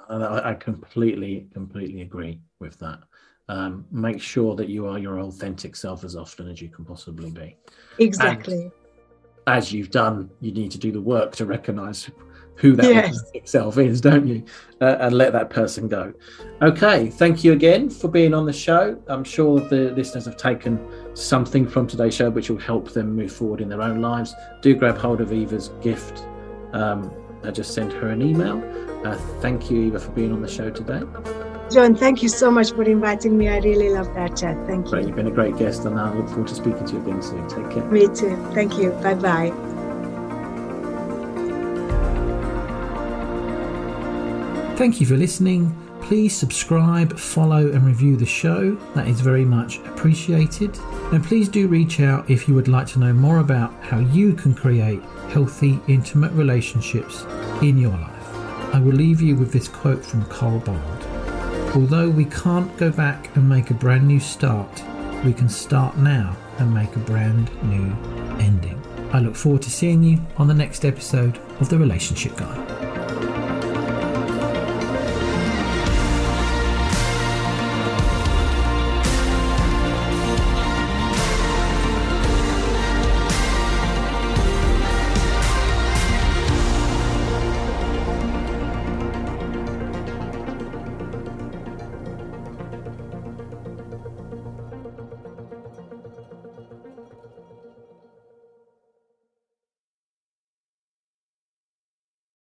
I, 0.09 0.55
completely, 0.55 1.47
completely 1.53 2.03
agree 2.03 2.41
with 2.59 2.79
that. 2.81 3.01
Um, 3.49 3.85
make 3.91 4.21
sure 4.21 4.57
that 4.57 4.69
you 4.69 4.87
are 4.87 4.99
your 4.99 5.21
authentic 5.21 5.77
self 5.77 6.05
as 6.05 6.17
often 6.17 6.49
as 6.49 6.61
you 6.61 6.69
can 6.69 6.85
possibly 6.85 7.31
be. 7.31 7.57
Exactly. 7.99 8.63
And 8.63 8.73
as 9.47 9.73
you've 9.73 9.91
done, 9.91 10.31
you 10.41 10.53
need 10.53 10.71
to 10.73 10.79
do 10.79 10.93
the 10.93 11.01
work 11.01 11.35
to 11.37 11.47
recognize 11.47 12.11
who 12.61 12.77
that 12.77 12.85
yes. 12.87 13.17
authentic 13.19 13.49
self 13.49 13.79
is, 13.79 14.01
don't 14.01 14.27
you? 14.27 14.45
Uh, 14.81 14.97
and 15.01 15.15
let 15.15 15.33
that 15.33 15.51
person 15.51 15.89
go. 15.89 16.13
Okay, 16.63 17.09
thank 17.09 17.43
you 17.43 17.53
again 17.53 17.89
for 17.89 18.09
being 18.09 18.35
on 18.35 18.45
the 18.45 18.53
show. 18.53 19.01
I'm 19.09 19.25
sure 19.25 19.61
the 19.61 19.91
listeners 19.93 20.27
have 20.27 20.37
taken 20.37 20.79
something 21.15 21.67
from 21.67 21.87
today's 21.87 22.15
show 22.15 22.31
which 22.31 22.51
will 22.51 22.59
help 22.59 22.93
them 22.93 23.17
move 23.17 23.33
forward 23.33 23.61
in 23.61 23.69
their 23.69 23.83
own 23.83 24.01
lives. 24.01 24.35
Do 24.61 24.75
grab 24.75 24.99
hold 24.99 25.21
of 25.21 25.33
Eva's 25.33 25.71
gift. 25.81 26.23
Um, 26.73 27.11
uh, 27.43 27.51
just 27.51 27.73
sent 27.73 27.93
her 27.95 28.09
an 28.09 28.21
email. 28.21 28.63
Uh, 29.05 29.17
thank 29.41 29.71
you, 29.71 29.81
Eva, 29.83 29.99
for 29.99 30.11
being 30.11 30.33
on 30.33 30.43
the 30.43 30.49
show 30.49 30.71
today. 30.71 31.01
John, 31.71 31.95
thank 31.95 32.23
you 32.23 32.29
so 32.29 32.51
much 32.51 32.73
for 32.73 32.83
inviting 32.83 33.39
me. 33.39 33.49
I 33.49 33.59
really 33.59 33.91
love 33.91 34.13
that 34.15 34.37
chat. 34.37 34.57
Thank 34.67 34.87
you. 34.87 34.91
Great. 34.91 35.07
You've 35.07 35.17
been 35.17 35.29
a 35.29 35.31
great 35.31 35.57
guest, 35.57 35.85
and 35.85 35.99
I 35.99 36.13
look 36.13 36.29
forward 36.29 36.49
to 36.49 36.55
speaking 36.55 36.85
to 36.85 36.93
you 36.95 37.01
again 37.03 37.23
soon. 37.23 37.49
Take 37.49 37.71
care. 37.71 37.85
Me 37.85 38.09
too. 38.09 38.37
Thank 38.53 38.77
you. 38.77 38.91
Bye 39.03 39.15
bye. 39.15 39.80
Thank 44.81 44.99
you 44.99 45.07
for 45.07 45.19
listening. 45.19 45.77
Please 46.01 46.35
subscribe, 46.35 47.19
follow, 47.19 47.71
and 47.71 47.85
review 47.85 48.17
the 48.17 48.25
show. 48.25 48.77
That 48.95 49.09
is 49.09 49.21
very 49.21 49.45
much 49.45 49.77
appreciated. 49.81 50.75
And 51.13 51.23
please 51.23 51.51
do 51.51 51.69
reach 51.69 52.01
out 52.01 52.31
if 52.31 52.49
you 52.49 52.55
would 52.55 52.67
like 52.67 52.87
to 52.87 52.99
know 52.99 53.13
more 53.13 53.41
about 53.41 53.75
how 53.83 53.99
you 53.99 54.33
can 54.33 54.55
create 54.55 55.03
healthy, 55.29 55.79
intimate 55.87 56.33
relationships 56.33 57.25
in 57.61 57.77
your 57.77 57.93
life. 57.93 58.35
I 58.75 58.81
will 58.81 58.95
leave 58.95 59.21
you 59.21 59.37
with 59.37 59.53
this 59.53 59.69
quote 59.69 60.03
from 60.03 60.25
Carl 60.25 60.61
Bond. 60.61 61.05
Although 61.77 62.09
we 62.09 62.25
can't 62.25 62.75
go 62.79 62.91
back 62.91 63.37
and 63.37 63.47
make 63.47 63.69
a 63.69 63.75
brand 63.75 64.09
new 64.09 64.19
start, 64.19 64.83
we 65.27 65.35
can 65.35 65.51
start 65.51 65.99
now 65.99 66.35
and 66.57 66.73
make 66.73 66.97
a 66.97 67.01
brand 67.01 67.51
new 67.65 67.95
ending. 68.43 68.83
I 69.13 69.19
look 69.19 69.37
forward 69.37 69.61
to 69.61 69.71
seeing 69.71 70.03
you 70.03 70.23
on 70.39 70.49
the 70.49 70.55
next 70.55 70.87
episode 70.87 71.39
of 71.61 71.69
The 71.69 71.77
Relationship 71.77 72.35
Guy. 72.39 72.90